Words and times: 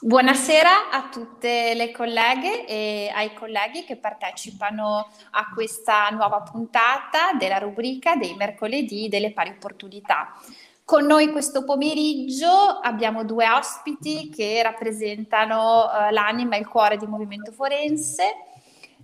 Buonasera 0.00 0.90
a 0.92 1.08
tutte 1.08 1.74
le 1.74 1.90
colleghe 1.90 2.64
e 2.66 3.10
ai 3.12 3.34
colleghi 3.34 3.82
che 3.82 3.96
partecipano 3.96 5.08
a 5.32 5.48
questa 5.52 6.08
nuova 6.10 6.40
puntata 6.42 7.32
della 7.36 7.58
rubrica 7.58 8.14
dei 8.14 8.36
mercoledì 8.36 9.08
delle 9.08 9.32
pari 9.32 9.50
opportunità. 9.50 10.36
Con 10.84 11.04
noi 11.04 11.32
questo 11.32 11.64
pomeriggio 11.64 12.78
abbiamo 12.80 13.24
due 13.24 13.50
ospiti 13.50 14.30
che 14.30 14.62
rappresentano 14.62 15.90
eh, 15.90 16.12
l'anima 16.12 16.54
e 16.54 16.60
il 16.60 16.68
cuore 16.68 16.96
di 16.96 17.06
Movimento 17.06 17.50
Forense. 17.50 18.34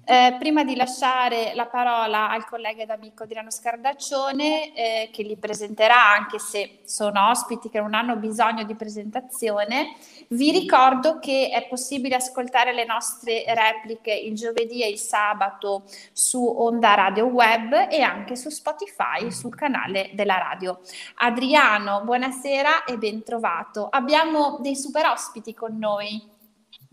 Eh, 0.06 0.36
prima 0.38 0.64
di 0.64 0.76
lasciare 0.76 1.54
la 1.54 1.64
parola 1.64 2.28
al 2.28 2.44
collega 2.44 2.82
ed 2.82 2.90
amico 2.90 3.22
Adriano 3.22 3.50
Scardaccione, 3.50 4.74
eh, 4.74 5.10
che 5.10 5.22
li 5.22 5.34
presenterà, 5.36 6.12
anche 6.12 6.38
se 6.38 6.80
sono 6.84 7.30
ospiti 7.30 7.70
che 7.70 7.80
non 7.80 7.94
hanno 7.94 8.16
bisogno 8.16 8.64
di 8.64 8.74
presentazione, 8.74 9.94
vi 10.28 10.50
ricordo 10.50 11.18
che 11.18 11.48
è 11.50 11.66
possibile 11.68 12.16
ascoltare 12.16 12.74
le 12.74 12.84
nostre 12.84 13.44
repliche 13.46 14.12
il 14.12 14.34
giovedì 14.34 14.82
e 14.82 14.90
il 14.90 14.98
sabato 14.98 15.84
su 16.12 16.44
Onda 16.44 16.92
Radio 16.92 17.24
Web 17.24 17.88
e 17.90 18.02
anche 18.02 18.36
su 18.36 18.50
Spotify, 18.50 19.32
sul 19.32 19.54
canale 19.54 20.10
della 20.12 20.36
radio. 20.36 20.80
Adriano, 21.16 22.02
buonasera 22.04 22.84
e 22.84 22.98
ben 22.98 23.22
trovato. 23.22 23.88
Abbiamo 23.90 24.58
dei 24.60 24.76
super 24.76 25.06
ospiti 25.06 25.54
con 25.54 25.78
noi. 25.78 26.33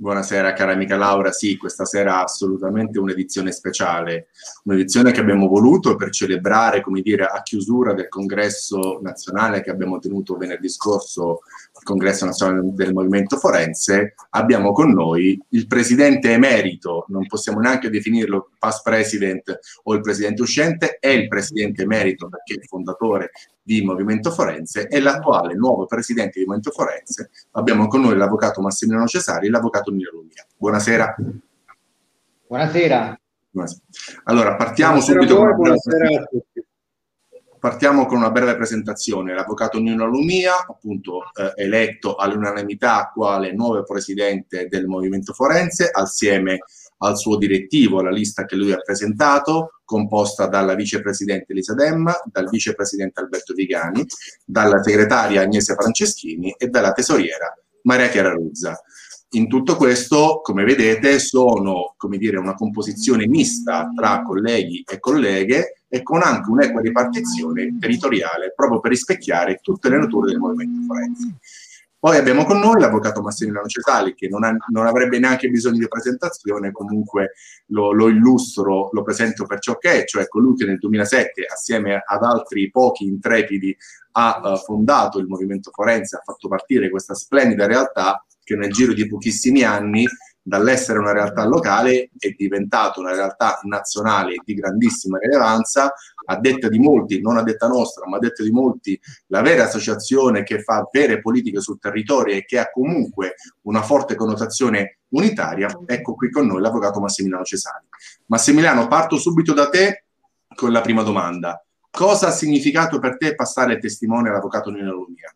Buonasera 0.01 0.53
cara 0.53 0.71
amica 0.71 0.97
Laura, 0.97 1.31
sì, 1.31 1.57
questa 1.57 1.85
sera 1.85 2.23
assolutamente 2.23 2.97
un'edizione 2.97 3.51
speciale, 3.51 4.29
un'edizione 4.63 5.11
che 5.11 5.19
abbiamo 5.19 5.47
voluto 5.47 5.95
per 5.95 6.09
celebrare, 6.09 6.81
come 6.81 7.01
dire, 7.01 7.25
a 7.25 7.43
chiusura 7.43 7.93
del 7.93 8.07
congresso 8.07 8.97
nazionale 9.03 9.61
che 9.61 9.69
abbiamo 9.69 9.99
tenuto 9.99 10.37
venerdì 10.37 10.69
scorso, 10.69 11.41
il 11.77 11.83
congresso 11.83 12.25
nazionale 12.25 12.61
del 12.73 12.93
Movimento 12.93 13.37
Forense, 13.37 14.15
abbiamo 14.31 14.71
con 14.71 14.91
noi 14.91 15.39
il 15.49 15.67
presidente 15.67 16.31
emerito, 16.31 17.05
non 17.09 17.27
possiamo 17.27 17.59
neanche 17.59 17.91
definirlo 17.91 18.49
past 18.57 18.81
president 18.81 19.59
o 19.83 19.93
il 19.93 20.01
presidente 20.01 20.41
uscente, 20.41 20.97
è 20.99 21.09
il 21.09 21.27
presidente 21.27 21.83
emerito 21.83 22.27
perché 22.27 22.55
è 22.55 22.57
il 22.57 22.65
fondatore 22.65 23.29
di 23.61 23.83
Movimento 23.83 24.31
Forense 24.31 24.87
e 24.87 24.99
l'attuale 24.99 25.53
nuovo 25.55 25.85
presidente 25.85 26.39
di 26.39 26.45
Movimento 26.45 26.71
Forense. 26.71 27.29
Abbiamo 27.51 27.87
con 27.87 28.01
noi 28.01 28.15
l'avvocato 28.17 28.61
Massimiliano 28.61 29.07
Cesari 29.07 29.47
e 29.47 29.49
l'avvocato 29.49 29.91
Nino 29.91 30.09
Lumia. 30.11 30.45
Buonasera. 30.57 31.15
Buonasera. 32.47 33.19
Buonasera. 33.49 33.81
Allora, 34.23 34.55
partiamo 34.55 34.93
buonasera 34.93 35.19
subito 35.19 35.35
voi, 35.37 35.53
con 35.53 35.67
una... 35.67 35.75
Partiamo 37.61 38.07
con 38.07 38.17
una 38.17 38.31
breve 38.31 38.55
presentazione. 38.55 39.35
L'avvocato 39.35 39.79
Nino 39.79 40.07
Lumia, 40.07 40.65
appunto 40.67 41.19
eh, 41.35 41.53
eletto 41.61 42.15
all'unanimità 42.15 43.11
quale 43.13 43.53
nuovo 43.53 43.83
presidente 43.83 44.67
del 44.67 44.87
Movimento 44.87 45.31
Forense, 45.33 45.87
assieme 45.91 46.57
al 46.97 47.17
suo 47.19 47.37
direttivo, 47.37 47.99
alla 47.99 48.09
lista 48.09 48.45
che 48.45 48.55
lui 48.55 48.71
ha 48.71 48.79
presentato, 48.79 49.80
composta 49.91 50.47
dalla 50.47 50.73
vicepresidente 50.73 51.51
Elisa 51.51 51.73
Demma, 51.73 52.13
dal 52.31 52.47
vicepresidente 52.47 53.19
Alberto 53.19 53.53
Vigani, 53.53 54.05
dalla 54.45 54.81
segretaria 54.81 55.41
Agnese 55.41 55.73
Franceschini 55.73 56.55
e 56.57 56.67
dalla 56.67 56.93
tesoriera 56.93 57.53
Maria 57.81 58.07
Chiara 58.07 58.31
Ruzza. 58.31 58.81
In 59.31 59.49
tutto 59.49 59.75
questo, 59.75 60.39
come 60.41 60.63
vedete, 60.63 61.19
sono 61.19 61.93
come 61.97 62.17
dire, 62.17 62.37
una 62.37 62.53
composizione 62.53 63.27
mista 63.27 63.89
tra 63.93 64.23
colleghi 64.23 64.81
e 64.89 64.97
colleghe 64.99 65.83
e 65.89 66.03
con 66.03 66.21
anche 66.21 66.49
un'equa 66.49 66.79
ripartizione 66.79 67.77
territoriale, 67.77 68.53
proprio 68.55 68.79
per 68.79 68.91
rispecchiare 68.91 69.59
tutte 69.61 69.89
le 69.89 69.97
nature 69.97 70.31
del 70.31 70.39
movimento 70.39 70.85
forense. 70.85 71.35
Poi 72.01 72.17
abbiamo 72.17 72.45
con 72.45 72.57
noi 72.57 72.79
l'avvocato 72.79 73.21
Massimiliano 73.21 73.67
Cesali, 73.67 74.15
che 74.15 74.27
non, 74.27 74.43
ha, 74.43 74.55
non, 74.69 74.87
avrebbe 74.87 75.19
neanche 75.19 75.49
bisogno 75.49 75.77
di 75.77 75.87
presentazione, 75.87 76.71
comunque 76.71 77.33
lo, 77.67 77.91
lo, 77.91 78.07
illustro, 78.07 78.89
lo 78.91 79.03
presento 79.03 79.45
per 79.45 79.59
ciò 79.59 79.77
che 79.77 80.01
è, 80.01 80.05
cioè 80.05 80.27
colui 80.27 80.55
che 80.55 80.65
nel 80.65 80.79
2007, 80.79 81.45
assieme 81.45 82.01
ad 82.03 82.23
altri 82.23 82.71
pochi 82.71 83.05
intrepidi, 83.05 83.77
ha 84.13 84.41
uh, 84.43 84.57
fondato 84.57 85.19
il 85.19 85.27
movimento 85.27 85.69
forense, 85.71 86.15
ha 86.15 86.21
fatto 86.25 86.47
partire 86.47 86.89
questa 86.89 87.13
splendida 87.13 87.67
realtà 87.67 88.25
che 88.43 88.55
nel 88.55 88.71
giro 88.71 88.93
di 88.93 89.07
pochissimi 89.07 89.61
anni 89.61 90.07
dall'essere 90.41 90.99
una 90.99 91.11
realtà 91.11 91.45
locale 91.45 92.09
è 92.17 92.29
diventata 92.35 92.99
una 92.99 93.13
realtà 93.13 93.59
nazionale 93.63 94.35
di 94.43 94.53
grandissima 94.55 95.17
rilevanza, 95.19 95.93
a 96.25 96.39
detta 96.39 96.67
di 96.67 96.79
molti, 96.79 97.21
non 97.21 97.37
a 97.37 97.43
detta 97.43 97.67
nostra, 97.67 98.07
ma 98.07 98.17
a 98.17 98.19
detta 98.19 98.43
di 98.43 98.51
molti, 98.51 98.99
la 99.27 99.41
vera 99.41 99.65
associazione 99.65 100.43
che 100.43 100.61
fa 100.61 100.87
vere 100.91 101.21
politiche 101.21 101.61
sul 101.61 101.79
territorio 101.79 102.35
e 102.35 102.45
che 102.45 102.59
ha 102.59 102.71
comunque 102.71 103.35
una 103.61 103.81
forte 103.81 104.15
connotazione 104.15 104.99
unitaria, 105.09 105.69
ecco 105.85 106.15
qui 106.15 106.29
con 106.31 106.47
noi 106.47 106.61
l'avvocato 106.61 106.99
Massimiliano 106.99 107.43
Cesani. 107.43 107.85
Massimiliano, 108.27 108.87
parto 108.87 109.17
subito 109.17 109.53
da 109.53 109.69
te 109.69 110.05
con 110.55 110.71
la 110.71 110.81
prima 110.81 111.03
domanda. 111.03 111.63
Cosa 111.89 112.27
ha 112.27 112.31
significato 112.31 112.99
per 112.99 113.17
te 113.17 113.35
passare 113.35 113.77
testimone 113.77 114.29
all'avvocato 114.29 114.69
Nino 114.69 114.91
Lumia? 114.91 115.35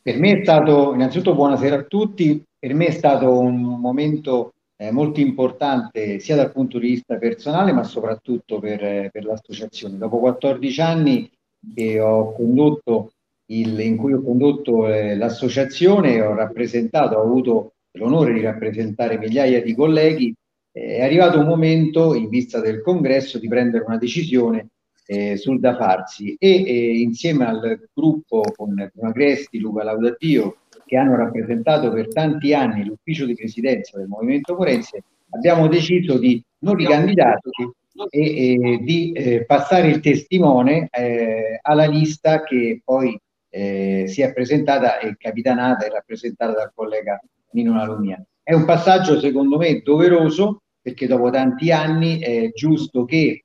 Per 0.00 0.18
me 0.18 0.38
è 0.38 0.42
stato, 0.42 0.94
innanzitutto 0.94 1.34
buonasera 1.34 1.76
a 1.76 1.82
tutti, 1.82 2.42
per 2.58 2.74
me 2.74 2.86
è 2.86 2.90
stato 2.90 3.38
un 3.38 3.60
momento 3.60 4.54
eh, 4.76 4.90
molto 4.90 5.20
importante 5.20 6.18
sia 6.18 6.36
dal 6.36 6.52
punto 6.52 6.78
di 6.78 6.88
vista 6.88 7.16
personale 7.16 7.72
ma 7.72 7.84
soprattutto 7.84 8.58
per, 8.58 8.82
eh, 8.82 9.10
per 9.12 9.24
l'associazione. 9.24 9.98
Dopo 9.98 10.18
14 10.18 10.80
anni 10.80 11.30
che 11.74 12.00
ho 12.00 12.32
condotto 12.32 13.12
il, 13.46 13.78
in 13.80 13.96
cui 13.96 14.12
ho 14.12 14.22
condotto 14.22 14.86
eh, 14.86 15.16
l'associazione, 15.16 16.20
ho 16.20 16.34
rappresentato, 16.34 17.16
ho 17.16 17.22
avuto 17.22 17.72
l'onore 17.92 18.32
di 18.32 18.40
rappresentare 18.40 19.18
migliaia 19.18 19.62
di 19.62 19.74
colleghi, 19.74 20.34
eh, 20.72 20.96
è 20.96 21.02
arrivato 21.02 21.38
un 21.38 21.46
momento 21.46 22.14
in 22.14 22.28
vista 22.28 22.60
del 22.60 22.82
congresso 22.82 23.38
di 23.38 23.48
prendere 23.48 23.84
una 23.84 23.98
decisione 23.98 24.68
eh, 25.06 25.36
sul 25.36 25.58
da 25.58 25.74
farsi 25.74 26.36
e 26.38 26.64
eh, 26.64 26.98
insieme 27.00 27.46
al 27.46 27.88
gruppo 27.92 28.42
con 28.54 28.74
Agresti, 29.00 29.58
Luca 29.58 29.82
Laudatio 29.82 30.58
che 30.88 30.96
hanno 30.96 31.16
rappresentato 31.16 31.92
per 31.92 32.08
tanti 32.08 32.54
anni 32.54 32.84
l'ufficio 32.84 33.26
di 33.26 33.34
presidenza 33.34 33.98
del 33.98 34.08
Movimento 34.08 34.56
Forense, 34.56 35.02
abbiamo 35.30 35.68
deciso 35.68 36.18
di 36.18 36.42
non 36.60 36.74
ricandidarci 36.74 37.70
e, 38.08 38.58
e 38.60 38.78
di 38.78 39.12
eh, 39.12 39.44
passare 39.44 39.88
il 39.88 40.00
testimone 40.00 40.88
eh, 40.90 41.58
alla 41.60 41.86
lista 41.86 42.42
che 42.42 42.80
poi 42.82 43.20
eh, 43.50 44.04
si 44.06 44.22
è 44.22 44.32
presentata 44.32 44.98
e 44.98 45.14
capitanata 45.18 45.84
e 45.84 45.90
rappresentata 45.90 46.52
dal 46.52 46.72
collega 46.74 47.20
Nino 47.50 47.74
Lalumia. 47.74 48.24
È 48.42 48.54
un 48.54 48.64
passaggio 48.64 49.20
secondo 49.20 49.58
me 49.58 49.82
doveroso 49.82 50.62
perché 50.80 51.06
dopo 51.06 51.28
tanti 51.28 51.70
anni 51.70 52.18
è 52.18 52.50
giusto 52.54 53.04
che 53.04 53.44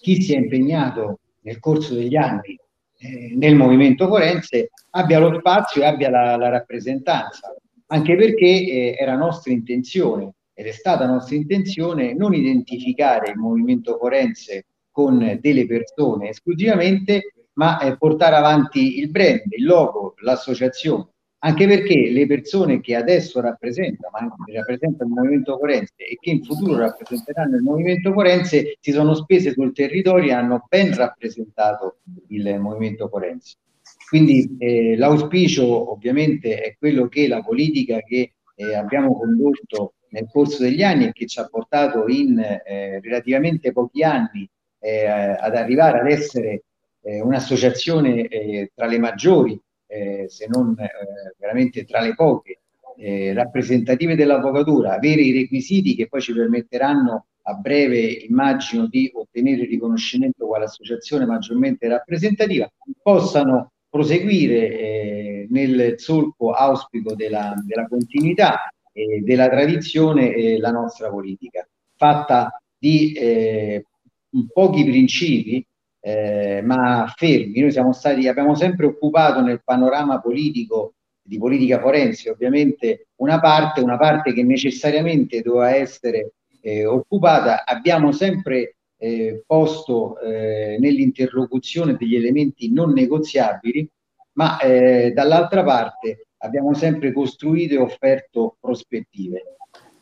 chi 0.00 0.22
si 0.22 0.34
è 0.34 0.38
impegnato 0.38 1.18
nel 1.42 1.58
corso 1.58 1.94
degli 1.94 2.16
anni 2.16 2.58
eh, 2.98 3.34
nel 3.36 3.56
movimento 3.56 4.06
forense 4.06 4.70
abbia 4.90 5.18
lo 5.18 5.38
spazio 5.38 5.82
e 5.82 5.86
abbia 5.86 6.10
la, 6.10 6.36
la 6.36 6.48
rappresentanza, 6.48 7.54
anche 7.86 8.16
perché 8.16 8.46
eh, 8.46 8.96
era 8.98 9.16
nostra 9.16 9.52
intenzione 9.52 10.32
ed 10.54 10.66
è 10.66 10.72
stata 10.72 11.06
nostra 11.06 11.36
intenzione 11.36 12.14
non 12.14 12.34
identificare 12.34 13.30
il 13.30 13.38
movimento 13.38 13.96
forense 13.98 14.66
con 14.90 15.38
delle 15.40 15.66
persone 15.66 16.30
esclusivamente, 16.30 17.32
ma 17.54 17.78
eh, 17.80 17.96
portare 17.96 18.36
avanti 18.36 18.98
il 18.98 19.10
brand, 19.10 19.42
il 19.50 19.64
logo, 19.64 20.14
l'associazione 20.18 21.08
anche 21.42 21.66
perché 21.66 22.10
le 22.10 22.26
persone 22.26 22.80
che 22.80 22.94
adesso 22.94 23.40
rappresentano, 23.40 24.10
ma 24.12 24.18
anche 24.18 24.52
rappresentano 24.52 25.08
il 25.08 25.16
movimento 25.16 25.56
forense 25.56 25.94
e 25.96 26.18
che 26.20 26.30
in 26.30 26.44
futuro 26.44 26.78
rappresenteranno 26.78 27.56
il 27.56 27.62
movimento 27.62 28.12
forense 28.12 28.76
si 28.78 28.92
sono 28.92 29.14
spese 29.14 29.52
sul 29.52 29.72
territorio 29.72 30.30
e 30.30 30.34
hanno 30.34 30.66
ben 30.68 30.94
rappresentato 30.94 32.00
il 32.28 32.58
movimento 32.58 33.08
forense. 33.08 33.56
Quindi 34.10 34.56
eh, 34.58 34.96
l'auspicio 34.96 35.92
ovviamente 35.92 36.60
è 36.60 36.74
quello 36.76 37.06
che 37.06 37.28
la 37.28 37.42
politica 37.42 38.00
che 38.00 38.32
eh, 38.56 38.74
abbiamo 38.74 39.16
condotto 39.16 39.94
nel 40.08 40.26
corso 40.28 40.64
degli 40.64 40.82
anni 40.82 41.06
e 41.06 41.12
che 41.12 41.28
ci 41.28 41.38
ha 41.38 41.46
portato 41.46 42.08
in 42.08 42.36
eh, 42.40 42.98
relativamente 43.00 43.70
pochi 43.70 44.02
anni 44.02 44.50
eh, 44.80 45.06
ad 45.06 45.54
arrivare 45.54 46.00
ad 46.00 46.08
essere 46.08 46.64
eh, 47.02 47.20
un'associazione 47.20 48.26
eh, 48.26 48.72
tra 48.74 48.86
le 48.86 48.98
maggiori 48.98 49.60
se 49.90 50.46
non 50.48 50.76
veramente 51.36 51.84
tra 51.84 52.00
le 52.00 52.14
poche 52.14 52.60
rappresentative 53.34 54.14
dell'avvocatura, 54.14 54.94
avere 54.94 55.22
i 55.22 55.32
requisiti 55.32 55.96
che 55.96 56.06
poi 56.06 56.20
ci 56.20 56.32
permetteranno 56.32 57.26
a 57.42 57.54
breve, 57.54 57.98
immagino, 57.98 58.86
di 58.86 59.10
ottenere 59.12 59.62
il 59.62 59.68
riconoscimento 59.68 60.46
quale 60.46 60.66
associazione 60.66 61.26
maggiormente 61.26 61.88
rappresentativa, 61.88 62.72
possano 63.02 63.72
proseguire 63.90 64.78
eh, 64.78 65.46
nel 65.50 65.94
solco 65.98 66.52
auspico 66.52 67.14
della, 67.14 67.54
della 67.66 67.86
continuità 67.88 68.72
e 68.92 69.20
della 69.22 69.48
tradizione 69.48 70.58
la 70.58 70.70
nostra 70.70 71.10
politica, 71.10 71.66
fatta 71.96 72.62
di 72.78 73.12
eh, 73.12 73.84
pochi 74.52 74.84
principi 74.84 75.66
eh, 76.00 76.62
ma 76.62 77.12
fermi. 77.14 77.60
Noi 77.60 77.72
siamo 77.72 77.92
stati, 77.92 78.26
abbiamo 78.26 78.54
sempre 78.54 78.86
occupato 78.86 79.40
nel 79.40 79.62
panorama 79.62 80.20
politico 80.20 80.94
di 81.22 81.38
politica 81.38 81.80
forense, 81.80 82.30
ovviamente 82.30 83.08
una 83.16 83.38
parte, 83.38 83.80
una 83.80 83.96
parte 83.98 84.32
che 84.32 84.42
necessariamente 84.42 85.42
doveva 85.42 85.74
essere 85.74 86.32
eh, 86.62 86.84
occupata, 86.86 87.64
abbiamo 87.64 88.12
sempre 88.12 88.76
eh, 89.00 89.42
posto 89.46 90.20
eh, 90.20 90.76
nell'interlocuzione 90.78 91.96
degli 91.96 92.16
elementi 92.16 92.70
non 92.70 92.92
negoziabili, 92.92 93.88
ma 94.32 94.58
eh, 94.60 95.12
dall'altra 95.12 95.64
parte 95.64 96.26
abbiamo 96.38 96.74
sempre 96.74 97.12
costruito 97.12 97.74
e 97.74 97.78
offerto 97.78 98.56
prospettive. 98.60 99.56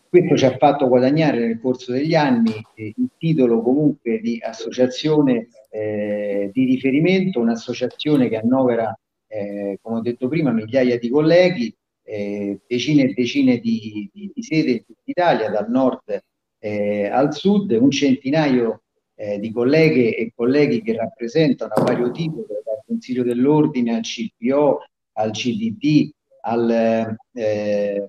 Questo 0.08 0.36
ci 0.36 0.44
ha 0.46 0.56
fatto 0.56 0.88
guadagnare 0.88 1.38
nel 1.38 1.60
corso 1.60 1.92
degli 1.92 2.14
anni 2.14 2.54
eh, 2.74 2.92
il 2.96 3.10
titolo 3.16 3.62
comunque 3.62 4.18
di 4.18 4.40
associazione 4.42 5.48
eh, 5.70 6.50
di 6.52 6.64
riferimento, 6.64 7.40
un'associazione 7.40 8.28
che 8.28 8.36
annovera, 8.36 8.98
eh, 9.28 9.78
come 9.80 9.98
ho 9.98 10.00
detto 10.00 10.26
prima, 10.26 10.50
migliaia 10.50 10.98
di 10.98 11.08
colleghi, 11.08 11.72
decine 12.08 13.02
e 13.02 13.12
decine 13.12 13.58
di, 13.58 14.08
di, 14.10 14.32
di 14.34 14.42
sedi 14.42 14.72
in 14.72 14.84
tutta 14.86 15.02
Italia, 15.04 15.50
dal 15.50 15.68
nord 15.68 16.22
eh, 16.58 17.06
al 17.06 17.34
sud, 17.34 17.70
un 17.72 17.90
centinaio 17.90 18.82
eh, 19.20 19.40
di 19.40 19.50
colleghe 19.50 20.14
e 20.14 20.32
colleghi 20.32 20.80
che 20.80 20.94
rappresentano 20.94 21.72
a 21.74 21.82
vario 21.82 22.12
titolo, 22.12 22.46
dal 22.64 22.82
Consiglio 22.86 23.24
dell'Ordine 23.24 23.96
al 23.96 24.02
CPO, 24.02 24.84
al 25.14 25.32
CDD, 25.32 26.08
al, 26.42 27.16
eh, 27.32 28.08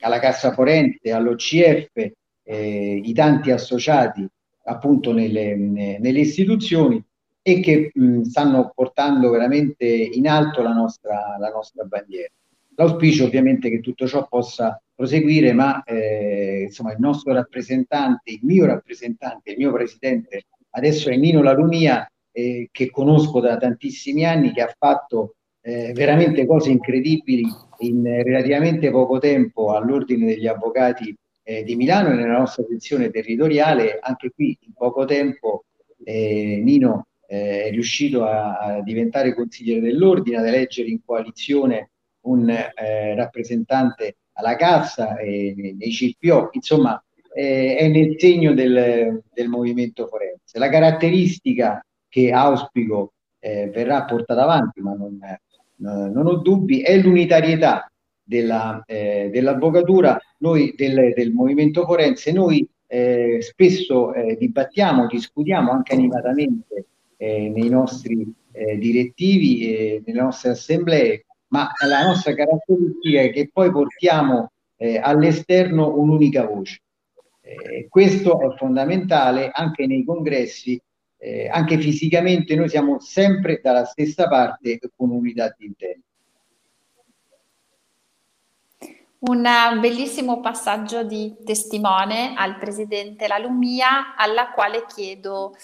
alla 0.00 0.18
Cassa 0.18 0.52
Forense, 0.52 1.10
all'OCF, 1.10 2.12
eh, 2.42 3.00
i 3.02 3.12
tanti 3.14 3.50
associati 3.50 4.28
appunto 4.64 5.12
nelle, 5.12 5.56
nelle 5.56 6.20
istituzioni 6.20 7.02
e 7.40 7.60
che 7.60 7.90
mh, 7.94 8.22
stanno 8.22 8.70
portando 8.74 9.30
veramente 9.30 9.86
in 9.86 10.28
alto 10.28 10.60
la 10.60 10.74
nostra, 10.74 11.36
la 11.38 11.48
nostra 11.48 11.84
bandiera. 11.84 12.28
L'auspicio 12.74 13.24
ovviamente 13.24 13.70
che 13.70 13.80
tutto 13.80 14.06
ciò 14.06 14.26
possa 14.28 14.80
proseguire, 15.00 15.54
ma 15.54 15.82
eh, 15.84 16.64
insomma 16.66 16.92
il 16.92 16.98
nostro 16.98 17.32
rappresentante, 17.32 18.32
il 18.32 18.40
mio 18.42 18.66
rappresentante, 18.66 19.52
il 19.52 19.56
mio 19.56 19.72
presidente 19.72 20.44
adesso 20.72 21.08
è 21.08 21.16
Nino 21.16 21.42
Larumia, 21.42 22.06
eh, 22.30 22.68
che 22.70 22.90
conosco 22.90 23.40
da 23.40 23.56
tantissimi 23.56 24.26
anni, 24.26 24.52
che 24.52 24.60
ha 24.60 24.74
fatto 24.76 25.36
eh, 25.62 25.92
veramente 25.94 26.44
cose 26.44 26.70
incredibili 26.70 27.44
in 27.78 28.02
relativamente 28.02 28.90
poco 28.90 29.18
tempo 29.18 29.72
all'ordine 29.72 30.26
degli 30.26 30.46
avvocati 30.46 31.16
eh, 31.44 31.64
di 31.64 31.76
Milano 31.76 32.10
e 32.10 32.16
nella 32.16 32.36
nostra 32.36 32.64
sezione 32.68 33.08
territoriale. 33.08 33.98
Anche 34.02 34.30
qui 34.34 34.54
in 34.60 34.74
poco 34.74 35.06
tempo 35.06 35.64
eh, 36.04 36.60
Nino 36.62 37.06
eh, 37.26 37.64
è 37.64 37.70
riuscito 37.70 38.26
a, 38.26 38.58
a, 38.58 38.82
diventare 38.82 39.34
consigliere 39.34 39.80
dell'ordine, 39.80 40.36
ad 40.36 40.46
eleggere 40.46 40.90
in 40.90 41.00
coalizione 41.02 41.92
un 42.22 42.54
rappresentante 43.16 44.16
alla 44.40 44.56
Cassa 44.56 45.14
nei 45.14 45.76
CPO, 45.78 46.50
insomma 46.52 47.02
eh, 47.32 47.76
è 47.76 47.88
nel 47.88 48.16
segno 48.18 48.52
del, 48.54 49.22
del, 49.32 49.48
movimento 49.48 50.06
forense. 50.06 50.58
La 50.58 50.68
caratteristica 50.68 51.84
che 52.08 52.32
auspico 52.32 53.12
eh, 53.38 53.70
verrà 53.72 54.04
portata 54.04 54.42
avanti, 54.42 54.80
ma 54.80 54.94
non, 54.94 55.18
non 55.76 56.26
ho 56.26 56.36
dubbi, 56.36 56.80
è 56.80 56.96
l'unitarietà 56.96 57.90
della, 58.22 58.82
eh, 58.86 59.28
dell'avvocatura, 59.32 60.20
noi 60.38 60.74
del, 60.76 61.12
del, 61.14 61.32
movimento 61.32 61.84
forense, 61.84 62.32
noi 62.32 62.66
eh, 62.86 63.38
spesso 63.40 64.12
eh, 64.12 64.36
dibattiamo, 64.36 65.06
discutiamo 65.06 65.70
anche 65.70 65.94
animatamente 65.94 66.86
eh, 67.16 67.48
nei 67.48 67.68
nostri 67.68 68.32
eh, 68.52 68.78
direttivi 68.78 69.74
e 69.74 70.02
nelle 70.04 70.20
nostre 70.20 70.50
assemblee, 70.50 71.26
ma 71.50 71.70
la 71.86 72.06
nostra 72.06 72.34
caratteristica 72.34 73.20
è 73.20 73.30
che 73.30 73.50
poi 73.52 73.70
portiamo 73.70 74.50
eh, 74.76 74.98
all'esterno 74.98 75.96
un'unica 75.96 76.46
voce. 76.46 76.80
questo 77.88 78.40
è 78.40 78.56
fondamentale 78.56 79.50
anche 79.52 79.86
nei 79.86 80.04
congressi 80.04 80.80
eh, 81.22 81.48
anche 81.52 81.78
fisicamente 81.78 82.56
noi 82.56 82.70
siamo 82.70 82.98
sempre 82.98 83.60
dalla 83.62 83.84
stessa 83.84 84.26
parte 84.26 84.78
con 84.96 85.10
unità 85.10 85.54
di 85.56 85.66
intento. 85.66 86.06
Un 89.20 89.46
bellissimo 89.80 90.40
passaggio 90.40 91.04
di 91.04 91.36
testimone 91.44 92.32
al 92.34 92.56
Presidente 92.56 93.28
Lalumia, 93.28 94.16
alla 94.16 94.50
quale 94.52 94.86
chiedo, 94.86 95.54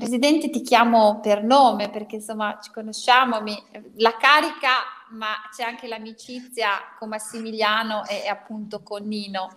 Presidente 0.00 0.48
ti 0.48 0.62
chiamo 0.62 1.20
per 1.20 1.44
nome 1.44 1.90
perché 1.90 2.16
insomma 2.16 2.58
ci 2.62 2.70
conosciamo, 2.70 3.42
mi, 3.42 3.54
la 3.96 4.16
carica 4.16 4.70
ma 5.10 5.28
c'è 5.54 5.62
anche 5.62 5.86
l'amicizia 5.86 6.70
con 6.98 7.10
Massimiliano 7.10 8.06
e, 8.06 8.22
e 8.24 8.28
appunto 8.28 8.82
con 8.82 9.06
Nino. 9.06 9.50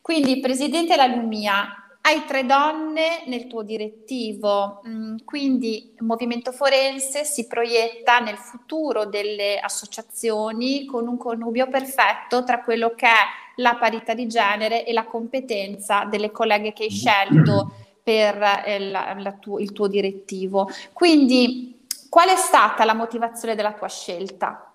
Quindi 0.00 0.40
Presidente 0.40 0.96
Lalumia, 0.96 1.98
hai 2.00 2.24
tre 2.26 2.44
donne 2.44 3.22
nel 3.26 3.46
tuo 3.46 3.62
direttivo, 3.62 4.82
mm, 4.86 5.18
quindi 5.24 5.94
il 5.96 6.04
movimento 6.04 6.52
forense 6.52 7.24
si 7.24 7.46
proietta 7.46 8.18
nel 8.18 8.36
futuro 8.36 9.06
delle 9.06 9.58
associazioni 9.58 10.84
con 10.84 11.06
un 11.06 11.16
connubio 11.16 11.68
perfetto 11.68 12.44
tra 12.44 12.62
quello 12.62 12.90
che 12.94 13.06
è 13.06 13.24
la 13.56 13.76
parità 13.76 14.12
di 14.12 14.26
genere 14.26 14.84
e 14.84 14.92
la 14.92 15.04
competenza 15.04 16.04
delle 16.04 16.30
colleghe 16.32 16.72
che 16.72 16.82
hai 16.82 16.90
scelto 16.90 17.72
per 18.04 18.62
eh, 18.66 18.78
la, 18.90 19.16
la 19.18 19.32
tu, 19.32 19.58
il 19.58 19.72
tuo 19.72 19.88
direttivo. 19.88 20.68
Quindi 20.92 21.86
qual 22.08 22.28
è 22.28 22.36
stata 22.36 22.84
la 22.84 22.94
motivazione 22.94 23.56
della 23.56 23.72
tua 23.72 23.88
scelta? 23.88 24.72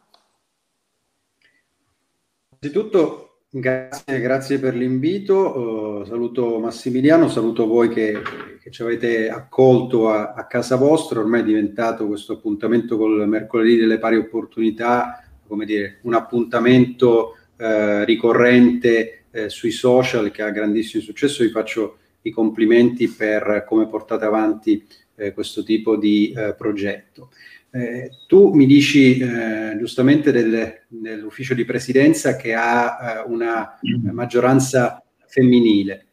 Innanzitutto 2.60 3.30
Grazie, 3.52 4.20
grazie 4.20 4.60
per 4.60 4.76
l'invito. 4.76 6.02
Uh, 6.02 6.06
saluto 6.06 6.60
Massimiliano, 6.60 7.30
saluto 7.30 7.66
voi 7.66 7.90
che, 7.90 8.22
che 8.62 8.70
ci 8.70 8.84
avete 8.84 9.28
accolto 9.28 10.08
a, 10.10 10.34
a, 10.34 10.46
casa 10.46 10.76
vostra. 10.76 11.20
Ormai 11.20 11.42
è 11.42 11.46
diventato 11.46 12.06
questo 12.06 12.34
appuntamento 12.34 12.96
col 12.96 13.28
mercoledì 13.28 13.76
delle 13.76 13.98
pari 13.98 14.18
opportunità, 14.18 15.24
come 15.48 15.66
dire, 15.66 15.98
un 16.04 16.14
appuntamento 16.14 17.38
uh, 17.58 18.04
ricorrente 18.04 19.24
uh, 19.32 19.48
sui 19.48 19.72
social 19.72 20.30
che 20.30 20.44
ha 20.44 20.52
grandissimo 20.52 21.02
successo. 21.02 21.42
Vi 21.42 21.50
faccio 21.50 21.98
i 22.22 22.32
complimenti 22.32 23.08
per 23.08 23.66
come 23.68 23.88
portate 23.88 24.26
avanti 24.26 24.86
eh, 25.16 25.34
questo 25.34 25.64
tipo 25.64 25.96
di 25.96 26.34
progetto. 26.58 27.30
Eh, 27.72 28.10
tu 28.26 28.52
mi 28.54 28.66
dici 28.66 29.20
eh, 29.20 29.78
giustamente 29.78 30.32
del, 30.32 30.86
dell'ufficio 30.88 31.54
di 31.54 31.66
presidenza 31.66 32.36
che 32.36 32.56
ha 32.56 32.98
eh, 32.98 33.30
una 33.30 33.80
maggioranza 34.12 35.04
femminile. 35.28 36.06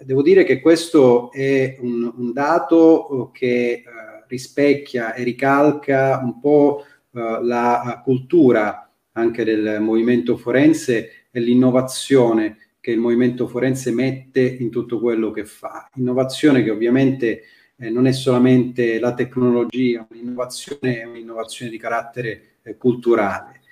Devo 0.00 0.22
dire 0.22 0.42
che 0.42 0.60
questo 0.60 1.30
è 1.30 1.76
un, 1.80 2.12
un 2.16 2.32
dato 2.32 3.30
che 3.32 3.46
eh, 3.46 3.84
rispecchia 4.26 5.14
e 5.14 5.22
ricalca 5.22 6.20
un 6.20 6.40
po' 6.40 6.84
eh, 7.12 7.38
la 7.42 8.00
cultura 8.02 8.90
anche 9.12 9.44
del 9.44 9.80
movimento 9.80 10.36
forense 10.36 11.28
e 11.30 11.38
l'innovazione 11.38 12.56
che 12.84 12.90
il 12.90 12.98
movimento 12.98 13.46
forense 13.46 13.92
mette 13.92 14.42
in 14.42 14.68
tutto 14.68 15.00
quello 15.00 15.30
che 15.30 15.46
fa. 15.46 15.88
Innovazione 15.94 16.62
che 16.62 16.68
ovviamente 16.68 17.44
eh, 17.78 17.88
non 17.88 18.06
è 18.06 18.12
solamente 18.12 18.98
la 18.98 19.14
tecnologia, 19.14 20.06
un'innovazione 20.10 21.00
è 21.00 21.04
un'innovazione 21.04 21.70
di 21.70 21.78
carattere 21.78 22.42
eh, 22.62 22.76
culturale. 22.76 23.62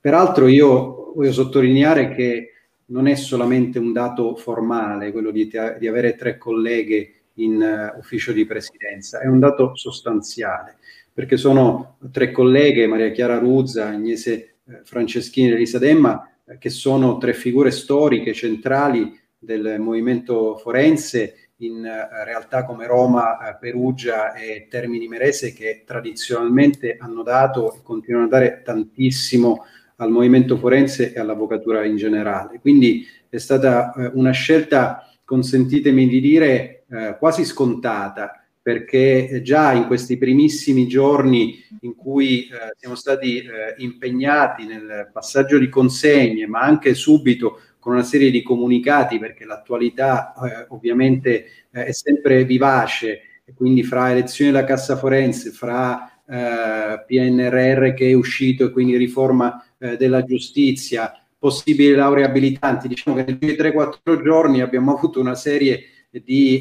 Peraltro 0.00 0.48
io 0.48 1.12
voglio 1.14 1.30
sottolineare 1.30 2.12
che 2.12 2.54
non 2.86 3.06
è 3.06 3.14
solamente 3.14 3.78
un 3.78 3.92
dato 3.92 4.34
formale 4.34 5.12
quello 5.12 5.30
di, 5.30 5.48
di 5.78 5.86
avere 5.86 6.16
tre 6.16 6.36
colleghe 6.36 7.12
in 7.34 7.92
uh, 7.94 7.96
ufficio 8.00 8.32
di 8.32 8.46
presidenza, 8.46 9.20
è 9.20 9.28
un 9.28 9.38
dato 9.38 9.76
sostanziale, 9.76 10.78
perché 11.12 11.36
sono 11.36 11.98
tre 12.10 12.32
colleghe, 12.32 12.88
Maria 12.88 13.12
Chiara 13.12 13.38
Ruzza, 13.38 13.86
Agnese 13.86 14.56
eh, 14.64 14.80
Franceschini 14.82 15.50
e 15.50 15.52
Elisa 15.52 15.78
Demma, 15.78 16.35
che 16.58 16.70
sono 16.70 17.18
tre 17.18 17.34
figure 17.34 17.70
storiche 17.70 18.32
centrali 18.32 19.18
del 19.38 19.76
movimento 19.78 20.56
forense 20.56 21.46
in 21.58 21.76
uh, 21.78 22.24
realtà 22.24 22.64
come 22.64 22.86
Roma, 22.86 23.38
uh, 23.38 23.58
Perugia 23.58 24.34
e 24.34 24.66
Termini 24.68 25.08
Merese 25.08 25.52
che 25.52 25.84
tradizionalmente 25.86 26.96
hanno 26.98 27.22
dato 27.22 27.74
e 27.74 27.80
continuano 27.82 28.26
a 28.26 28.30
dare 28.30 28.62
tantissimo 28.62 29.64
al 29.96 30.10
movimento 30.10 30.58
forense 30.58 31.14
e 31.14 31.20
all'avvocatura 31.20 31.84
in 31.84 31.96
generale. 31.96 32.60
Quindi 32.60 33.06
è 33.28 33.38
stata 33.38 33.92
uh, 33.94 34.18
una 34.18 34.32
scelta, 34.32 35.08
consentitemi 35.24 36.06
di 36.06 36.20
dire, 36.20 36.72
quasi 37.18 37.44
scontata, 37.44 38.45
perché 38.66 39.42
già 39.44 39.70
in 39.74 39.86
questi 39.86 40.18
primissimi 40.18 40.88
giorni 40.88 41.64
in 41.82 41.94
cui 41.94 42.48
siamo 42.76 42.96
stati 42.96 43.44
impegnati 43.76 44.66
nel 44.66 45.08
passaggio 45.12 45.56
di 45.56 45.68
consegne, 45.68 46.48
ma 46.48 46.62
anche 46.62 46.92
subito 46.94 47.60
con 47.78 47.94
una 47.94 48.02
serie 48.02 48.32
di 48.32 48.42
comunicati 48.42 49.20
perché 49.20 49.44
l'attualità 49.44 50.34
eh, 50.34 50.66
ovviamente 50.70 51.46
eh, 51.70 51.84
è 51.84 51.92
sempre 51.92 52.42
vivace 52.44 53.20
e 53.44 53.54
quindi 53.54 53.84
fra 53.84 54.10
elezioni 54.10 54.50
della 54.50 54.64
Cassa 54.64 54.96
Forense, 54.96 55.52
fra 55.52 56.20
eh, 56.28 57.04
PNRR 57.06 57.94
che 57.94 58.08
è 58.08 58.14
uscito 58.14 58.64
e 58.64 58.70
quindi 58.72 58.96
riforma 58.96 59.64
eh, 59.78 59.96
della 59.96 60.24
giustizia, 60.24 61.12
possibili 61.38 61.94
lauree 61.94 62.24
abilitanti. 62.24 62.88
Diciamo 62.88 63.22
che 63.22 63.38
nei 63.40 63.54
3-4 63.54 64.20
giorni 64.24 64.60
abbiamo 64.60 64.92
avuto 64.92 65.20
una 65.20 65.36
serie 65.36 65.76
di 65.76 65.95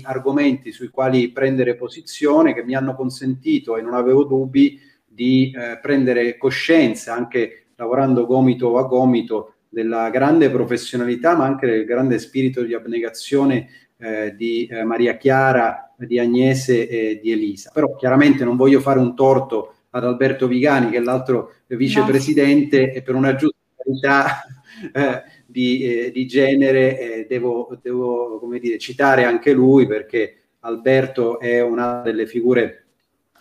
argomenti 0.03 0.71
sui 0.71 0.89
quali 0.89 1.31
prendere 1.31 1.75
posizione 1.75 2.53
che 2.53 2.63
mi 2.63 2.75
hanno 2.75 2.95
consentito, 2.95 3.77
e 3.77 3.81
non 3.81 3.93
avevo 3.93 4.23
dubbi, 4.23 4.79
di 5.05 5.51
eh, 5.55 5.79
prendere 5.81 6.37
coscienza, 6.37 7.13
anche 7.13 7.67
lavorando 7.75 8.25
gomito 8.25 8.77
a 8.77 8.83
gomito, 8.83 9.53
della 9.69 10.09
grande 10.09 10.49
professionalità, 10.49 11.35
ma 11.35 11.45
anche 11.45 11.67
del 11.67 11.85
grande 11.85 12.17
spirito 12.19 12.63
di 12.63 12.73
abnegazione 12.73 13.67
eh, 13.97 14.33
di 14.35 14.65
eh, 14.67 14.83
Maria 14.83 15.17
Chiara, 15.17 15.93
di 15.97 16.19
Agnese 16.19 16.87
e 16.87 17.19
di 17.21 17.31
Elisa. 17.31 17.71
Però 17.73 17.95
chiaramente 17.95 18.43
non 18.43 18.55
voglio 18.55 18.79
fare 18.79 18.99
un 18.99 19.15
torto 19.15 19.73
ad 19.89 20.05
Alberto 20.05 20.47
Vigani, 20.47 20.91
che 20.91 20.97
è 20.97 21.01
l'altro 21.01 21.53
vicepresidente, 21.67 22.87
no. 22.87 22.93
e 22.93 23.01
per 23.01 23.15
una 23.15 23.35
giusta 23.35 23.57
verità 23.83 24.43
eh, 24.93 25.23
di, 25.55 25.83
eh, 25.83 26.11
di, 26.11 26.27
genere 26.27 26.99
eh, 26.99 27.25
devo, 27.29 27.79
devo 27.81 28.39
come 28.39 28.59
dire, 28.59 28.77
citare 28.77 29.23
anche 29.23 29.53
lui 29.53 29.87
perché 29.87 30.47
Alberto 30.59 31.39
è 31.39 31.61
una 31.61 32.01
delle 32.01 32.27
figure 32.27 32.87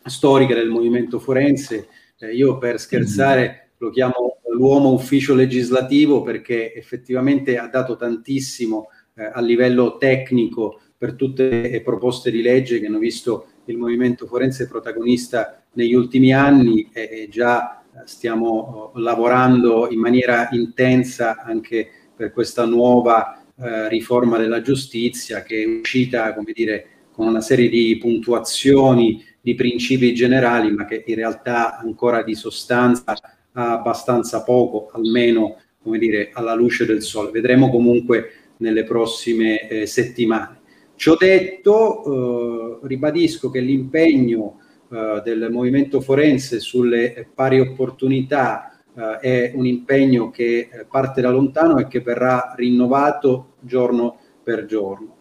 storiche 0.04 0.54
del 0.54 0.68
movimento 0.68 1.18
forense. 1.18 1.88
Eh, 2.20 2.32
io 2.32 2.56
per 2.58 2.78
scherzare 2.78 3.70
lo 3.78 3.90
chiamo 3.90 4.38
l'uomo 4.52 4.92
ufficio 4.92 5.34
legislativo 5.34 6.22
perché 6.22 6.72
effettivamente 6.72 7.58
ha 7.58 7.66
dato 7.66 7.96
tantissimo 7.96 8.90
eh, 9.16 9.24
a 9.24 9.40
livello 9.40 9.96
tecnico 9.96 10.80
per 10.96 11.14
tutte 11.14 11.68
le 11.68 11.82
proposte 11.82 12.30
di 12.30 12.42
legge 12.42 12.78
che 12.78 12.86
hanno 12.86 13.00
visto 13.00 13.46
il 13.64 13.76
movimento 13.76 14.26
forense 14.26 14.68
protagonista 14.68 15.64
negli 15.72 15.94
ultimi 15.94 16.32
anni 16.32 16.88
e, 16.92 17.08
e 17.10 17.28
già 17.28 17.84
stiamo 18.04 18.48
oh, 18.94 18.98
lavorando 18.98 19.88
in 19.90 20.00
maniera 20.00 20.48
intensa 20.52 21.42
anche 21.42 21.88
per 22.16 22.32
questa 22.32 22.64
nuova 22.64 23.42
eh, 23.56 23.88
riforma 23.88 24.38
della 24.38 24.60
giustizia 24.60 25.42
che 25.42 25.62
è 25.62 25.66
uscita, 25.66 26.34
come 26.34 26.52
dire, 26.52 26.86
con 27.12 27.26
una 27.26 27.40
serie 27.40 27.68
di 27.68 27.96
puntuazioni, 27.98 29.24
di 29.40 29.54
principi 29.54 30.14
generali, 30.14 30.72
ma 30.72 30.84
che 30.84 31.04
in 31.06 31.14
realtà 31.14 31.78
ancora 31.78 32.22
di 32.22 32.34
sostanza 32.34 33.14
ha 33.52 33.72
abbastanza 33.72 34.42
poco, 34.42 34.90
almeno 34.92 35.58
come 35.82 35.98
dire, 35.98 36.30
alla 36.32 36.54
luce 36.54 36.86
del 36.86 37.02
sole. 37.02 37.30
Vedremo 37.30 37.70
comunque 37.70 38.30
nelle 38.58 38.84
prossime 38.84 39.68
eh, 39.68 39.86
settimane. 39.86 40.60
Ciò 40.96 41.16
detto, 41.16 42.80
eh, 42.82 42.86
ribadisco 42.86 43.50
che 43.50 43.60
l'impegno 43.60 44.60
eh, 44.90 45.20
del 45.24 45.48
movimento 45.50 46.00
forense 46.00 46.60
sulle 46.60 47.28
pari 47.34 47.60
opportunità 47.60 48.73
eh, 48.96 49.18
è 49.18 49.52
un 49.54 49.66
impegno 49.66 50.30
che 50.30 50.68
eh, 50.70 50.86
parte 50.90 51.20
da 51.20 51.30
lontano 51.30 51.78
e 51.78 51.88
che 51.88 52.00
verrà 52.00 52.54
rinnovato 52.56 53.54
giorno 53.60 54.18
per 54.42 54.66
giorno. 54.66 55.16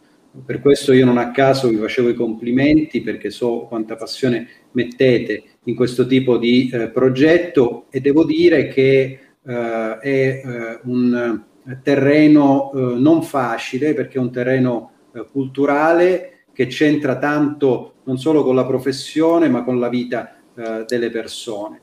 Per 0.45 0.61
questo 0.61 0.93
io 0.93 1.05
non 1.05 1.17
a 1.17 1.31
caso 1.31 1.67
vi 1.67 1.75
facevo 1.75 2.09
i 2.09 2.15
complimenti 2.15 3.01
perché 3.01 3.29
so 3.29 3.65
quanta 3.67 3.95
passione 3.95 4.47
mettete 4.71 5.43
in 5.65 5.75
questo 5.75 6.07
tipo 6.07 6.37
di 6.37 6.69
eh, 6.73 6.89
progetto 6.89 7.85
e 7.91 8.01
devo 8.01 8.25
dire 8.25 8.67
che 8.67 9.19
eh, 9.45 9.97
è 9.99 10.41
eh, 10.43 10.79
un 10.85 11.43
terreno 11.83 12.71
eh, 12.73 12.79
non 12.97 13.21
facile 13.21 13.93
perché 13.93 14.17
è 14.17 14.21
un 14.21 14.31
terreno 14.31 14.91
eh, 15.13 15.25
culturale 15.31 16.45
che 16.51 16.65
c'entra 16.65 17.17
tanto 17.17 17.93
non 18.03 18.17
solo 18.17 18.43
con 18.43 18.55
la 18.55 18.65
professione 18.65 19.49
ma 19.49 19.63
con 19.63 19.79
la 19.79 19.89
vita 19.89 20.35
eh, 20.55 20.83
delle 20.87 21.09
persone. 21.09 21.81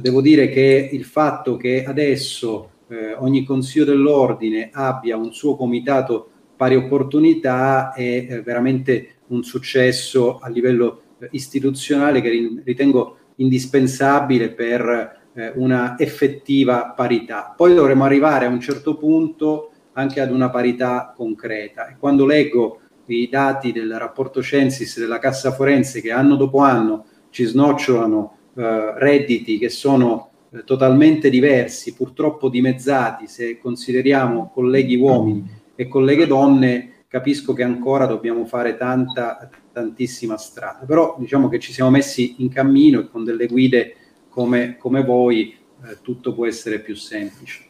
Devo 0.00 0.20
dire 0.20 0.48
che 0.48 0.90
il 0.92 1.04
fatto 1.04 1.56
che 1.56 1.84
adesso 1.84 2.70
ogni 3.18 3.44
consiglio 3.44 3.84
dell'ordine 3.84 4.70
abbia 4.72 5.16
un 5.16 5.32
suo 5.32 5.56
comitato 5.56 6.30
pari 6.56 6.74
opportunità 6.74 7.92
è 7.92 8.42
veramente 8.44 9.18
un 9.28 9.44
successo 9.44 10.38
a 10.38 10.48
livello 10.48 11.02
istituzionale 11.30 12.20
che 12.20 12.62
ritengo 12.64 13.18
indispensabile 13.36 14.50
per 14.50 15.18
eh, 15.34 15.52
una 15.54 15.96
effettiva 15.98 16.92
parità. 16.96 17.54
Poi 17.56 17.74
dovremo 17.74 18.04
arrivare 18.04 18.46
a 18.46 18.48
un 18.48 18.60
certo 18.60 18.96
punto 18.96 19.70
anche 19.92 20.20
ad 20.20 20.32
una 20.32 20.50
parità 20.50 21.12
concreta. 21.14 21.88
E 21.88 21.96
quando 21.98 22.26
leggo 22.26 22.80
i 23.06 23.28
dati 23.28 23.72
del 23.72 23.96
rapporto 23.96 24.42
Censis 24.42 24.98
della 24.98 25.18
Cassa 25.18 25.52
Forense 25.52 26.00
che 26.00 26.10
anno 26.10 26.36
dopo 26.36 26.58
anno 26.58 27.04
ci 27.30 27.44
snocciolano 27.44 28.37
eh, 28.58 28.98
redditi 28.98 29.56
che 29.56 29.68
sono 29.68 30.30
eh, 30.50 30.64
totalmente 30.64 31.30
diversi, 31.30 31.94
purtroppo 31.94 32.48
dimezzati 32.48 33.28
se 33.28 33.56
consideriamo 33.60 34.50
colleghi 34.52 34.96
uomini 34.96 35.48
e 35.76 35.86
colleghe 35.86 36.26
donne, 36.26 37.04
capisco 37.06 37.52
che 37.52 37.62
ancora 37.62 38.06
dobbiamo 38.06 38.44
fare 38.46 38.76
tanta, 38.76 39.48
tantissima 39.72 40.36
strada. 40.36 40.84
Però 40.84 41.14
diciamo 41.20 41.48
che 41.48 41.60
ci 41.60 41.72
siamo 41.72 41.90
messi 41.90 42.34
in 42.38 42.48
cammino 42.48 42.98
e 42.98 43.08
con 43.08 43.22
delle 43.22 43.46
guide 43.46 43.94
come, 44.28 44.76
come 44.76 45.04
voi 45.04 45.56
eh, 45.84 45.98
tutto 46.02 46.34
può 46.34 46.44
essere 46.44 46.80
più 46.80 46.96
semplice. 46.96 47.66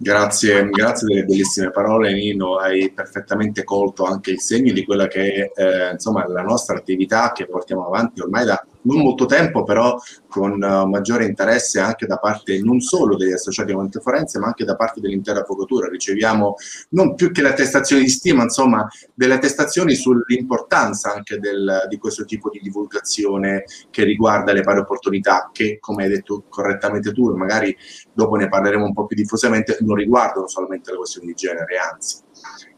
Grazie, 0.00 0.68
grazie 0.68 1.06
delle 1.08 1.24
bellissime 1.24 1.70
parole 1.70 2.12
Nino, 2.12 2.56
hai 2.56 2.90
perfettamente 2.92 3.62
colto 3.62 4.04
anche 4.04 4.30
il 4.30 4.40
segno 4.40 4.72
di 4.72 4.84
quella 4.84 5.06
che 5.06 5.50
è 5.52 5.60
eh, 5.60 5.92
insomma, 5.92 6.26
la 6.28 6.42
nostra 6.42 6.76
attività 6.76 7.32
che 7.32 7.46
portiamo 7.46 7.86
avanti 7.86 8.20
ormai 8.20 8.44
da 8.44 8.64
non 8.88 9.02
molto 9.02 9.26
tempo, 9.26 9.62
però 9.62 9.96
con 10.28 10.52
uh, 10.62 10.88
maggiore 10.88 11.26
interesse 11.26 11.78
anche 11.78 12.06
da 12.06 12.16
parte 12.16 12.60
non 12.62 12.80
solo 12.80 13.16
degli 13.16 13.32
associati 13.32 13.74
di 13.74 14.00
forense, 14.00 14.38
ma 14.38 14.46
anche 14.46 14.64
da 14.64 14.76
parte 14.76 15.00
dell'intera 15.00 15.40
avvocatura. 15.40 15.88
Riceviamo 15.88 16.54
non 16.90 17.14
più 17.14 17.30
che 17.30 17.42
le 17.42 17.50
attestazioni 17.50 18.02
di 18.02 18.08
stima, 18.08 18.42
insomma, 18.42 18.88
delle 19.14 19.34
attestazioni 19.34 19.94
sull'importanza 19.94 21.12
anche 21.12 21.38
del, 21.38 21.86
di 21.88 21.98
questo 21.98 22.24
tipo 22.24 22.48
di 22.50 22.60
divulgazione 22.62 23.64
che 23.90 24.04
riguarda 24.04 24.52
le 24.52 24.62
pari 24.62 24.80
opportunità, 24.80 25.50
che 25.52 25.78
come 25.80 26.04
hai 26.04 26.10
detto 26.10 26.44
correttamente 26.48 27.12
tu, 27.12 27.34
magari 27.36 27.76
dopo 28.12 28.36
ne 28.36 28.48
parleremo 28.48 28.84
un 28.84 28.92
po' 28.92 29.06
più 29.06 29.16
diffusamente, 29.16 29.76
non 29.80 29.96
riguardano 29.96 30.48
solamente 30.48 30.90
le 30.90 30.96
questioni 30.96 31.28
di 31.28 31.34
genere, 31.34 31.76
anzi. 31.76 32.18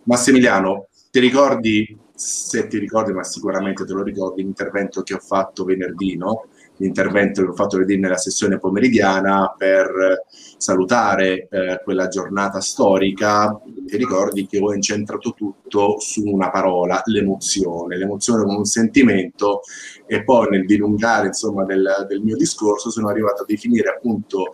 Massimiliano, 0.05 0.89
ti 1.11 1.21
ricordi 1.21 1.99
se 2.21 2.67
ti 2.67 2.77
ricordi, 2.77 3.15
ma 3.15 3.25
sicuramente 3.25 3.87
te 3.87 3.95
lo 3.95 4.03
ricordi, 4.03 4.43
l'intervento 4.43 5.01
che 5.01 5.15
ho 5.15 5.19
fatto 5.21 5.65
venerdì, 5.65 6.19
no? 6.19 6.49
l'intervento 6.77 7.43
che 7.43 7.49
ho 7.49 7.55
fatto 7.55 7.79
venerdì 7.79 7.99
nella 7.99 8.19
sessione 8.19 8.59
pomeridiana 8.59 9.55
per 9.57 10.25
salutare 10.29 11.49
eh, 11.51 11.81
quella 11.83 12.09
giornata 12.09 12.61
storica, 12.61 13.59
ti 13.87 13.97
ricordi 13.97 14.47
che 14.47 14.59
ho 14.59 14.75
incentrato 14.75 15.33
tutto 15.33 15.99
su 15.99 16.23
una 16.27 16.51
parola, 16.51 17.01
l'emozione, 17.07 17.97
l'emozione 17.97 18.45
come 18.45 18.59
un 18.59 18.65
sentimento 18.67 19.63
e 20.07 20.23
poi 20.23 20.49
nel 20.51 20.67
dilungare 20.67 21.29
insomma 21.29 21.65
del, 21.65 22.05
del 22.07 22.21
mio 22.21 22.37
discorso 22.37 22.91
sono 22.91 23.09
arrivato 23.09 23.43
a 23.43 23.47
definire 23.47 23.89
appunto 23.89 24.51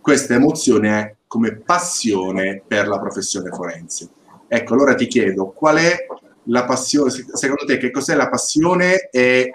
questa 0.00 0.34
emozione 0.34 1.16
come 1.26 1.56
passione 1.56 2.62
per 2.64 2.86
la 2.86 3.00
professione 3.00 3.50
forense. 3.50 4.08
Ecco, 4.46 4.74
allora 4.74 4.94
ti 4.94 5.08
chiedo 5.08 5.50
qual 5.50 5.76
è 5.78 6.06
la 6.44 6.64
passione, 6.64 7.10
secondo 7.10 7.64
te 7.66 7.76
che 7.78 7.90
cos'è 7.90 8.14
la 8.14 8.28
passione 8.28 9.08
e 9.10 9.52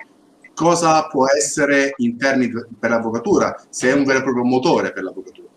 cosa 0.54 1.08
può 1.08 1.26
essere 1.28 1.94
in 1.98 2.18
termini 2.18 2.52
per 2.80 2.90
l'avvocatura, 2.90 3.56
se 3.70 3.90
è 3.90 3.94
un 3.94 4.04
vero 4.04 4.20
e 4.20 4.24
proprio 4.24 4.44
motore 4.44 4.92
per 4.92 5.04
l'avvocatura? 5.04 5.48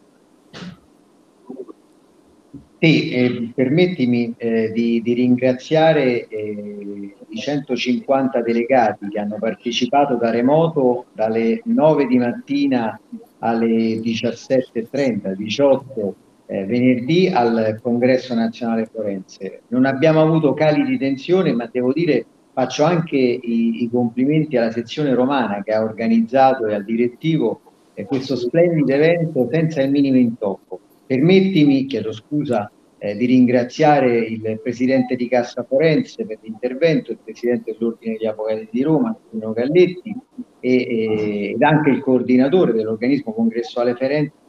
Sì, 2.80 3.10
eh, 3.10 3.50
permettimi 3.56 4.32
eh, 4.36 4.70
di, 4.70 5.02
di, 5.02 5.12
ringraziare 5.12 6.28
eh, 6.28 7.14
i 7.28 7.36
150 7.36 8.40
delegati 8.40 9.08
che 9.08 9.18
hanno 9.18 9.36
partecipato 9.40 10.14
da 10.14 10.30
remoto 10.30 11.06
dalle 11.12 11.60
9 11.64 12.06
di 12.06 12.18
mattina 12.18 12.98
alle 13.40 13.96
17.30, 13.98 15.32
18 15.32 16.14
eh, 16.50 16.64
venerdì 16.64 17.28
al 17.28 17.78
Congresso 17.82 18.34
Nazionale 18.34 18.86
Forense. 18.86 19.60
Non 19.68 19.84
abbiamo 19.84 20.22
avuto 20.22 20.54
cali 20.54 20.82
di 20.84 20.96
tensione, 20.96 21.52
ma 21.52 21.68
devo 21.70 21.92
dire 21.92 22.24
faccio 22.52 22.84
anche 22.84 23.16
i, 23.16 23.82
i 23.82 23.90
complimenti 23.90 24.56
alla 24.56 24.72
sezione 24.72 25.14
romana 25.14 25.62
che 25.62 25.72
ha 25.72 25.82
organizzato 25.82 26.66
e 26.66 26.74
al 26.74 26.84
direttivo 26.84 27.60
eh, 27.94 28.04
questo 28.04 28.34
splendido 28.34 28.92
evento 28.92 29.46
senza 29.50 29.82
il 29.82 29.90
minimo 29.90 30.16
intoppo. 30.16 30.80
Permettimi, 31.06 31.84
chiedo 31.86 32.12
scusa, 32.12 32.70
eh, 32.96 33.14
di 33.14 33.26
ringraziare 33.26 34.18
il 34.18 34.58
Presidente 34.62 35.16
di 35.16 35.28
Cassa 35.28 35.62
Forense 35.62 36.24
per 36.24 36.38
l'intervento, 36.40 37.12
il 37.12 37.18
Presidente 37.22 37.76
dell'Ordine 37.78 38.16
degli 38.16 38.26
Avvocati 38.26 38.68
di 38.70 38.82
Roma, 38.82 39.16
Bruno 39.30 39.52
Galletti, 39.52 40.16
e, 40.60 40.74
e, 40.74 41.50
ed 41.54 41.62
anche 41.62 41.90
il 41.90 42.00
coordinatore 42.00 42.72
dell'organismo 42.72 43.32
congressuale 43.32 43.94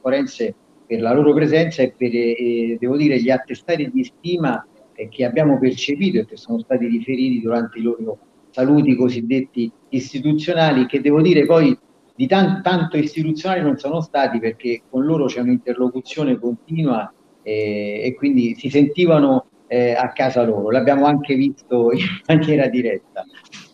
forense 0.02 0.56
per 0.90 1.02
la 1.02 1.14
loro 1.14 1.36
presenza 1.36 1.84
e 1.84 1.94
per, 1.96 2.10
eh, 2.12 2.76
devo 2.80 2.98
dire, 2.98 3.22
gli 3.22 3.30
attestati 3.30 3.92
di 3.94 4.04
stima 4.04 4.66
eh, 4.96 5.08
che 5.08 5.24
abbiamo 5.24 5.60
percepito 5.60 6.18
e 6.18 6.26
che 6.26 6.36
sono 6.36 6.58
stati 6.58 6.88
riferiti 6.88 7.42
durante 7.42 7.78
i 7.78 7.84
loro 7.84 8.18
saluti 8.50 8.96
cosiddetti 8.96 9.72
istituzionali, 9.90 10.88
che 10.88 11.00
devo 11.00 11.22
dire 11.22 11.46
poi 11.46 11.78
di 12.16 12.26
tan- 12.26 12.64
tanto 12.64 12.98
istituzionali 12.98 13.62
non 13.62 13.78
sono 13.78 14.02
stati 14.02 14.40
perché 14.40 14.82
con 14.90 15.06
loro 15.06 15.26
c'è 15.28 15.42
un'interlocuzione 15.42 16.40
continua 16.40 17.14
eh, 17.44 18.02
e 18.04 18.16
quindi 18.16 18.56
si 18.56 18.72
sentivano 18.72 19.46
eh, 19.68 19.92
a 19.92 20.12
casa 20.12 20.44
loro, 20.44 20.72
l'abbiamo 20.72 21.06
anche 21.06 21.36
visto 21.36 21.92
in 21.94 22.04
maniera 22.26 22.68
diretta. 22.68 23.24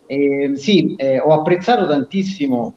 Eh, 0.06 0.52
sì, 0.56 0.96
eh, 0.98 1.18
ho 1.18 1.32
apprezzato 1.32 1.88
tantissimo 1.88 2.76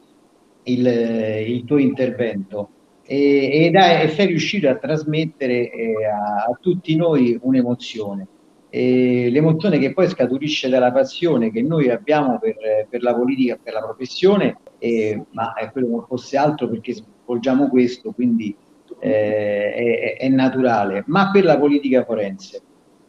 il, 0.63 0.87
il 0.87 1.65
tuo 1.65 1.77
intervento 1.77 2.69
e, 3.11 3.71
e, 3.73 4.07
sei 4.09 4.27
riuscito 4.27 4.69
a 4.69 4.75
trasmettere 4.75 5.71
eh, 5.71 6.05
a, 6.05 6.45
a, 6.47 6.57
tutti 6.61 6.95
noi 6.95 7.39
un'emozione. 7.41 8.27
E 8.69 9.29
l'emozione 9.31 9.79
che 9.79 9.93
poi 9.93 10.07
scaturisce 10.07 10.69
dalla 10.69 10.91
passione 10.91 11.51
che 11.51 11.63
noi 11.63 11.89
abbiamo 11.89 12.37
per, 12.37 12.55
per 12.87 13.01
la 13.01 13.15
politica, 13.15 13.57
per 13.61 13.73
la 13.73 13.81
professione, 13.81 14.59
eh, 14.77 15.19
ma 15.31 15.53
è 15.53 15.71
quello 15.71 15.87
non 15.87 16.05
fosse 16.05 16.37
altro 16.37 16.69
perché 16.69 16.93
svolgiamo 16.93 17.67
questo, 17.67 18.11
quindi 18.11 18.55
eh, 18.99 19.73
è, 19.73 20.17
è, 20.19 20.27
naturale, 20.27 21.03
ma 21.07 21.31
per 21.31 21.45
la 21.45 21.57
politica 21.57 22.05
forense. 22.05 22.61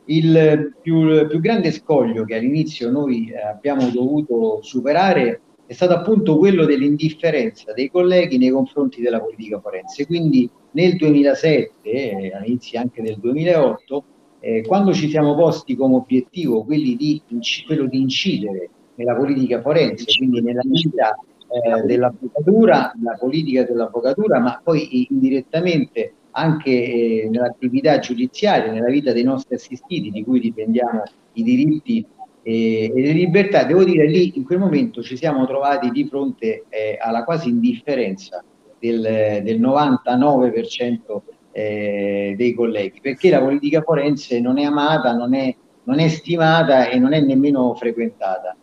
Il 0.07 0.76
più, 0.80 1.26
più 1.26 1.40
grande 1.40 1.73
scoglio 1.73 2.25
che 2.25 2.37
all'inizio 2.37 2.90
noi 2.90 3.35
abbiamo 3.35 3.90
dovuto 3.90 4.61
superare 4.62 5.42
è 5.71 5.73
stato 5.73 5.93
appunto 5.93 6.37
quello 6.37 6.65
dell'indifferenza 6.65 7.73
dei 7.73 7.89
colleghi 7.89 8.39
nei 8.39 8.50
confronti 8.50 9.00
della 9.00 9.21
politica 9.21 9.61
forense. 9.61 10.05
Quindi 10.05 10.50
nel 10.73 10.97
2007, 10.97 11.71
eh, 11.83 12.33
all'inizio 12.35 12.81
anche 12.81 13.00
del 13.00 13.17
2008, 13.21 14.05
eh, 14.41 14.62
quando 14.67 14.93
ci 14.93 15.09
siamo 15.09 15.37
posti 15.37 15.77
come 15.77 15.95
obiettivo 15.95 16.67
di, 16.67 17.23
quello 17.65 17.87
di 17.87 18.00
incidere 18.00 18.69
nella 18.97 19.15
politica 19.15 19.61
forense, 19.61 20.07
quindi 20.19 20.41
nella 20.43 20.62
vita 20.65 21.15
eh, 21.47 21.83
dell'avvocatura, 21.87 22.93
nella 22.97 23.17
politica 23.17 23.62
dell'avvocatura, 23.62 24.41
ma 24.41 24.61
poi 24.65 25.07
indirettamente 25.09 26.15
anche 26.33 26.71
eh, 26.71 27.29
nell'attività 27.31 28.00
giudiziaria, 28.00 28.73
nella 28.73 28.91
vita 28.91 29.12
dei 29.12 29.23
nostri 29.23 29.55
assistiti, 29.55 30.11
di 30.11 30.25
cui 30.25 30.41
dipendiamo 30.41 31.05
i 31.35 31.45
diritti 31.45 32.05
e, 32.43 32.93
e 32.95 33.01
le 33.01 33.13
libertà, 33.13 33.65
devo 33.65 33.85
dire 33.85 34.07
lì 34.07 34.33
in 34.37 34.45
quel 34.45 34.59
momento 34.59 35.03
ci 35.03 35.17
siamo 35.17 35.47
trovati 35.47 35.91
di 35.91 36.07
fronte 36.07 36.65
eh, 36.69 36.97
alla 37.01 37.25
quasi 37.25 37.49
indifferenza 37.49 38.43
del, 38.79 39.41
del 39.43 39.61
99% 39.61 41.21
eh, 41.53 42.35
dei 42.37 42.55
colleghi, 42.55 43.01
perché 43.01 43.31
la 43.31 43.41
politica 43.41 43.83
forense 43.83 44.41
non 44.41 44.59
è 44.59 44.65
amata, 44.65 45.13
non 45.13 45.35
è, 45.35 45.55
non 45.85 45.99
è 45.99 46.09
stimata 46.09 46.89
e 46.89 46.99
non 46.99 47.13
è 47.13 47.21
nemmeno 47.21 47.75
frequentata. 47.75 48.57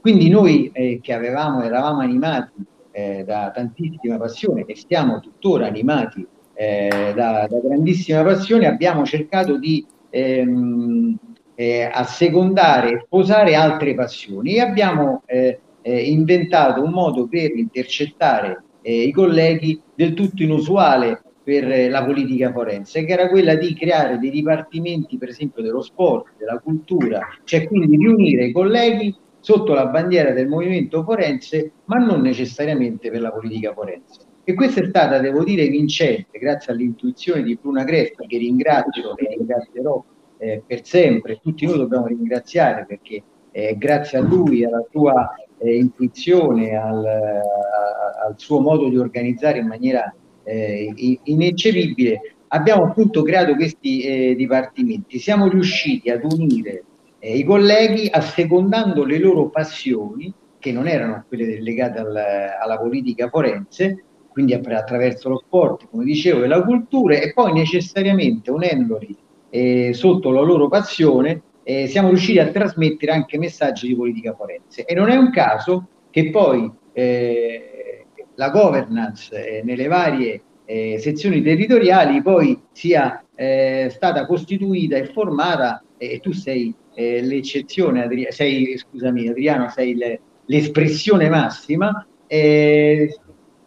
Quindi 0.00 0.28
noi 0.28 0.70
eh, 0.72 0.98
che 1.00 1.12
avevamo, 1.12 1.62
eravamo 1.62 2.00
animati 2.00 2.64
eh, 2.90 3.22
da 3.24 3.52
tantissima 3.54 4.18
passione 4.18 4.64
e 4.66 4.74
stiamo 4.76 5.20
tuttora 5.20 5.66
animati 5.66 6.26
eh, 6.54 7.12
da, 7.14 7.46
da, 7.48 7.58
grandissima 7.60 8.22
passione, 8.22 8.66
abbiamo 8.66 9.04
cercato 9.04 9.56
di 9.58 9.86
ehm, 10.10 11.16
eh, 11.54 11.88
assecondare 11.92 12.90
e 12.90 13.02
sposare 13.04 13.54
altre 13.54 13.94
passioni 13.94 14.54
e 14.54 14.60
abbiamo 14.60 15.22
eh, 15.26 15.60
eh, 15.82 16.10
inventato 16.10 16.82
un 16.82 16.90
modo 16.90 17.26
per 17.26 17.56
intercettare 17.56 18.62
eh, 18.82 19.02
i 19.02 19.12
colleghi 19.12 19.80
del 19.94 20.14
tutto 20.14 20.42
inusuale 20.42 21.22
per 21.42 21.70
eh, 21.70 21.88
la 21.88 22.04
politica 22.04 22.52
forense, 22.52 23.04
che 23.04 23.12
era 23.12 23.28
quella 23.28 23.54
di 23.56 23.74
creare 23.74 24.18
dei 24.18 24.30
dipartimenti, 24.30 25.18
per 25.18 25.28
esempio, 25.28 25.62
dello 25.62 25.82
sport, 25.82 26.32
della 26.38 26.58
cultura, 26.58 27.20
cioè 27.44 27.66
quindi 27.66 27.96
riunire 27.96 28.46
i 28.46 28.52
colleghi 28.52 29.14
sotto 29.40 29.74
la 29.74 29.86
bandiera 29.86 30.30
del 30.30 30.46
movimento 30.46 31.02
forense, 31.02 31.72
ma 31.86 31.96
non 31.96 32.20
necessariamente 32.20 33.10
per 33.10 33.20
la 33.20 33.32
politica 33.32 33.72
forense. 33.72 34.20
E 34.44 34.54
questa 34.54 34.80
è 34.80 34.88
stata, 34.88 35.18
devo 35.18 35.44
dire, 35.44 35.66
vincente, 35.68 36.38
grazie 36.38 36.72
all'intuizione 36.72 37.42
di 37.42 37.58
Bruna 37.60 37.84
Cresta, 37.84 38.24
che 38.26 38.38
ringrazio 38.38 39.16
e 39.16 39.34
ringrazierò 39.36 40.04
eh, 40.42 40.62
per 40.66 40.84
sempre. 40.84 41.38
Tutti 41.40 41.64
noi 41.64 41.76
dobbiamo 41.76 42.06
ringraziare 42.06 42.84
perché 42.84 43.22
eh, 43.52 43.76
grazie 43.78 44.18
a 44.18 44.22
lui, 44.22 44.64
alla 44.64 44.84
sua 44.90 45.32
eh, 45.58 45.76
intuizione, 45.76 46.74
al, 46.74 47.04
a, 47.04 48.26
al, 48.26 48.34
suo 48.36 48.60
modo 48.60 48.88
di 48.88 48.98
organizzare 48.98 49.58
in 49.58 49.68
maniera 49.68 50.12
eh, 50.42 50.92
ineccepibile, 51.22 52.34
abbiamo 52.48 52.84
appunto 52.84 53.22
creato 53.22 53.54
questi 53.54 54.00
eh, 54.00 54.34
dipartimenti. 54.34 55.20
Siamo 55.20 55.48
riusciti 55.48 56.10
ad 56.10 56.24
unire 56.24 56.84
eh, 57.20 57.36
i 57.36 57.44
colleghi 57.44 58.08
assecondando 58.10 59.04
le 59.04 59.18
loro 59.18 59.48
passioni, 59.48 60.32
che 60.58 60.72
non 60.72 60.88
erano 60.88 61.24
quelle 61.28 61.60
legate 61.60 61.98
al, 61.98 62.16
alla 62.16 62.78
politica 62.78 63.28
forense, 63.28 64.04
quindi 64.28 64.54
attraverso 64.54 65.28
lo 65.28 65.42
sport, 65.44 65.88
come 65.90 66.04
dicevo, 66.04 66.42
e 66.42 66.48
la 66.48 66.62
cultura, 66.64 67.16
e 67.16 67.32
poi 67.32 67.52
necessariamente 67.52 68.50
unendoli 68.50 69.16
eh, 69.54 69.92
sotto 69.92 70.30
la 70.30 70.40
loro 70.40 70.68
passione, 70.68 71.42
eh, 71.62 71.86
siamo 71.86 72.08
riusciti 72.08 72.38
a 72.38 72.48
trasmettere 72.48 73.12
anche 73.12 73.36
messaggi 73.36 73.86
di 73.86 73.94
politica 73.94 74.32
forense. 74.32 74.86
E 74.86 74.94
non 74.94 75.10
è 75.10 75.16
un 75.16 75.30
caso 75.30 75.88
che 76.10 76.30
poi 76.30 76.70
eh, 76.92 78.06
la 78.36 78.48
governance 78.48 79.58
eh, 79.58 79.62
nelle 79.62 79.88
varie 79.88 80.42
eh, 80.64 80.96
sezioni 80.98 81.42
territoriali 81.42 82.22
poi 82.22 82.58
sia 82.72 83.22
eh, 83.34 83.88
stata 83.90 84.24
costituita 84.24 84.96
e 84.96 85.04
formata, 85.04 85.84
e 85.98 86.18
tu 86.20 86.32
sei 86.32 86.74
l'eccezione, 86.94 88.04
Adri- 88.04 88.30
sei, 88.30 88.76
scusami 88.76 89.28
Adriano, 89.28 89.70
sei 89.70 89.94
le, 89.94 90.20
l'espressione 90.46 91.30
massima, 91.30 92.06
eh, 92.26 93.18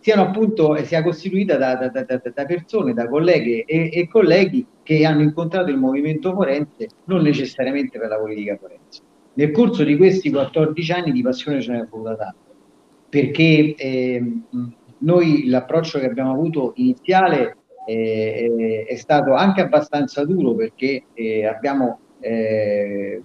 siano 0.05 0.21
appunto, 0.21 0.75
sia 0.83 1.01
costituita 1.01 1.57
da, 1.57 1.73
da, 1.77 1.89
da, 1.89 2.03
da 2.03 2.45
persone, 2.45 2.93
da 2.93 3.09
colleghe 3.09 3.65
e, 3.65 3.89
e, 3.91 4.07
colleghi 4.07 4.63
che 4.83 5.03
hanno 5.03 5.23
incontrato 5.23 5.71
il 5.71 5.77
movimento 5.77 6.31
forense 6.31 6.89
non 7.05 7.23
necessariamente 7.23 7.97
per 7.97 8.09
la 8.09 8.19
politica 8.19 8.55
forense. 8.55 9.01
Nel 9.33 9.49
corso 9.49 9.83
di 9.83 9.97
questi 9.97 10.29
14 10.29 10.91
anni 10.91 11.11
di 11.11 11.23
passione 11.23 11.59
ce 11.59 11.71
ne 11.71 11.79
è 11.79 11.87
voluta 11.89 12.15
tanto, 12.17 12.53
perché 13.09 13.73
eh, 13.75 14.31
noi 14.99 15.47
l'approccio 15.47 15.97
che 15.97 16.05
abbiamo 16.05 16.33
avuto 16.33 16.73
iniziale 16.75 17.57
eh, 17.87 18.85
è 18.87 18.95
stato 18.97 19.33
anche 19.33 19.61
abbastanza 19.61 20.23
duro 20.23 20.53
perché 20.53 21.05
eh, 21.15 21.47
abbiamo 21.47 21.99
eh, 22.19 23.23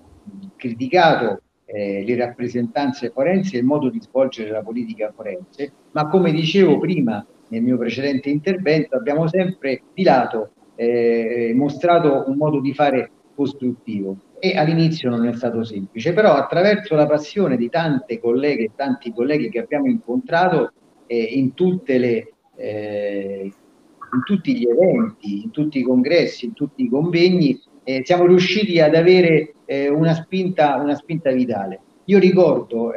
criticato 0.57 1.43
eh, 1.67 2.05
le 2.07 2.17
rappresentanze 2.17 3.11
forensi 3.11 3.57
e 3.57 3.59
il 3.59 3.67
modo 3.67 3.91
di 3.91 4.01
svolgere 4.01 4.51
la 4.51 4.63
politica 4.63 5.13
forense, 5.15 5.73
ma 5.93 6.09
come 6.09 6.33
dicevo 6.33 6.79
prima 6.79 7.25
nel 7.49 7.63
mio 7.63 7.77
precedente 7.77 8.31
intervento 8.31 8.97
abbiamo 8.97 9.27
sempre 9.29 9.83
di 9.93 10.03
lato 10.03 10.51
eh, 10.77 11.53
mostrato 11.55 12.25
un 12.27 12.37
modo 12.37 12.61
di 12.61 12.73
fare 12.73 13.11
costruttivo 13.35 14.17
e 14.39 14.57
all'inizio 14.57 15.11
non 15.11 15.27
è 15.27 15.35
stato 15.35 15.63
semplice, 15.63 16.15
però 16.15 16.35
attraverso 16.35 16.95
la 16.95 17.07
passione 17.07 17.57
di 17.57 17.69
tante 17.69 18.19
colleghe 18.19 18.65
e 18.65 18.71
tanti 18.75 19.13
colleghi 19.13 19.51
che 19.51 19.59
abbiamo 19.59 19.87
incontrato 19.87 20.73
eh, 21.07 21.23
in, 21.23 21.53
le, 21.57 22.33
eh, 22.57 23.43
in 23.43 24.23
tutti 24.25 24.57
gli 24.57 24.67
eventi, 24.67 25.43
in 25.43 25.51
tutti 25.51 25.79
i 25.79 25.83
congressi, 25.83 26.47
in 26.47 26.55
tutti 26.55 26.85
i 26.85 26.89
convegni, 26.89 27.61
eh, 27.85 28.01
siamo 28.05 28.25
riusciti 28.25 28.81
ad 28.81 28.95
avere 28.95 29.55
eh, 29.67 29.89
una, 29.89 30.15
spinta, 30.15 30.77
una 30.77 30.95
spinta 30.95 31.31
vitale. 31.31 31.81
Io 32.05 32.19
ricordo 32.19 32.93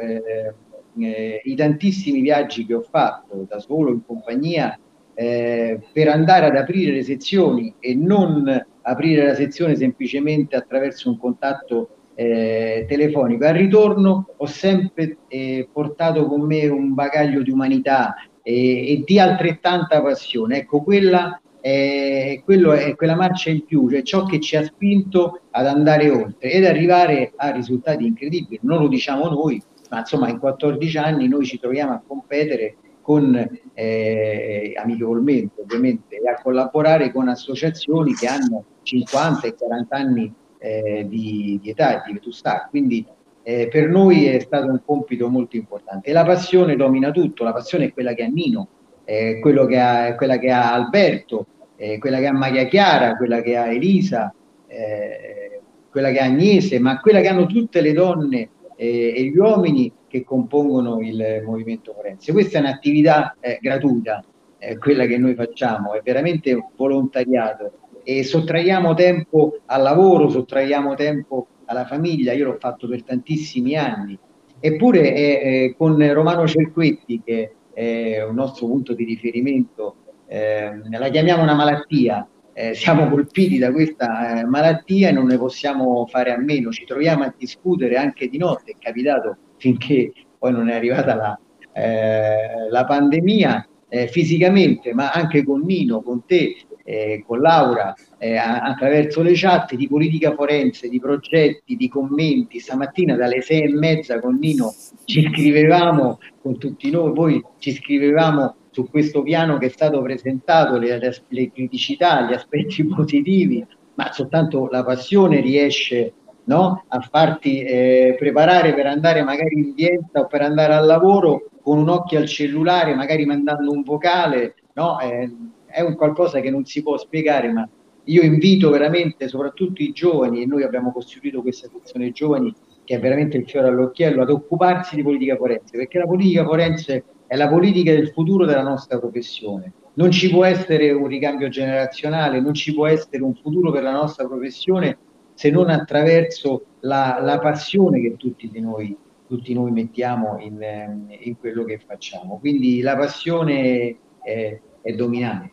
eh, 0.98 1.40
i 1.44 1.54
tantissimi 1.54 2.20
viaggi 2.20 2.66
che 2.66 2.74
ho 2.74 2.82
fatto 2.82 3.46
da 3.48 3.58
solo 3.58 3.90
in 3.90 4.04
compagnia 4.04 4.78
eh, 5.14 5.80
per 5.92 6.08
andare 6.08 6.46
ad 6.46 6.56
aprire 6.56 6.92
le 6.92 7.02
sezioni 7.02 7.74
e 7.78 7.94
non 7.94 8.66
aprire 8.82 9.26
la 9.26 9.34
sezione 9.34 9.76
semplicemente 9.76 10.56
attraverso 10.56 11.08
un 11.08 11.18
contatto 11.18 11.88
eh, 12.14 12.84
telefonico. 12.88 13.46
Al 13.46 13.54
ritorno 13.54 14.28
ho 14.36 14.46
sempre 14.46 15.18
eh, 15.28 15.68
portato 15.72 16.26
con 16.26 16.42
me 16.42 16.66
un 16.66 16.94
bagaglio 16.94 17.42
di 17.42 17.50
umanità 17.50 18.14
e, 18.42 18.92
e 18.92 19.02
di 19.04 19.18
altrettanta 19.18 20.02
passione. 20.02 20.58
Ecco, 20.58 20.82
quella 20.82 21.40
è, 21.60 22.42
è 22.44 22.94
quella 22.94 23.14
marcia 23.14 23.50
in 23.50 23.64
più, 23.64 23.88
cioè 23.88 24.02
ciò 24.02 24.24
che 24.26 24.38
ci 24.38 24.56
ha 24.56 24.64
spinto 24.64 25.40
ad 25.50 25.66
andare 25.66 26.10
oltre 26.10 26.50
ed 26.50 26.64
arrivare 26.64 27.32
a 27.36 27.50
risultati 27.50 28.04
incredibili. 28.06 28.58
Non 28.62 28.80
lo 28.80 28.88
diciamo 28.88 29.28
noi, 29.28 29.62
ma 29.94 30.00
insomma 30.00 30.28
in 30.28 30.38
14 30.38 30.98
anni 30.98 31.28
noi 31.28 31.44
ci 31.44 31.58
troviamo 31.58 31.92
a 31.92 32.02
competere 32.04 32.76
con 33.00 33.34
eh, 33.74 34.72
amichevolmente 34.76 35.60
ovviamente 35.60 36.16
e 36.16 36.28
a 36.28 36.40
collaborare 36.40 37.12
con 37.12 37.28
associazioni 37.28 38.14
che 38.14 38.26
hanno 38.26 38.64
50 38.82 39.46
e 39.46 39.54
40 39.54 39.96
anni 39.96 40.34
eh, 40.58 41.06
di, 41.08 41.60
di, 41.62 41.70
età 41.70 41.98
e 41.98 42.02
di 42.06 42.14
vetustà. 42.14 42.66
Quindi 42.68 43.06
eh, 43.42 43.68
per 43.68 43.88
noi 43.88 44.24
è 44.24 44.40
stato 44.40 44.68
un 44.68 44.80
compito 44.84 45.28
molto 45.28 45.56
importante. 45.56 46.12
La 46.12 46.24
passione 46.24 46.76
domina 46.76 47.10
tutto, 47.10 47.44
la 47.44 47.52
passione 47.52 47.86
è 47.86 47.92
quella 47.92 48.14
che 48.14 48.24
ha 48.24 48.28
Nino, 48.28 48.68
è, 49.04 49.38
che 49.40 49.78
ha, 49.78 50.14
quella 50.14 50.38
che 50.38 50.50
ha 50.50 50.72
Alberto, 50.72 51.46
eh, 51.76 51.98
quella 51.98 52.18
che 52.18 52.26
ha 52.26 52.32
Maria 52.32 52.64
Chiara, 52.64 53.16
quella 53.16 53.42
che 53.42 53.56
ha 53.56 53.70
Elisa, 53.70 54.34
eh, 54.66 55.60
quella 55.90 56.10
che 56.10 56.20
ha 56.20 56.24
Agnese, 56.24 56.78
ma 56.78 57.00
quella 57.00 57.20
che 57.20 57.28
hanno 57.28 57.46
tutte 57.46 57.82
le 57.82 57.92
donne 57.92 58.48
eh, 58.84 59.14
e, 59.16 59.24
gli 59.24 59.36
uomini 59.36 59.92
che 60.06 60.24
compongono 60.24 61.00
il 61.00 61.42
movimento 61.44 61.92
forense. 61.94 62.32
Questa 62.32 62.58
è 62.58 62.60
un'attività 62.60 63.36
eh, 63.40 63.58
gratuita, 63.60 64.22
eh, 64.58 64.78
quella 64.78 65.06
che 65.06 65.18
noi 65.18 65.34
facciamo, 65.34 65.94
è 65.94 66.00
veramente 66.02 66.70
volontariato 66.76 67.72
e 68.02 68.22
sottraiamo 68.22 68.94
tempo 68.94 69.60
al 69.66 69.82
lavoro, 69.82 70.28
sottraiamo 70.28 70.94
tempo 70.94 71.46
alla 71.64 71.86
famiglia, 71.86 72.32
io 72.32 72.44
l'ho 72.44 72.58
fatto 72.58 72.86
per 72.86 73.02
tantissimi 73.02 73.76
anni, 73.76 74.18
eppure 74.60 75.74
con 75.76 76.12
Romano 76.12 76.46
Cerquetti, 76.46 77.22
che 77.24 77.54
è 77.72 78.22
un 78.22 78.34
nostro 78.34 78.66
punto 78.66 78.92
di 78.92 79.04
riferimento, 79.04 79.96
eh, 80.26 80.70
la 80.90 81.08
chiamiamo 81.08 81.42
una 81.42 81.54
malattia, 81.54 82.26
eh, 82.54 82.74
siamo 82.74 83.08
colpiti 83.08 83.58
da 83.58 83.72
questa 83.72 84.40
eh, 84.40 84.44
malattia 84.44 85.08
e 85.08 85.12
non 85.12 85.26
ne 85.26 85.36
possiamo 85.36 86.06
fare 86.06 86.32
a 86.32 86.38
meno, 86.38 86.70
ci 86.70 86.84
troviamo 86.84 87.24
a 87.24 87.34
discutere 87.36 87.96
anche 87.96 88.28
di 88.28 88.38
notte, 88.38 88.72
è 88.72 88.76
capitato 88.78 89.36
finché 89.56 90.12
poi 90.38 90.52
non 90.52 90.68
è 90.68 90.74
arrivata 90.74 91.14
la, 91.14 91.38
eh, 91.72 92.70
la 92.70 92.84
pandemia, 92.84 93.68
eh, 93.88 94.08
fisicamente, 94.08 94.92
ma 94.92 95.10
anche 95.10 95.44
con 95.44 95.60
Nino, 95.60 96.02
con 96.02 96.24
te, 96.26 96.56
eh, 96.84 97.22
con 97.26 97.40
Laura, 97.40 97.94
eh, 98.18 98.36
attraverso 98.36 99.22
le 99.22 99.32
chat 99.34 99.74
di 99.74 99.88
politica 99.88 100.34
forense, 100.34 100.88
di 100.88 101.00
progetti, 101.00 101.76
di 101.76 101.88
commenti. 101.88 102.58
Stamattina 102.58 103.16
dalle 103.16 103.40
sei 103.40 103.62
e 103.62 103.72
mezza 103.72 104.20
con 104.20 104.36
Nino 104.36 104.72
ci 105.04 105.28
scrivevamo 105.30 106.18
con 106.42 106.58
tutti 106.58 106.90
noi, 106.90 107.12
poi 107.12 107.42
ci 107.58 107.72
scrivevamo 107.72 108.56
su 108.74 108.90
questo 108.90 109.22
piano 109.22 109.56
che 109.56 109.66
è 109.66 109.68
stato 109.68 110.02
presentato, 110.02 110.76
le, 110.78 110.98
le 111.28 111.52
criticità, 111.52 112.22
gli 112.22 112.32
aspetti 112.32 112.84
positivi, 112.92 113.64
ma 113.94 114.12
soltanto 114.12 114.68
la 114.68 114.82
passione 114.82 115.40
riesce 115.40 116.12
no? 116.46 116.84
a 116.88 117.00
farti 117.00 117.62
eh, 117.62 118.16
preparare 118.18 118.74
per 118.74 118.86
andare 118.86 119.22
magari 119.22 119.54
in 119.54 119.74
dieta 119.74 120.22
o 120.22 120.26
per 120.26 120.42
andare 120.42 120.74
al 120.74 120.86
lavoro 120.86 121.50
con 121.62 121.78
un 121.78 121.88
occhio 121.88 122.18
al 122.18 122.26
cellulare, 122.26 122.96
magari 122.96 123.24
mandando 123.24 123.70
un 123.70 123.82
vocale, 123.82 124.56
no? 124.72 124.98
eh, 124.98 125.32
è 125.66 125.80
un 125.80 125.94
qualcosa 125.94 126.40
che 126.40 126.50
non 126.50 126.64
si 126.64 126.82
può 126.82 126.98
spiegare, 126.98 127.52
ma 127.52 127.68
io 128.06 128.22
invito 128.22 128.70
veramente 128.70 129.28
soprattutto 129.28 129.82
i 129.82 129.92
giovani, 129.92 130.42
e 130.42 130.46
noi 130.46 130.64
abbiamo 130.64 130.90
costituito 130.90 131.42
questa 131.42 131.68
sezione 131.72 132.10
giovani 132.10 132.52
che 132.82 132.96
è 132.96 133.00
veramente 133.00 133.36
il 133.36 133.48
fiore 133.48 133.68
all'occhiello, 133.68 134.22
ad 134.22 134.30
occuparsi 134.30 134.96
di 134.96 135.02
politica 135.02 135.36
forense, 135.36 135.76
perché 135.76 135.98
la 135.98 136.06
politica 136.06 136.44
forense 136.44 137.04
è 137.34 137.36
la 137.36 137.48
politica 137.48 137.92
del 137.92 138.10
futuro 138.10 138.46
della 138.46 138.62
nostra 138.62 138.96
professione. 138.98 139.72
Non 139.94 140.12
ci 140.12 140.30
può 140.30 140.44
essere 140.44 140.92
un 140.92 141.08
ricambio 141.08 141.48
generazionale, 141.48 142.40
non 142.40 142.54
ci 142.54 142.72
può 142.72 142.86
essere 142.86 143.22
un 143.24 143.34
futuro 143.34 143.72
per 143.72 143.82
la 143.82 143.90
nostra 143.90 144.24
professione 144.26 144.98
se 145.34 145.50
non 145.50 145.68
attraverso 145.68 146.64
la, 146.80 147.18
la 147.20 147.40
passione 147.40 148.00
che 148.00 148.16
tutti 148.16 148.48
noi, 148.60 148.96
tutti 149.26 149.52
noi 149.52 149.72
mettiamo 149.72 150.38
in, 150.38 150.60
in, 151.08 151.36
quello 151.36 151.64
che 151.64 151.80
facciamo. 151.84 152.38
Quindi 152.38 152.80
la 152.80 152.96
passione 152.96 153.96
è, 154.22 154.60
è 154.80 154.92
dominante. 154.92 155.50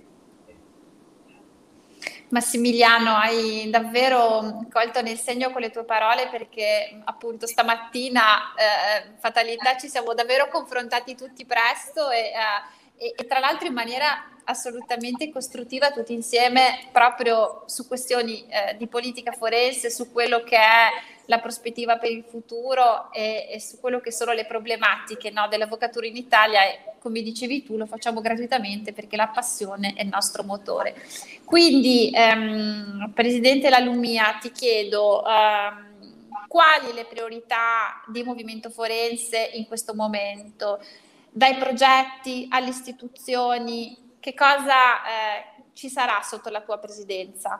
Massimiliano, 2.31 3.15
hai 3.15 3.69
davvero 3.69 4.65
colto 4.71 5.01
nel 5.01 5.17
segno 5.17 5.51
con 5.51 5.61
le 5.61 5.69
tue 5.69 5.83
parole 5.83 6.29
perché 6.29 7.01
appunto 7.03 7.45
stamattina, 7.45 8.53
eh, 8.55 9.17
fatalità, 9.19 9.77
ci 9.77 9.89
siamo 9.89 10.13
davvero 10.13 10.47
confrontati 10.47 11.15
tutti 11.15 11.45
presto 11.45 12.09
e, 12.09 12.31
eh, 12.31 13.05
e, 13.05 13.13
e 13.17 13.25
tra 13.27 13.39
l'altro 13.39 13.67
in 13.67 13.73
maniera 13.73 14.29
assolutamente 14.51 15.31
costruttiva 15.31 15.91
tutti 15.91 16.13
insieme 16.13 16.87
proprio 16.91 17.63
su 17.65 17.87
questioni 17.87 18.45
eh, 18.47 18.77
di 18.77 18.87
politica 18.87 19.31
forense, 19.31 19.89
su 19.89 20.11
quello 20.11 20.43
che 20.43 20.57
è 20.57 20.87
la 21.25 21.39
prospettiva 21.39 21.97
per 21.97 22.11
il 22.11 22.23
futuro 22.27 23.11
e, 23.11 23.47
e 23.49 23.59
su 23.59 23.79
quello 23.79 23.99
che 23.99 24.11
sono 24.11 24.33
le 24.33 24.45
problematiche 24.45 25.29
no, 25.31 25.47
dell'avvocatura 25.47 26.05
in 26.05 26.17
Italia 26.17 26.63
e 26.63 26.79
come 26.99 27.21
dicevi 27.21 27.63
tu 27.63 27.77
lo 27.77 27.85
facciamo 27.85 28.21
gratuitamente 28.21 28.93
perché 28.93 29.15
la 29.15 29.27
passione 29.27 29.93
è 29.95 30.03
il 30.03 30.09
nostro 30.09 30.43
motore. 30.43 30.95
Quindi 31.45 32.11
ehm, 32.13 33.11
Presidente 33.13 33.69
Lalumia 33.69 34.37
ti 34.41 34.51
chiedo 34.51 35.25
ehm, 35.25 35.89
quali 36.47 36.93
le 36.93 37.05
priorità 37.05 38.03
di 38.07 38.23
movimento 38.23 38.69
forense 38.69 39.51
in 39.53 39.65
questo 39.67 39.93
momento? 39.93 40.83
Dai 41.29 41.55
progetti 41.55 42.47
alle 42.49 42.69
istituzioni, 42.69 43.97
che 44.21 44.35
cosa 44.35 45.01
eh, 45.03 45.63
ci 45.73 45.89
sarà 45.89 46.21
sotto 46.21 46.49
la 46.49 46.61
tua 46.61 46.77
presidenza? 46.77 47.59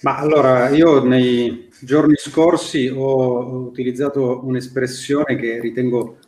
Ma 0.00 0.16
allora, 0.16 0.70
io 0.70 1.04
nei 1.04 1.68
giorni 1.80 2.14
scorsi 2.16 2.88
ho 2.88 3.66
utilizzato 3.66 4.40
un'espressione 4.44 5.36
che 5.36 5.60
ritengo 5.60 6.18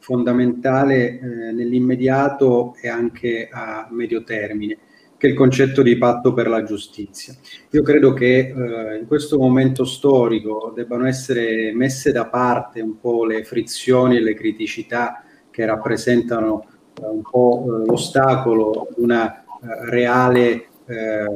fondamentale 0.00 1.20
eh, 1.20 1.52
nell'immediato 1.52 2.74
e 2.80 2.88
anche 2.88 3.48
a 3.50 3.86
medio 3.90 4.24
termine, 4.24 4.76
che 5.16 5.28
è 5.28 5.30
il 5.30 5.36
concetto 5.36 5.82
di 5.82 5.96
patto 5.96 6.32
per 6.32 6.48
la 6.48 6.64
giustizia. 6.64 7.34
Io 7.70 7.82
credo 7.82 8.12
che 8.12 8.38
eh, 8.38 8.98
in 8.98 9.06
questo 9.06 9.38
momento 9.38 9.84
storico 9.84 10.72
debbano 10.74 11.06
essere 11.06 11.72
messe 11.74 12.10
da 12.10 12.26
parte 12.26 12.80
un 12.80 12.98
po' 12.98 13.24
le 13.24 13.44
frizioni 13.44 14.16
e 14.16 14.20
le 14.20 14.34
criticità 14.34 15.22
che 15.48 15.64
rappresentano 15.64 16.77
un 17.00 17.22
po' 17.22 17.64
eh, 17.64 17.86
l'ostacolo 17.86 18.88
di 18.96 19.02
una 19.02 19.42
eh, 19.42 19.44
reale 19.90 20.66
eh, 20.86 21.26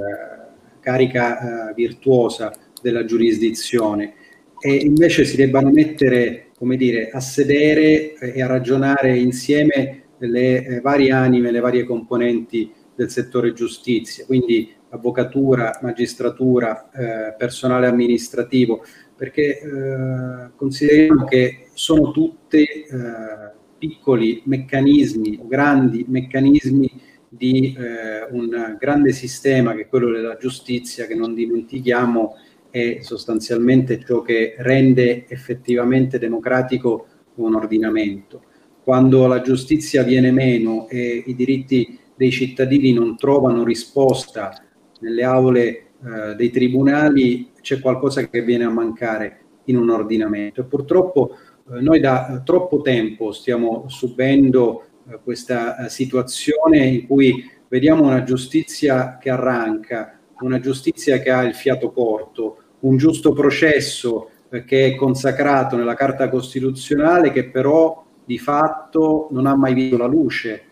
carica 0.81 1.73
virtuosa 1.75 2.53
della 2.81 3.05
giurisdizione. 3.05 4.15
E 4.61 4.75
invece 4.75 5.25
si 5.25 5.37
debbano 5.37 5.71
mettere, 5.71 6.51
come 6.57 6.77
dire, 6.77 7.11
a 7.11 7.21
sedere 7.21 8.15
e 8.15 8.43
a 8.43 8.47
ragionare 8.47 9.17
insieme 9.19 10.03
le 10.19 10.81
varie 10.83 11.13
anime, 11.13 11.51
le 11.51 11.61
varie 11.61 11.85
componenti 11.85 12.73
del 12.95 13.11
settore 13.11 13.53
giustizia, 13.53 14.25
quindi 14.25 14.73
avvocatura, 14.91 15.79
magistratura, 15.83 16.91
eh, 16.91 17.35
personale 17.37 17.87
amministrativo, 17.87 18.85
perché 19.17 19.61
eh, 19.61 20.51
consideriamo 20.55 21.25
che 21.25 21.69
sono 21.73 22.11
tutte 22.11 22.59
eh, 22.59 23.61
piccoli 23.83 24.43
meccanismi 24.45 25.41
o 25.43 25.49
grandi 25.49 26.05
meccanismi 26.07 26.89
di 27.29 27.75
eh, 27.77 28.31
un 28.31 28.77
grande 28.79 29.11
sistema 29.11 29.75
che 29.75 29.83
è 29.83 29.89
quello 29.89 30.13
della 30.13 30.37
giustizia 30.37 31.07
che 31.07 31.17
non 31.17 31.35
dimentichiamo 31.35 32.37
è 32.71 32.99
sostanzialmente 33.01 34.01
ciò 34.05 34.23
che 34.23 34.55
rende 34.59 35.27
effettivamente 35.27 36.21
democratico 36.21 37.07
un 37.35 37.57
ordinamento. 37.57 38.45
Quando 38.85 39.27
la 39.27 39.41
giustizia 39.41 40.05
viene 40.05 40.31
meno 40.31 40.87
e 40.89 41.25
i 41.27 41.35
diritti 41.35 41.99
dei 42.15 42.31
cittadini 42.31 42.93
non 42.93 43.17
trovano 43.17 43.65
risposta 43.65 44.55
nelle 45.01 45.25
aule 45.25 45.67
eh, 45.67 46.35
dei 46.37 46.51
tribunali, 46.51 47.51
c'è 47.61 47.81
qualcosa 47.81 48.29
che 48.29 48.43
viene 48.43 48.63
a 48.63 48.71
mancare 48.71 49.41
in 49.65 49.77
un 49.77 49.91
ordinamento. 49.91 50.61
E 50.61 50.65
purtroppo 50.65 51.37
noi 51.67 52.01
da 52.01 52.35
eh, 52.35 52.43
troppo 52.45 52.81
tempo 52.81 53.33
stiamo 53.33 53.85
subendo 53.89 54.85
eh, 55.09 55.19
questa 55.23 55.89
situazione 55.89 56.87
in 56.87 57.07
cui 57.07 57.49
vediamo 57.69 58.05
una 58.05 58.23
giustizia 58.23 59.19
che 59.19 59.31
arranca, 59.31 60.19
una 60.41 60.61
giustizia 60.61 61.19
che 61.19 61.31
ha 61.31 61.43
il 61.43 61.55
fiato 61.55 61.91
corto, 61.93 62.59
un 62.81 62.97
giusto 62.97 63.33
processo 63.33 64.29
che 64.67 64.87
è 64.87 64.95
consacrato 64.95 65.77
nella 65.77 65.95
Carta 65.95 66.29
Costituzionale 66.29 67.31
che 67.31 67.49
però 67.49 68.05
di 68.25 68.39
fatto 68.39 69.29
non 69.31 69.47
ha 69.47 69.57
mai 69.57 69.73
visto 69.73 69.97
la 69.97 70.07
luce, 70.07 70.63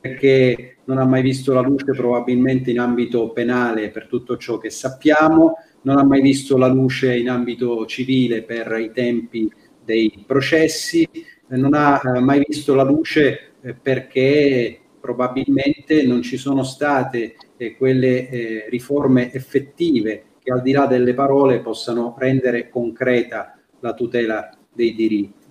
perché 0.00 0.76
non 0.84 0.98
ha 0.98 1.04
mai 1.04 1.22
visto 1.22 1.52
la 1.52 1.60
luce 1.60 1.92
probabilmente 1.92 2.70
in 2.70 2.78
ambito 2.78 3.30
penale 3.30 3.90
per 3.90 4.06
tutto 4.06 4.36
ciò 4.36 4.58
che 4.58 4.70
sappiamo, 4.70 5.54
non 5.82 5.98
ha 5.98 6.04
mai 6.04 6.20
visto 6.20 6.56
la 6.56 6.68
luce 6.68 7.16
in 7.16 7.28
ambito 7.28 7.86
civile 7.86 8.42
per 8.42 8.76
i 8.78 8.92
tempi 8.92 9.50
dei 9.84 10.24
processi, 10.26 11.08
eh, 11.48 11.56
non 11.56 11.74
ha 11.74 12.00
eh, 12.02 12.20
mai 12.20 12.42
visto 12.46 12.74
la 12.74 12.82
luce 12.82 13.52
eh, 13.60 13.74
perché 13.74 14.80
probabilmente 15.00 16.02
non 16.04 16.22
ci 16.22 16.38
sono 16.38 16.62
state 16.62 17.36
quelle 17.76 18.66
riforme 18.70 19.30
effettive 19.32 20.24
che 20.42 20.50
al 20.50 20.62
di 20.62 20.72
là 20.72 20.86
delle 20.86 21.12
parole 21.12 21.60
possano 21.60 22.14
rendere 22.18 22.70
concreta 22.70 23.58
la 23.80 23.92
tutela 23.92 24.50
dei 24.72 24.94
diritti. 24.94 25.46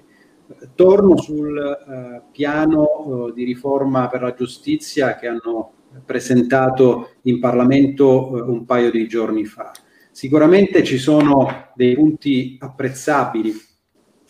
Torno 0.74 1.18
sul 1.18 2.26
piano 2.32 3.32
di 3.34 3.44
riforma 3.44 4.08
per 4.08 4.24
la 4.24 4.34
giustizia 4.34 5.16
che 5.16 5.28
hanno 5.28 5.74
presentato 6.04 7.12
in 7.24 7.40
Parlamento 7.40 8.44
un 8.48 8.66
paio 8.66 8.90
di 8.90 9.08
giorni 9.08 9.46
fa. 9.46 9.72
Sicuramente 10.12 10.84
ci 10.84 10.98
sono 10.98 11.72
dei 11.76 11.94
punti 11.94 12.58
apprezzabili 12.60 13.54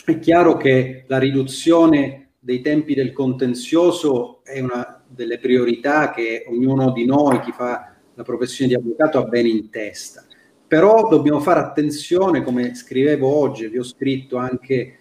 è 0.06 0.20
chiaro 0.20 0.58
che 0.58 1.06
la 1.08 1.18
riduzione 1.18 2.32
dei 2.40 2.62
tempi 2.62 2.94
del 2.94 3.14
contenzioso 3.14 4.44
è 4.44 4.60
una 4.60 5.04
delle 5.08 5.40
priorità 5.40 6.12
che 6.12 6.46
ognuno 6.48 6.92
di 6.92 7.06
noi, 7.06 7.40
chi 7.40 7.52
fa 7.52 7.96
la 8.14 8.24
professione 8.24 8.70
di 8.70 8.76
avvocato, 8.76 9.20
ha 9.20 9.26
bene 9.26 9.50
in 9.50 9.70
testa. 9.70 10.26
però 10.74 11.08
dobbiamo 11.08 11.40
fare 11.40 11.60
attenzione, 11.60 12.42
come 12.42 12.74
scrivevo 12.74 13.28
oggi, 13.28 13.68
vi 13.68 13.78
ho 13.78 13.84
scritto 13.84 14.38
anche 14.38 14.76
eh, 14.76 14.98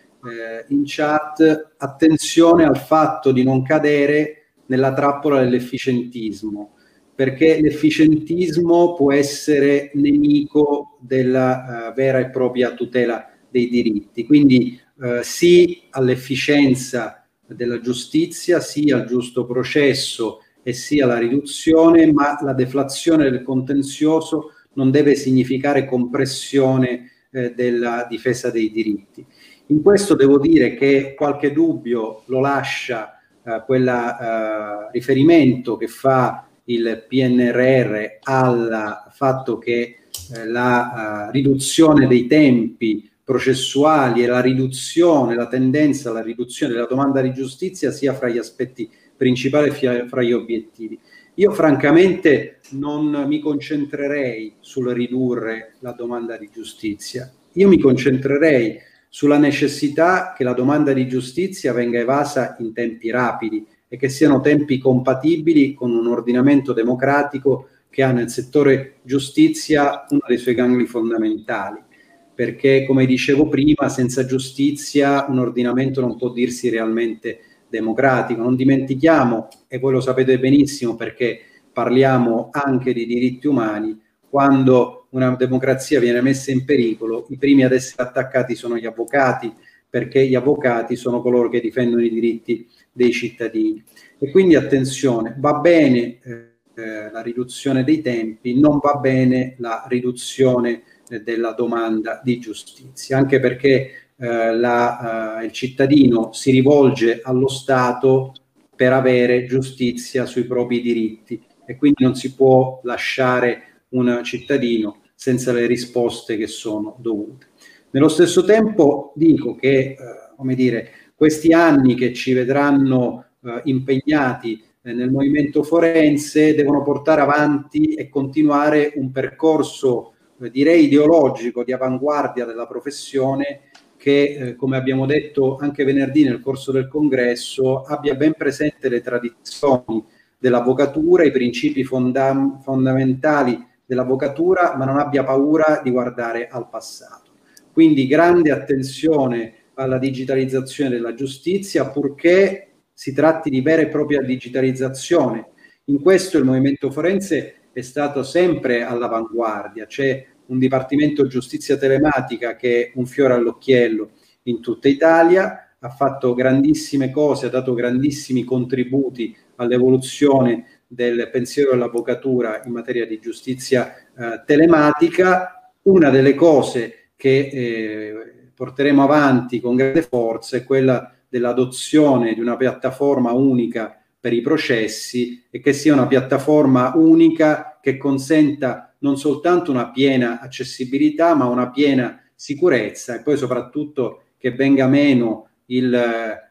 in 0.69 0.83
chat, 0.85 1.73
attenzione 1.79 2.65
al 2.65 2.77
fatto 2.77 3.33
di 3.33 3.43
non 3.43 3.62
cadere 3.62 4.49
nella 4.67 4.93
trappola 4.93 5.41
dell'efficientismo, 5.41 6.75
perché 7.15 7.59
l'efficientismo 7.59 8.93
può 8.93 9.15
essere 9.15 9.93
nemico 9.95 10.99
della 11.01 11.88
uh, 11.88 11.95
vera 11.95 12.19
e 12.19 12.29
propria 12.29 12.75
tutela 12.75 13.31
dei 13.49 13.71
diritti. 13.71 14.27
Quindi 14.27 14.79
uh, 14.96 15.22
sì 15.22 15.83
all'efficienza 15.90 17.26
della 17.46 17.81
giustizia, 17.81 18.61
sì 18.61 18.90
al 18.90 19.07
giusto 19.07 19.44
processo 19.44 20.40
e 20.62 20.72
sì 20.72 21.00
alla 21.00 21.18
riduzione, 21.18 22.11
ma 22.12 22.38
la 22.42 22.52
deflazione 22.52 23.31
del 23.31 23.42
contenzioso 23.42 24.52
non 24.74 24.90
deve 24.90 25.14
significare 25.14 25.85
compressione 25.85 27.11
eh, 27.31 27.52
della 27.55 28.07
difesa 28.09 28.50
dei 28.50 28.70
diritti. 28.70 29.24
In 29.66 29.83
questo 29.83 30.14
devo 30.14 30.38
dire 30.38 30.74
che 30.74 31.14
qualche 31.16 31.52
dubbio 31.52 32.22
lo 32.26 32.40
lascia 32.40 33.18
eh, 33.44 33.62
quel 33.66 33.88
eh, 33.88 34.90
riferimento 34.92 35.76
che 35.76 35.88
fa 35.88 36.46
il 36.64 37.05
PNRR 37.09 38.18
al 38.22 39.11
fatto 39.11 39.59
che 39.59 39.96
eh, 40.35 40.46
la 40.46 41.26
uh, 41.26 41.33
riduzione 41.33 42.07
dei 42.07 42.26
tempi 42.26 43.11
processuali 43.33 44.23
e 44.23 44.27
la 44.27 44.42
riduzione, 44.42 45.35
la 45.35 45.49
tendenza 45.49 46.11
alla 46.11 46.21
riduzione 46.21 46.75
della 46.75 46.87
domanda 46.87 47.23
di 47.23 47.33
giustizia 47.33 47.90
sia 47.90 48.12
fra 48.12 48.29
gli 48.29 48.37
aspetti 48.37 48.90
principali 49.16 49.71
e 49.71 50.07
fra 50.07 50.23
gli 50.23 50.33
obiettivi. 50.33 50.99
Io 51.37 51.51
francamente 51.53 52.61
non 52.73 53.25
mi 53.27 53.40
concentrerei 53.40 54.57
sul 54.61 54.90
ridurre 54.90 55.77
la 55.79 55.92
domanda 55.92 56.37
di 56.37 56.51
giustizia, 56.53 57.33
io 57.53 57.68
mi 57.68 57.79
concentrerei 57.79 58.79
sulla 59.09 59.38
necessità 59.38 60.35
che 60.37 60.45
la 60.45 60.53
domanda 60.53 60.92
di 60.92 61.09
giustizia 61.09 61.73
venga 61.73 61.99
evasa 61.99 62.57
in 62.59 62.75
tempi 62.75 63.11
rapidi 63.11 63.66
e 63.88 63.97
che 63.97 64.11
siano 64.11 64.40
tempi 64.40 64.77
compatibili 64.77 65.73
con 65.73 65.90
un 65.90 66.07
ordinamento 66.07 66.75
democratico 66.75 67.68
che 67.88 68.03
ha 68.03 68.12
nel 68.12 68.29
settore 68.29 68.97
giustizia 69.03 70.05
uno 70.11 70.25
dei 70.27 70.38
suoi 70.38 70.55
gangli 70.55 70.85
fondamentali. 70.85 71.90
Perché, 72.35 72.85
come 72.87 73.07
dicevo 73.07 73.49
prima, 73.49 73.88
senza 73.88 74.25
giustizia 74.25 75.27
un 75.29 75.38
ordinamento 75.38 76.01
non 76.01 76.16
può 76.16 76.31
dirsi 76.31 76.68
realmente 76.68 77.40
democratico. 77.68 78.42
Non 78.42 78.57
dimentichiamo, 78.57 79.49
e 79.68 79.79
voi 79.79 79.92
lo 79.92 80.01
sapete 80.01 80.38
benissimo 80.38 80.95
perché 80.95 81.40
parliamo 81.73 82.49
anche 82.53 82.92
di 82.92 83.07
diritti 83.07 83.47
umani, 83.47 83.99
quando 84.29 85.07
una 85.11 85.35
democrazia 85.37 86.01
viene 86.01 86.21
messa 86.21 86.51
in 86.51 86.64
pericolo, 86.64 87.27
i 87.31 87.37
primi 87.37 87.64
ad 87.64 87.73
essere 87.73 88.03
attaccati 88.03 88.55
sono 88.55 88.77
gli 88.77 88.87
avvocati, 88.87 89.53
perché 89.88 90.27
gli 90.27 90.35
avvocati 90.35 90.97
sono 90.97 91.21
coloro 91.21 91.51
che 91.51 91.61
difendono 91.61 92.03
i 92.03 92.09
diritti 92.09 92.66
dei 92.90 93.12
cittadini. 93.12 93.83
E 94.18 94.31
quindi 94.31 94.55
attenzione, 94.55 95.35
va 95.38 95.55
bene 95.55 96.18
eh, 96.23 97.11
la 97.11 97.21
riduzione 97.21 97.85
dei 97.85 98.01
tempi, 98.01 98.59
non 98.59 98.79
va 98.79 98.95
bene 98.95 99.55
la 99.59 99.85
riduzione 99.87 100.71
eh, 100.71 100.83
della 101.20 101.53
domanda 101.53 102.20
di 102.22 102.38
giustizia, 102.38 103.18
anche 103.18 103.40
perché 103.40 103.90
eh, 104.16 104.55
la, 104.55 105.40
eh, 105.40 105.44
il 105.46 105.53
cittadino 105.53 106.33
si 106.33 106.51
rivolge 106.51 107.20
allo 107.22 107.48
Stato 107.48 108.35
per 108.75 108.92
avere 108.92 109.44
giustizia 109.44 110.27
sui 110.27 110.44
propri 110.44 110.81
diritti 110.81 111.42
e 111.64 111.77
quindi 111.77 112.03
non 112.05 112.14
si 112.14 112.35
può 112.35 112.81
lasciare 112.85 113.85
un 113.90 114.20
cittadino 114.25 115.03
senza 115.14 115.53
le 115.53 115.66
risposte 115.66 116.37
che 116.37 116.46
sono 116.46 116.96
dovute. 116.98 117.48
Nello 117.90 118.09
stesso 118.09 118.44
tempo 118.44 119.12
dico 119.14 119.55
che, 119.55 119.79
eh, 119.79 119.96
come 120.37 120.55
dire, 120.55 120.90
questi 121.14 121.53
anni 121.53 121.94
che 121.94 122.12
ci 122.12 122.33
vedranno 122.33 123.27
eh, 123.44 123.61
impegnati 123.64 124.62
eh, 124.83 124.92
nel 124.92 125.11
movimento 125.11 125.62
forense 125.62 126.55
devono 126.55 126.83
portare 126.83 127.20
avanti 127.20 127.94
e 127.94 128.09
continuare 128.09 128.92
un 128.96 129.12
percorso, 129.12 130.12
direi, 130.50 130.85
ideologico 130.85 131.64
di 131.64 131.72
avanguardia 131.72 132.44
della 132.44 132.66
professione 132.66 133.61
che, 133.96 134.37
eh, 134.37 134.57
come 134.57 134.76
abbiamo 134.76 135.07
detto 135.07 135.57
anche 135.59 135.85
venerdì 135.85 136.24
nel 136.24 136.40
corso 136.40 136.72
del 136.72 136.88
congresso, 136.88 137.83
abbia 137.83 138.14
ben 138.14 138.35
presente 138.37 138.88
le 138.88 139.00
tradizioni 139.00 140.05
dell'avvocatura, 140.38 141.22
i 141.22 141.31
principi 141.31 141.85
fonda- 141.85 142.59
fondamentali 142.62 143.64
dell'avvocatura, 143.87 144.74
ma 144.76 144.85
non 144.85 144.98
abbia 144.98 145.22
paura 145.22 145.81
di 145.85 145.90
guardare 145.90 146.48
al 146.48 146.68
passato. 146.68 147.31
Quindi 147.72 148.09
grande 148.09 148.50
attenzione 148.50 149.55
alla 149.74 149.98
digitalizzazione 149.98 150.90
della 150.90 151.14
giustizia, 151.14 151.88
purché 151.88 152.72
si 152.92 153.12
tratti 153.12 153.50
di 153.50 153.61
vera 153.61 153.83
e 153.83 153.88
propria 153.88 154.20
digitalizzazione. 154.20 155.50
In 155.85 156.00
questo 156.02 156.38
il 156.38 156.44
movimento 156.44 156.90
forense 156.90 157.55
è 157.72 157.81
stato 157.81 158.22
sempre 158.22 158.83
all'avanguardia, 158.83 159.87
c'è 159.87 160.26
un 160.46 160.59
Dipartimento 160.59 161.26
Giustizia 161.26 161.76
Telematica 161.76 162.57
che 162.57 162.87
è 162.87 162.92
un 162.94 163.07
fiore 163.07 163.35
all'occhiello 163.35 164.11
in 164.44 164.61
tutta 164.61 164.88
Italia, 164.88 165.74
ha 165.78 165.88
fatto 165.88 166.35
grandissime 166.35 167.11
cose, 167.11 167.46
ha 167.46 167.50
dato 167.50 167.74
grandissimi 167.74 168.44
contributi 168.44 169.37
all'evoluzione 169.57 170.83
del 170.87 171.28
pensiero 171.31 171.70
dell'avvocatura 171.72 172.62
in 172.64 172.72
materia 172.72 173.07
di 173.07 173.18
giustizia 173.18 173.94
eh, 173.94 174.42
telematica. 174.44 175.70
Una 175.83 176.11
delle 176.11 176.35
cose 176.35 177.11
che 177.16 177.50
eh, 177.52 178.50
porteremo 178.55 179.02
avanti 179.02 179.61
con 179.61 179.74
grande 179.74 180.02
forza 180.02 180.57
è 180.57 180.64
quella 180.64 181.12
dell'adozione 181.28 182.35
di 182.35 182.40
una 182.40 182.57
piattaforma 182.57 183.33
unica 183.33 183.96
per 184.20 184.33
i 184.33 184.40
processi 184.40 185.42
e 185.50 185.61
che 185.61 185.72
sia 185.72 185.94
una 185.94 186.07
piattaforma 186.07 186.92
unica 186.94 187.78
che 187.81 187.96
consenta 187.96 188.91
non 189.03 189.17
soltanto 189.17 189.71
una 189.71 189.91
piena 189.91 190.41
accessibilità, 190.41 191.35
ma 191.35 191.47
una 191.47 191.71
piena 191.71 192.21
sicurezza 192.35 193.15
e 193.15 193.23
poi 193.23 193.37
soprattutto 193.37 194.23
che 194.37 194.53
venga 194.53 194.88
meno 194.88 195.49
il 195.67 195.95
eh, 195.95 196.51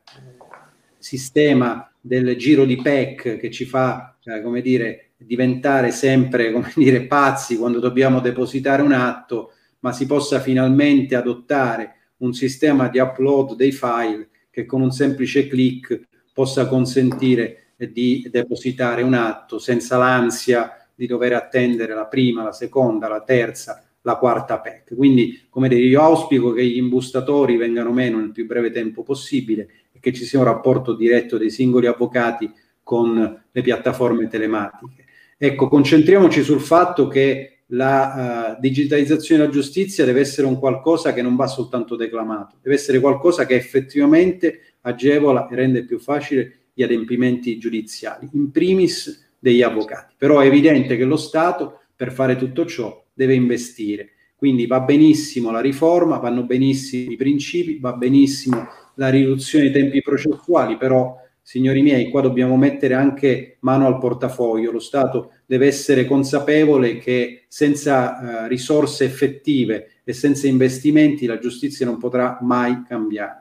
sistema 0.98 1.92
del 2.00 2.36
giro 2.38 2.64
di 2.64 2.78
PEC 2.78 3.38
che 3.38 3.52
ci 3.52 3.66
fa, 3.66 4.18
eh, 4.24 4.42
come 4.42 4.62
dire, 4.62 5.12
diventare 5.18 5.92
sempre, 5.92 6.52
come 6.52 6.72
dire, 6.76 7.02
pazzi 7.08 7.58
quando 7.58 7.80
dobbiamo 7.80 8.22
depositare 8.22 8.82
un 8.82 8.94
atto 8.94 9.54
ma 9.80 9.92
si 9.92 10.06
possa 10.06 10.40
finalmente 10.40 11.16
adottare 11.16 11.96
un 12.18 12.34
sistema 12.34 12.88
di 12.88 13.00
upload 13.00 13.56
dei 13.56 13.72
file 13.72 14.30
che 14.50 14.66
con 14.66 14.82
un 14.82 14.92
semplice 14.92 15.48
clic 15.48 16.08
possa 16.34 16.68
consentire 16.68 17.74
di 17.78 18.28
depositare 18.30 19.02
un 19.02 19.16
atto 19.16 19.58
senza 19.58 19.98
l'ansia 19.98 20.81
di 21.02 21.08
dover 21.08 21.34
attendere 21.34 21.96
la 21.96 22.06
prima, 22.06 22.44
la 22.44 22.52
seconda, 22.52 23.08
la 23.08 23.24
terza, 23.24 23.84
la 24.02 24.18
quarta 24.18 24.60
PEC. 24.60 24.96
Quindi, 24.96 25.48
come 25.50 25.68
dire, 25.68 25.82
io 25.82 26.00
auspico 26.00 26.54
che 26.54 26.64
gli 26.64 26.78
imbustatori 26.78 27.58
vengano 27.58 27.92
meno 27.92 28.20
nel 28.20 28.32
più 28.32 28.46
breve 28.46 28.70
tempo 28.70 29.02
possibile 29.02 29.68
e 29.92 30.00
che 30.00 30.14
ci 30.14 30.26
sia 30.26 30.38
un 30.38 30.46
rapporto 30.46 30.94
diretto 30.94 31.40
dei 31.40 31.50
singoli 31.50 31.88
avvocati 31.88 32.52
con 32.84 33.44
le 33.52 33.62
piattaforme 33.64 34.28
telematiche. 34.28 35.06
Ecco, 35.40 35.68
concentriamoci 35.70 36.44
sul 36.44 36.62
fatto 36.62 37.08
che 37.08 37.62
la 37.72 38.54
uh, 38.58 38.62
digitalizzazione 38.62 39.42
della 39.42 39.54
giustizia 39.54 40.06
deve 40.06 40.20
essere 40.20 40.46
un 40.46 40.60
qualcosa 40.60 41.14
che 41.14 41.24
non 41.24 41.36
va 41.36 41.48
soltanto 41.48 41.96
declamato, 41.96 42.58
deve 42.62 42.76
essere 42.76 43.00
qualcosa 43.00 43.48
che 43.48 43.56
effettivamente 43.56 44.76
agevola 44.82 45.48
e 45.48 45.56
rende 45.56 45.84
più 45.84 45.98
facile 45.98 46.58
gli 46.74 46.84
adempimenti 46.84 47.58
giudiziali, 47.58 48.30
in 48.34 48.52
primis 48.52 49.30
degli 49.41 49.63
avvocati. 49.63 50.13
Però 50.17 50.39
è 50.39 50.45
evidente 50.45 50.95
che 50.95 51.04
lo 51.04 51.17
Stato 51.17 51.80
per 51.95 52.12
fare 52.13 52.36
tutto 52.36 52.65
ciò 52.65 53.04
deve 53.12 53.34
investire. 53.34 54.12
Quindi 54.36 54.67
va 54.67 54.80
benissimo 54.80 55.51
la 55.51 55.62
riforma, 55.62 56.17
vanno 56.17 56.43
benissimo 56.43 57.12
i 57.12 57.15
principi, 57.15 57.80
va 57.80 57.93
benissimo 57.93 58.67
la 58.95 59.10
riduzione 59.10 59.69
dei 59.69 59.82
tempi 59.82 60.01
processuali, 60.01 60.77
però 60.77 61.15
signori 61.41 61.82
miei, 61.82 62.10
qua 62.10 62.21
dobbiamo 62.21 62.56
mettere 62.56 62.93
anche 62.93 63.58
mano 63.62 63.88
al 63.88 63.97
portafoglio. 63.97 64.71
Lo 64.71 64.80
Stato 64.80 65.34
deve 65.45 65.67
essere 65.67 66.06
consapevole 66.06 66.97
che 66.97 67.45
senza 67.47 68.45
uh, 68.45 68.47
risorse 68.47 69.06
effettive 69.06 69.89
e 70.04 70.13
senza 70.13 70.47
investimenti 70.47 71.25
la 71.25 71.39
giustizia 71.39 71.86
non 71.86 71.97
potrà 71.97 72.38
mai 72.41 72.84
cambiare. 72.88 73.40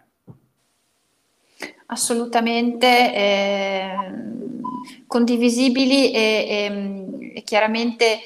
Assolutamente 1.92 2.86
eh, 2.86 3.94
condivisibili 5.08 6.12
e, 6.12 6.20
e, 6.20 7.32
e, 7.34 7.42
chiaramente 7.42 8.20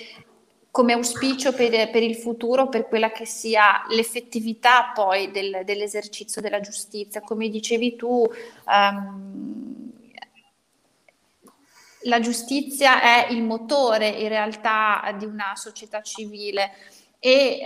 come 0.71 0.93
auspicio 0.93 1.55
per, 1.55 1.91
per, 1.91 2.03
il 2.03 2.15
futuro, 2.15 2.69
per 2.69 2.87
quella 2.87 3.11
che 3.11 3.25
sia 3.25 3.83
l'effettività 3.89 4.93
poi 4.95 5.31
del, 5.31 5.63
dell'esercizio 5.65 6.43
della 6.43 6.61
giustizia. 6.61 7.23
Come 7.23 7.49
dicevi 7.49 7.97
tu, 7.97 8.23
um, 8.67 9.93
la 12.03 12.21
giustizia 12.21 13.01
è 13.01 13.33
il 13.33 13.43
motore 13.43 14.09
in 14.09 14.29
realtà 14.29 15.15
di 15.17 15.25
una 15.25 15.53
società 15.55 16.03
civile 16.03 16.73
e, 17.19 17.61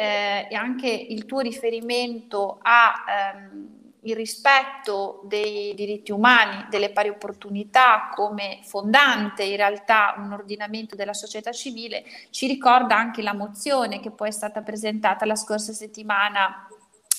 eh, 0.48 0.54
anche 0.54 0.88
il 0.88 1.24
tuo 1.24 1.40
riferimento 1.40 2.60
a... 2.62 3.34
Ehm, 3.34 3.77
il 4.02 4.14
rispetto 4.14 5.20
dei 5.24 5.74
diritti 5.74 6.12
umani, 6.12 6.66
delle 6.70 6.90
pari 6.90 7.08
opportunità 7.08 8.10
come 8.14 8.60
fondante 8.62 9.42
in 9.42 9.56
realtà 9.56 10.14
un 10.18 10.32
ordinamento 10.32 10.94
della 10.94 11.14
società 11.14 11.52
civile, 11.52 12.04
ci 12.30 12.46
ricorda 12.46 12.96
anche 12.96 13.22
la 13.22 13.34
mozione 13.34 14.00
che 14.00 14.10
poi 14.10 14.28
è 14.28 14.32
stata 14.32 14.62
presentata 14.62 15.26
la 15.26 15.36
scorsa 15.36 15.72
settimana 15.72 16.68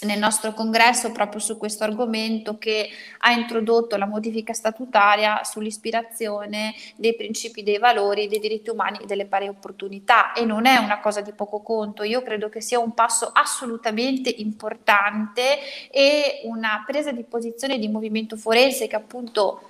nel 0.02 0.20
nostro 0.20 0.54
congresso 0.54 1.12
proprio 1.12 1.42
su 1.42 1.58
questo 1.58 1.84
argomento 1.84 2.58
che 2.58 2.90
ha 3.20 3.32
introdotto 3.32 3.98
la 3.98 4.06
modifica 4.06 4.54
statutaria 4.54 5.44
sull'ispirazione 5.44 6.74
dei 6.96 7.16
principi 7.16 7.64
dei 7.64 7.78
valori, 7.78 8.28
dei 8.28 8.40
diritti 8.40 8.70
umani 8.70 9.00
e 9.02 9.06
delle 9.06 9.26
pari 9.26 9.48
opportunità. 9.48 10.34
E 10.34 10.46
non 10.46 10.66
è 10.66 10.78
una 10.78 11.00
cosa 11.00 11.22
di 11.22 11.32
poco 11.34 11.62
conto, 11.62 12.04
io 12.04 12.22
credo 12.22 12.50
che 12.50 12.62
sia 12.62 12.80
un 12.80 12.94
passo 12.94 13.30
assolutamente 13.34 14.30
importante 14.30 15.60
e 15.92 16.42
una 16.46 16.84
presa 16.86 17.12
di 17.12 17.24
posizione 17.24 17.78
di 17.78 17.88
movimento 17.88 18.38
forense 18.38 18.88
che 18.88 18.96
appunto 18.96 19.69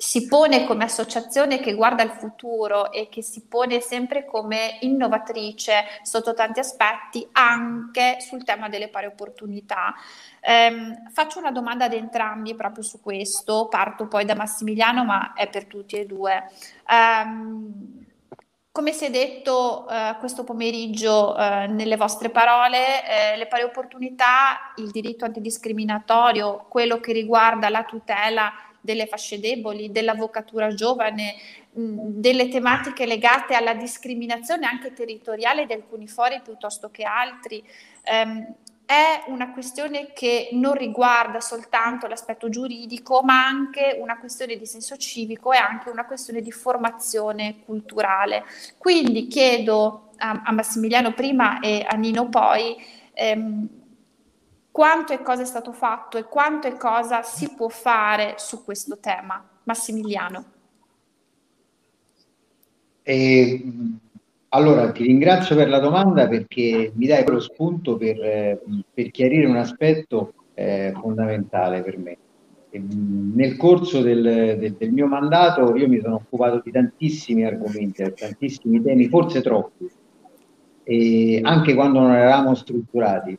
si 0.00 0.26
pone 0.26 0.64
come 0.64 0.84
associazione 0.84 1.60
che 1.60 1.74
guarda 1.74 2.02
il 2.02 2.12
futuro 2.12 2.90
e 2.90 3.10
che 3.10 3.20
si 3.20 3.42
pone 3.42 3.80
sempre 3.80 4.24
come 4.24 4.78
innovatrice 4.80 5.84
sotto 6.02 6.32
tanti 6.32 6.58
aspetti 6.58 7.28
anche 7.32 8.16
sul 8.18 8.42
tema 8.42 8.70
delle 8.70 8.88
pari 8.88 9.04
opportunità. 9.04 9.92
Um, 10.40 11.10
faccio 11.10 11.38
una 11.38 11.50
domanda 11.50 11.84
ad 11.84 11.92
entrambi 11.92 12.54
proprio 12.54 12.82
su 12.82 13.02
questo, 13.02 13.68
parto 13.68 14.06
poi 14.06 14.24
da 14.24 14.34
Massimiliano 14.34 15.04
ma 15.04 15.34
è 15.34 15.50
per 15.50 15.66
tutti 15.66 15.96
e 15.96 16.06
due. 16.06 16.50
Um, 16.88 18.06
come 18.72 18.92
si 18.92 19.04
è 19.04 19.10
detto 19.10 19.84
uh, 19.86 20.18
questo 20.18 20.44
pomeriggio 20.44 21.34
uh, 21.36 21.70
nelle 21.70 21.96
vostre 21.96 22.30
parole, 22.30 23.34
eh, 23.34 23.36
le 23.36 23.46
pari 23.48 23.64
opportunità, 23.64 24.72
il 24.76 24.90
diritto 24.90 25.26
antidiscriminatorio, 25.26 26.64
quello 26.70 27.00
che 27.00 27.12
riguarda 27.12 27.68
la 27.68 27.84
tutela 27.84 28.50
delle 28.80 29.06
fasce 29.06 29.40
deboli, 29.40 29.90
dell'avvocatura 29.90 30.72
giovane, 30.74 31.34
delle 31.72 32.48
tematiche 32.48 33.06
legate 33.06 33.54
alla 33.54 33.74
discriminazione 33.74 34.66
anche 34.66 34.92
territoriale 34.92 35.66
di 35.66 35.72
alcuni 35.72 36.08
fori 36.08 36.40
piuttosto 36.42 36.90
che 36.90 37.04
altri. 37.04 37.62
Um, 38.10 38.54
è 38.90 39.22
una 39.28 39.52
questione 39.52 40.12
che 40.12 40.48
non 40.50 40.74
riguarda 40.74 41.38
soltanto 41.38 42.08
l'aspetto 42.08 42.48
giuridico, 42.48 43.22
ma 43.22 43.46
anche 43.46 43.96
una 44.00 44.18
questione 44.18 44.56
di 44.56 44.66
senso 44.66 44.96
civico 44.96 45.52
e 45.52 45.58
anche 45.58 45.90
una 45.90 46.04
questione 46.04 46.40
di 46.40 46.50
formazione 46.50 47.60
culturale. 47.64 48.42
Quindi 48.78 49.28
chiedo 49.28 50.10
a, 50.16 50.42
a 50.44 50.50
Massimiliano 50.50 51.12
prima 51.12 51.60
e 51.60 51.86
a 51.88 51.94
Nino 51.94 52.28
poi 52.28 52.76
ehm, 53.12 53.68
quanto 54.80 55.12
e 55.12 55.20
cosa 55.20 55.42
è 55.42 55.44
stato 55.44 55.72
fatto 55.72 56.16
e 56.16 56.22
quanto 56.22 56.66
e 56.66 56.78
cosa 56.78 57.20
si 57.20 57.52
può 57.54 57.68
fare 57.68 58.36
su 58.38 58.64
questo 58.64 58.96
tema. 58.98 59.46
Massimiliano. 59.64 60.44
Eh, 63.02 63.62
allora, 64.48 64.90
ti 64.90 65.02
ringrazio 65.02 65.54
per 65.54 65.68
la 65.68 65.80
domanda 65.80 66.26
perché 66.28 66.92
mi 66.94 67.06
dai 67.06 67.26
lo 67.26 67.40
spunto 67.40 67.98
per, 67.98 68.58
per 68.94 69.10
chiarire 69.10 69.44
un 69.44 69.56
aspetto 69.56 70.32
eh, 70.54 70.94
fondamentale 70.98 71.82
per 71.82 71.98
me. 71.98 72.16
Nel 72.70 73.58
corso 73.58 74.00
del, 74.00 74.56
del, 74.58 74.76
del, 74.78 74.92
mio 74.92 75.06
mandato 75.06 75.76
io 75.76 75.88
mi 75.88 76.00
sono 76.00 76.14
occupato 76.14 76.62
di 76.64 76.70
tantissimi 76.70 77.44
argomenti, 77.44 78.02
di 78.02 78.14
tantissimi 78.14 78.80
temi, 78.80 79.08
forse 79.08 79.42
troppi, 79.42 79.90
anche 81.42 81.74
quando 81.74 82.00
non 82.00 82.14
eravamo 82.14 82.54
strutturati 82.54 83.38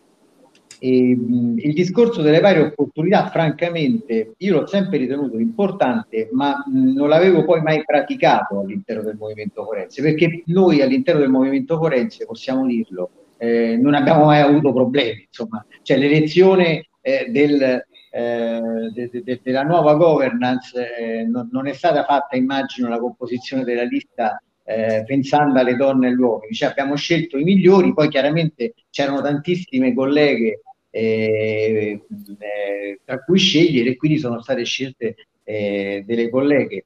e, 0.84 1.16
mh, 1.16 1.60
il 1.60 1.74
discorso 1.74 2.24
delle 2.24 2.40
varie 2.40 2.64
opportunità, 2.64 3.30
francamente, 3.30 4.34
io 4.36 4.62
l'ho 4.62 4.66
sempre 4.66 4.98
ritenuto 4.98 5.38
importante, 5.38 6.30
ma 6.32 6.56
mh, 6.66 6.94
non 6.94 7.08
l'avevo 7.08 7.46
poi 7.46 7.62
mai 7.62 7.84
praticato 7.86 8.60
all'interno 8.60 9.04
del 9.04 9.16
movimento 9.16 9.64
forense, 9.64 10.02
perché 10.02 10.42
noi 10.48 10.82
all'interno 10.82 11.20
del 11.22 11.30
movimento 11.30 11.78
forense, 11.78 12.26
possiamo 12.26 12.66
dirlo, 12.66 13.12
eh, 13.38 13.78
non 13.78 13.94
abbiamo 13.94 14.26
mai 14.26 14.42
avuto 14.42 14.74
problemi, 14.74 15.26
insomma, 15.28 15.64
cioè 15.84 15.98
l'elezione 15.98 16.88
eh, 17.02 17.28
del, 17.30 17.62
eh, 18.10 18.62
de, 18.92 19.10
de, 19.12 19.22
de, 19.24 19.40
della 19.44 19.62
nuova 19.62 19.94
governance 19.94 20.96
eh, 20.98 21.26
non, 21.26 21.48
non, 21.52 21.68
è 21.68 21.74
stata 21.74 22.04
fatta, 22.06 22.36
immagino, 22.36 22.90
la 22.90 22.98
composizione 22.98 23.64
della 23.64 23.84
lista 23.84 24.42
eh, 24.64 25.04
pensando 25.06 25.60
alle 25.60 25.76
donne 25.76 26.08
e 26.08 26.10
agli 26.10 26.20
uomini, 26.20 26.54
cioè 26.54 26.70
abbiamo 26.70 26.96
scelto 26.96 27.38
i 27.38 27.44
migliori, 27.44 27.94
poi 27.94 28.10
chiaramente 28.10 28.74
c'erano 28.90 29.22
tantissime 29.22 29.94
colleghe 29.94 30.62
eh, 30.92 32.04
eh, 32.40 33.00
tra 33.04 33.24
cui 33.24 33.40
scegliere 33.40 33.96
quindi 33.96 34.20
sono 34.20 34.42
state 34.42 34.64
scelte 34.66 35.16
eh, 35.44 36.04
delle 36.06 36.30
colleghe. 36.30 36.86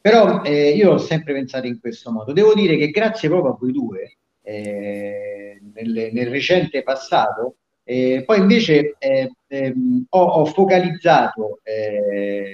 Però 0.00 0.42
eh, 0.42 0.70
io 0.70 0.92
ho 0.92 0.98
sempre 0.98 1.34
pensato 1.34 1.66
in 1.66 1.78
questo 1.78 2.10
modo. 2.10 2.32
Devo 2.32 2.54
dire 2.54 2.76
che 2.76 2.90
grazie 2.90 3.28
proprio 3.28 3.52
a 3.52 3.56
voi 3.60 3.72
due, 3.72 4.16
eh, 4.42 5.60
nel, 5.74 6.10
nel, 6.12 6.30
recente 6.30 6.82
passato, 6.82 7.56
eh, 7.84 8.22
poi 8.24 8.38
invece 8.38 8.94
ehm, 8.98 10.06
ho, 10.08 10.22
ho, 10.22 10.44
focalizzato 10.46 11.60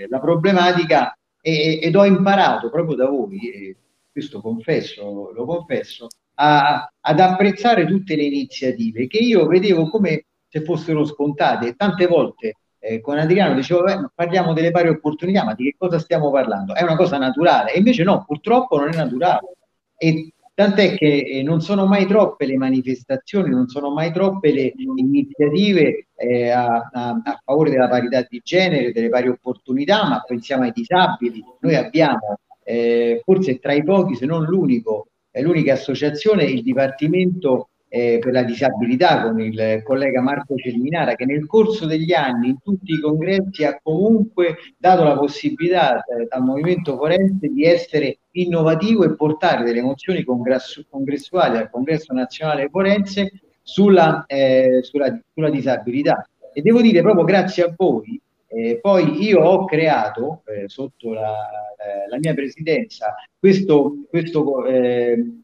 la 0.09 0.19
problematica 0.19 1.17
e, 1.41 1.79
ed 1.81 1.95
ho 1.95 2.05
imparato 2.05 2.71
proprio 2.71 2.97
da 2.97 3.07
voi, 3.07 3.77
questo 4.11 4.41
confesso, 4.41 5.31
lo 5.33 5.45
confesso, 5.45 6.09
a, 6.37 6.91
ad 7.01 7.21
apprezzare 7.21 7.87
tutte 7.87 8.17
le 8.17 8.25
iniziative 8.25 9.07
che 9.07 9.19
io 9.19 9.47
vedevo 9.47 9.89
come 9.89 10.25
se 10.49 10.63
fossero 10.63 11.05
scontate. 11.05 11.75
Tante 11.75 12.07
volte 12.07 12.57
eh, 12.79 13.01
con 13.01 13.19
Adriano 13.19 13.55
dicevo, 13.55 13.83
beh, 13.83 14.11
parliamo 14.15 14.53
delle 14.53 14.71
pari 14.71 14.89
opportunità, 14.89 15.45
ma 15.45 15.55
di 15.55 15.65
che 15.65 15.75
cosa 15.77 15.99
stiamo 15.99 16.31
parlando? 16.31 16.75
È 16.75 16.83
una 16.83 16.97
cosa 16.97 17.19
naturale, 17.19 17.73
e 17.73 17.79
invece 17.79 18.05
no, 18.05 18.25
purtroppo 18.25 18.79
non 18.79 18.91
è 18.91 18.97
naturale. 18.97 19.55
E 19.97 20.33
tant'è 20.55 20.95
che 20.95 21.19
eh, 21.19 21.43
non 21.43 21.61
sono 21.61 21.87
mai 21.87 22.07
troppe 22.07 22.47
le 22.47 22.57
manifestazioni, 22.57 23.51
non 23.51 23.67
sono 23.67 23.91
mai 23.91 24.13
troppe 24.13 24.53
le 24.53 24.73
iniziative 24.97 26.07
eh, 26.15 26.51
a, 26.51 26.89
a, 26.93 27.21
a, 27.25 27.43
favore 27.45 27.71
della 27.71 27.89
parità 27.89 28.25
di 28.29 28.41
genere, 28.43 28.93
delle 28.93 29.09
pari 29.09 29.29
opportunità, 29.29 30.09
ma 30.09 30.23
pensiamo 30.27 30.63
ai 30.63 30.73
disabili. 30.73 31.45
Noi 31.61 31.75
abbiamo, 31.75 32.39
eh, 32.63 33.21
forse 33.25 33.59
tra 33.59 33.73
i 33.73 33.83
pochi, 33.83 34.15
se 34.15 34.27
non 34.27 34.45
l'unico, 34.45 35.09
è 35.31 35.43
l'unica 35.43 35.75
associazione, 35.75 36.45
il 36.45 36.63
Dipartimento 36.63 37.69
eh, 37.89 38.19
per 38.21 38.33
la 38.33 38.43
disabilità 38.43 39.23
con 39.23 39.41
il 39.41 39.83
collega 39.85 40.21
Marco 40.21 40.57
Celminara 40.57 41.15
che 41.15 41.25
nel 41.25 41.47
corso 41.47 41.87
degli 41.87 42.13
anni 42.13 42.49
in 42.49 42.59
tutti 42.63 42.93
i 42.93 43.01
congressi 43.01 43.65
ha 43.65 43.79
comunque 43.83 44.57
dato 44.77 45.05
la 45.05 45.17
possibilità 45.17 46.03
eh, 46.05 46.27
al 46.29 46.43
movimento 46.43 46.97
forense 46.97 47.49
di 47.49 47.65
essere 47.65 48.19
innovativo 48.33 49.05
e 49.05 49.15
portare 49.15 49.65
delle 49.65 49.83
mozioni 49.83 50.25
congressuali 50.25 51.59
al 51.59 51.71
congresso 51.71 52.13
nazionale 52.13 52.69
forense 52.69 53.33
sulla, 53.63 54.25
eh, 54.27 54.81
sulla, 54.83 55.19
sulla 55.33 55.51
disabilità. 55.51 56.29
E 56.53 56.63
devo 56.63 56.81
dire 56.81 57.03
proprio 57.03 57.25
grazie 57.25 57.65
a 57.65 57.75
voi 57.77 58.21
eh, 58.49 58.79
poi 58.81 59.23
io 59.25 59.41
ho 59.41 59.65
creato 59.65 60.43
eh, 60.47 60.69
sotto 60.69 61.13
la, 61.13 61.35
eh, 61.77 62.09
la, 62.09 62.19
mia 62.19 62.33
presidenza 62.33 63.15
questo, 63.39 64.07
questo 64.09 64.65
eh, 64.65 65.43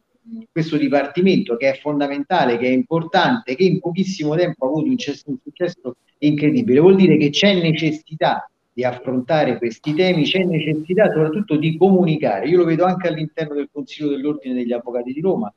questo 0.50 0.76
dipartimento 0.76 1.56
che 1.56 1.70
è 1.70 1.78
fondamentale, 1.78 2.58
che 2.58 2.66
è 2.66 2.70
importante, 2.70 3.54
che 3.54 3.64
in 3.64 3.80
pochissimo 3.80 4.34
tempo 4.34 4.64
ha 4.64 4.68
avuto 4.68 4.88
un 4.88 4.98
successo 4.98 5.96
incredibile, 6.18 6.80
vuol 6.80 6.96
dire 6.96 7.16
che 7.16 7.30
c'è 7.30 7.54
necessità 7.60 8.48
di 8.72 8.84
affrontare 8.84 9.58
questi 9.58 9.92
temi, 9.92 10.24
c'è 10.24 10.44
necessità 10.44 11.10
soprattutto 11.10 11.56
di 11.56 11.76
comunicare. 11.76 12.48
Io 12.48 12.58
lo 12.58 12.64
vedo 12.64 12.84
anche 12.84 13.08
all'interno 13.08 13.54
del 13.54 13.68
Consiglio 13.70 14.08
dell'Ordine 14.08 14.54
degli 14.54 14.72
Avvocati 14.72 15.12
di 15.12 15.20
Roma. 15.20 15.52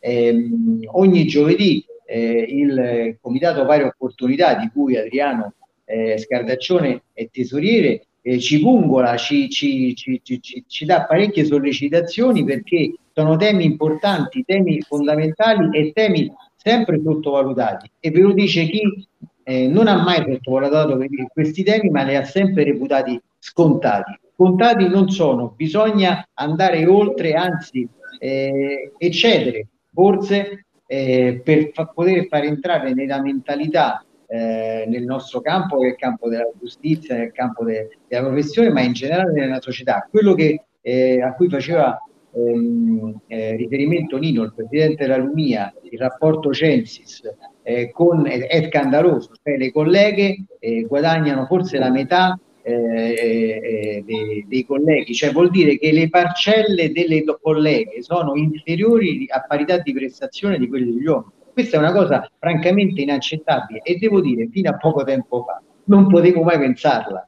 Eh, 0.00 0.48
ogni 0.92 1.26
giovedì 1.26 1.84
eh, 2.06 2.46
il 2.48 3.18
Comitato 3.20 3.64
Pari 3.64 3.84
Opportunità, 3.84 4.54
di 4.54 4.70
cui 4.72 4.96
Adriano 4.96 5.54
eh, 5.84 6.18
Scardaccione 6.18 7.02
è 7.12 7.28
tesoriere, 7.30 8.06
eh, 8.22 8.38
ci 8.38 8.60
pungola, 8.60 9.16
ci, 9.16 9.48
ci, 9.48 9.94
ci, 9.94 10.20
ci, 10.66 10.84
dà 10.84 11.04
parecchie 11.04 11.44
sollecitazioni 11.44 12.44
perché 12.44 12.92
sono 13.18 13.36
temi 13.36 13.64
importanti, 13.64 14.44
temi 14.44 14.80
fondamentali 14.80 15.76
e 15.76 15.90
temi 15.92 16.32
sempre 16.54 17.00
sottovalutati. 17.02 17.90
E 17.98 18.12
ve 18.12 18.20
lo 18.20 18.32
dice 18.32 18.66
chi 18.66 19.08
eh, 19.42 19.66
non 19.66 19.88
ha 19.88 20.00
mai 20.00 20.24
sottovalutato 20.24 20.96
questi 21.32 21.64
temi, 21.64 21.90
ma 21.90 22.02
li 22.02 22.14
ha 22.14 22.24
sempre 22.24 22.62
reputati 22.62 23.20
scontati. 23.40 24.16
Scontati 24.34 24.86
non 24.86 25.08
sono, 25.08 25.52
bisogna 25.56 26.24
andare 26.34 26.86
oltre, 26.86 27.32
anzi 27.32 27.88
eh, 28.20 28.92
eccedere, 28.96 29.66
forse 29.92 30.66
eh, 30.86 31.40
per 31.42 31.70
fa- 31.72 31.86
poter 31.86 32.28
far 32.28 32.44
entrare 32.44 32.94
nella 32.94 33.20
mentalità 33.20 34.04
eh, 34.28 34.84
nel 34.86 35.02
nostro 35.02 35.40
campo, 35.40 35.80
che 35.80 35.86
è 35.86 35.90
il 35.90 35.96
campo 35.96 36.28
della 36.28 36.48
giustizia, 36.56 37.16
nel 37.16 37.32
campo 37.32 37.64
de- 37.64 37.98
della 38.06 38.28
professione, 38.28 38.70
ma 38.70 38.80
in 38.82 38.92
generale 38.92 39.32
nella 39.32 39.60
società. 39.60 40.06
Quello 40.08 40.34
che, 40.34 40.66
eh, 40.80 41.20
a 41.20 41.34
cui 41.34 41.48
faceva 41.48 42.00
ehm, 42.46 43.20
eh, 43.26 43.56
riferimento 43.56 44.18
Nino, 44.18 44.42
il 44.44 44.52
presidente 44.54 45.04
della 45.04 45.16
Lumia, 45.16 45.72
il 45.90 45.98
rapporto 45.98 46.52
Censis 46.52 47.22
eh, 47.62 47.90
con, 47.90 48.26
è 48.26 48.66
scandaloso, 48.68 49.32
cioè 49.42 49.56
le 49.56 49.72
colleghe 49.72 50.44
eh, 50.58 50.82
guadagnano 50.82 51.46
forse 51.46 51.78
la 51.78 51.90
metà 51.90 52.38
eh, 52.62 52.72
eh, 52.72 54.02
dei, 54.04 54.44
dei, 54.46 54.64
colleghi, 54.66 55.14
cioè 55.14 55.32
vuol 55.32 55.50
dire 55.50 55.78
che 55.78 55.92
le 55.92 56.08
parcelle 56.08 56.92
delle 56.92 57.24
colleghe 57.40 58.02
sono 58.02 58.34
inferiori 58.36 59.26
a 59.28 59.44
parità 59.46 59.78
di 59.78 59.92
prestazione 59.92 60.58
di 60.58 60.68
quelle 60.68 60.84
degli 60.84 61.06
uomini. 61.06 61.32
Questa 61.52 61.76
è 61.76 61.80
una 61.80 61.92
cosa 61.92 62.30
francamente 62.38 63.00
inaccettabile 63.00 63.80
e 63.82 63.96
devo 63.96 64.20
dire 64.20 64.48
fino 64.50 64.70
a 64.70 64.76
poco 64.76 65.02
tempo 65.02 65.42
fa 65.42 65.60
non 65.88 66.06
potevo 66.08 66.42
mai 66.42 66.58
pensarla. 66.58 67.26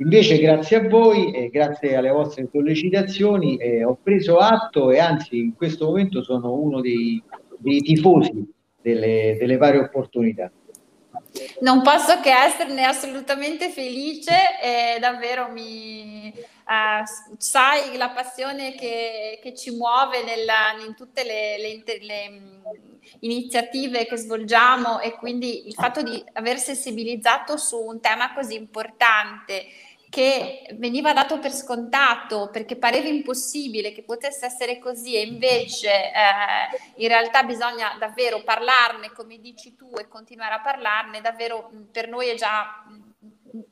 Invece 0.00 0.38
grazie 0.38 0.78
a 0.78 0.88
voi 0.88 1.30
e 1.30 1.50
grazie 1.50 1.94
alle 1.94 2.08
vostre 2.08 2.48
sollecitazioni 2.50 3.58
eh, 3.58 3.84
ho 3.84 3.98
preso 4.02 4.38
atto 4.38 4.90
e 4.90 4.98
anzi 4.98 5.38
in 5.38 5.54
questo 5.54 5.86
momento 5.86 6.22
sono 6.22 6.54
uno 6.54 6.80
dei, 6.80 7.22
dei 7.58 7.82
tifosi 7.82 8.50
delle, 8.80 9.36
delle 9.38 9.58
varie 9.58 9.80
opportunità. 9.80 10.50
Non 11.60 11.82
posso 11.82 12.18
che 12.20 12.30
esserne 12.30 12.84
assolutamente 12.84 13.68
felice 13.68 14.32
e 14.62 14.98
davvero 15.00 15.50
mi 15.52 16.32
uh, 16.34 17.36
sai 17.36 17.96
la 17.98 18.08
passione 18.08 18.74
che, 18.74 19.38
che 19.42 19.54
ci 19.54 19.70
muove 19.70 20.24
nella, 20.24 20.82
in 20.86 20.94
tutte 20.94 21.24
le, 21.24 21.58
le, 21.58 21.82
le, 22.00 22.42
iniziative 23.20 24.06
che 24.06 24.16
svolgiamo 24.16 25.00
e 25.00 25.12
quindi 25.12 25.66
il 25.66 25.74
fatto 25.74 26.02
di 26.02 26.22
aver 26.34 26.58
sensibilizzato 26.58 27.56
su 27.56 27.76
un 27.78 28.00
tema 28.00 28.32
così 28.32 28.54
importante 28.54 29.66
che 30.10 30.66
veniva 30.74 31.12
dato 31.12 31.38
per 31.38 31.52
scontato 31.52 32.50
perché 32.50 32.76
pareva 32.76 33.08
impossibile 33.08 33.92
che 33.92 34.02
potesse 34.02 34.44
essere 34.44 34.80
così 34.80 35.14
e 35.14 35.22
invece 35.22 35.88
eh, 35.88 36.92
in 36.96 37.08
realtà 37.08 37.44
bisogna 37.44 37.96
davvero 37.96 38.42
parlarne 38.42 39.12
come 39.12 39.38
dici 39.38 39.76
tu 39.76 39.92
e 39.96 40.08
continuare 40.08 40.54
a 40.54 40.60
parlarne 40.60 41.20
davvero 41.20 41.70
per 41.92 42.08
noi 42.08 42.28
è 42.28 42.34
già 42.34 42.84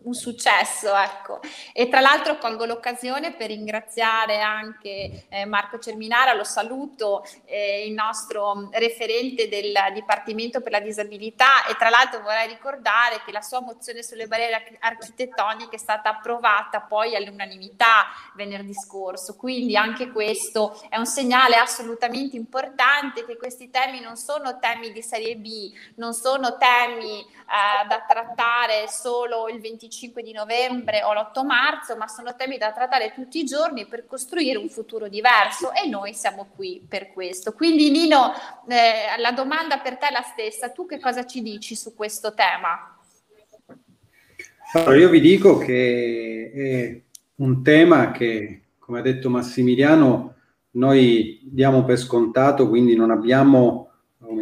un 0.03 0.14
successo, 0.14 0.95
ecco. 0.95 1.41
E 1.72 1.89
tra 1.89 2.01
l'altro 2.01 2.39
colgo 2.39 2.64
l'occasione 2.64 3.35
per 3.35 3.49
ringraziare 3.49 4.41
anche 4.41 5.26
eh, 5.29 5.45
Marco 5.45 5.79
Cerminara, 5.79 6.33
lo 6.33 6.45
saluto, 6.45 7.24
eh, 7.45 7.87
il 7.87 7.93
nostro 7.93 8.68
referente 8.72 9.49
del 9.49 9.74
Dipartimento 9.93 10.61
per 10.61 10.72
la 10.72 10.81
Disabilità 10.81 11.66
e 11.66 11.76
tra 11.76 11.89
l'altro 11.89 12.20
vorrei 12.20 12.49
ricordare 12.49 13.22
che 13.24 13.33
la 13.33 13.41
sua 13.41 13.61
mozione 13.61 14.03
sulle 14.03 14.26
barriere 14.26 14.79
architettoniche 14.81 15.76
è 15.76 15.79
stata 15.79 16.11
approvata 16.11 16.81
poi 16.81 17.14
all'unanimità 17.14 18.07
venerdì 18.35 18.74
scorso, 18.74 19.37
quindi 19.37 19.76
anche 19.76 20.11
questo 20.11 20.81
è 20.89 20.97
un 20.97 21.07
segnale 21.07 21.57
assolutamente 21.57 22.37
importante 22.37 23.24
che 23.24 23.37
questi 23.37 23.70
temi 23.70 24.01
non 24.01 24.16
sono 24.16 24.59
temi 24.59 24.93
di 24.93 25.03
serie 25.03 25.37
B, 25.37 25.72
non 25.97 26.14
sono 26.14 26.57
temi 26.57 27.20
eh, 27.20 27.87
da 27.87 28.05
trattare 28.07 28.89
solo 28.89 29.49
il 29.49 29.61
25 29.68 30.22
di 30.22 30.32
novembre 30.32 31.02
o 31.02 31.12
l'8 31.12 31.44
marzo, 31.44 31.96
ma 31.96 32.08
sono 32.08 32.34
temi 32.36 32.58
da 32.58 32.72
trattare 32.72 33.12
tutti 33.14 33.38
i 33.38 33.44
giorni 33.44 33.86
per 33.86 34.06
costruire 34.06 34.58
un 34.58 34.68
futuro 34.68 35.08
diverso 35.08 35.72
e 35.72 35.88
noi 35.88 36.14
siamo 36.14 36.48
qui 36.54 36.84
per 36.86 37.12
questo. 37.12 37.52
Quindi 37.52 37.90
Nino, 37.90 38.32
eh, 38.68 39.20
la 39.20 39.32
domanda 39.32 39.78
per 39.78 39.96
te 39.96 40.08
è 40.08 40.12
la 40.12 40.22
stessa, 40.22 40.70
tu 40.70 40.86
che 40.86 40.98
cosa 40.98 41.24
ci 41.24 41.42
dici 41.42 41.76
su 41.76 41.94
questo 41.94 42.34
tema? 42.34 42.96
Allora, 44.74 44.96
io 44.96 45.08
vi 45.08 45.20
dico 45.20 45.56
che 45.58 46.50
è 46.52 47.00
un 47.36 47.62
tema 47.62 48.10
che, 48.10 48.62
come 48.78 48.98
ha 48.98 49.02
detto 49.02 49.30
Massimiliano, 49.30 50.34
noi 50.72 51.40
diamo 51.42 51.84
per 51.84 51.98
scontato, 51.98 52.68
quindi 52.68 52.94
non 52.94 53.10
abbiamo 53.10 53.90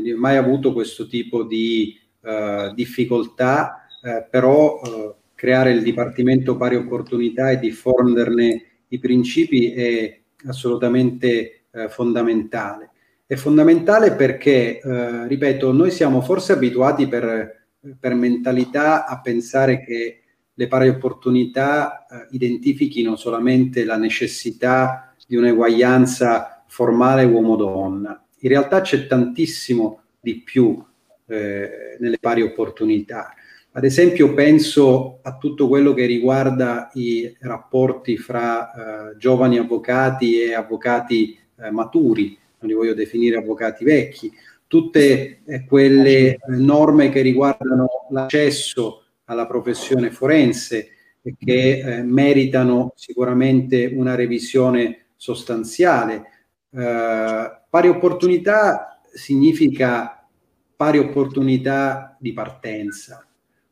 dire, 0.01 0.17
mai 0.17 0.37
avuto 0.37 0.73
questo 0.73 1.07
tipo 1.07 1.45
di 1.45 1.99
eh, 2.23 2.73
difficoltà, 2.75 3.86
eh, 4.03 4.27
però 4.29 4.81
eh, 4.81 5.15
creare 5.35 5.71
il 5.71 5.83
Dipartimento 5.83 6.57
Pari 6.57 6.77
Opportunità 6.77 7.51
e 7.51 7.59
diffonderne 7.59 8.65
i 8.89 8.99
principi 8.99 9.73
è 9.73 10.21
assolutamente 10.47 11.65
eh, 11.71 11.89
fondamentale. 11.89 12.91
È 13.27 13.35
fondamentale 13.35 14.13
perché, 14.13 14.79
eh, 14.79 15.27
ripeto, 15.27 15.73
noi 15.73 15.91
siamo 15.91 16.21
forse 16.21 16.53
abituati 16.53 17.09
per, 17.09 17.67
per, 17.99 18.15
mentalità 18.15 19.05
a 19.07 19.21
pensare 19.21 19.83
che 19.83 20.21
le 20.55 20.69
pari 20.69 20.89
opportunità 20.89 22.07
eh, 22.07 22.29
identifichino 22.31 23.17
solamente 23.17 23.85
la 23.85 23.97
necessità 23.97 25.13
di 25.27 25.37
un'eguaglianza 25.37 26.65
formale 26.69 27.25
uomo-donna. 27.25 28.25
In 28.41 28.49
realtà 28.49 28.81
c'è 28.81 29.07
tantissimo 29.07 30.03
di 30.21 30.41
più 30.43 30.83
eh, 31.27 31.97
nelle 31.99 32.19
pari 32.19 32.43
opportunità. 32.43 33.35
Ad 33.77 33.85
esempio 33.85 34.33
penso 34.33 35.19
a 35.21 35.37
tutto 35.37 35.69
quello 35.69 35.93
che 35.93 36.07
riguarda 36.07 36.89
i 36.95 37.37
rapporti 37.41 38.17
fra 38.17 38.71
eh, 39.11 39.17
giovani 39.19 39.59
avvocati 39.59 40.41
e 40.41 40.55
avvocati 40.55 41.39
eh, 41.59 41.71
maturi, 41.71 42.39
non 42.61 42.71
li 42.71 42.75
voglio 42.75 42.95
definire 42.95 43.37
avvocati 43.37 43.85
vecchi, 43.85 44.33
tutte 44.67 45.43
eh, 45.45 45.67
quelle 45.67 46.37
eh, 46.37 46.39
norme 46.47 47.11
che 47.11 47.21
riguardano 47.21 47.87
l'accesso 48.13 49.05
alla 49.25 49.47
professione 49.47 50.11
forense 50.11 50.89
e 51.21 51.35
che 51.39 51.81
eh, 51.81 52.03
meritano 52.03 52.95
sicuramente 52.97 53.93
una 53.93 54.15
revisione 54.15 55.09
sostanziale. 55.17 56.31
pari 56.71 57.89
opportunità 57.89 59.03
significa 59.13 60.27
pari 60.75 60.97
opportunità 60.97 62.17
di 62.19 62.33
partenza. 62.33 63.21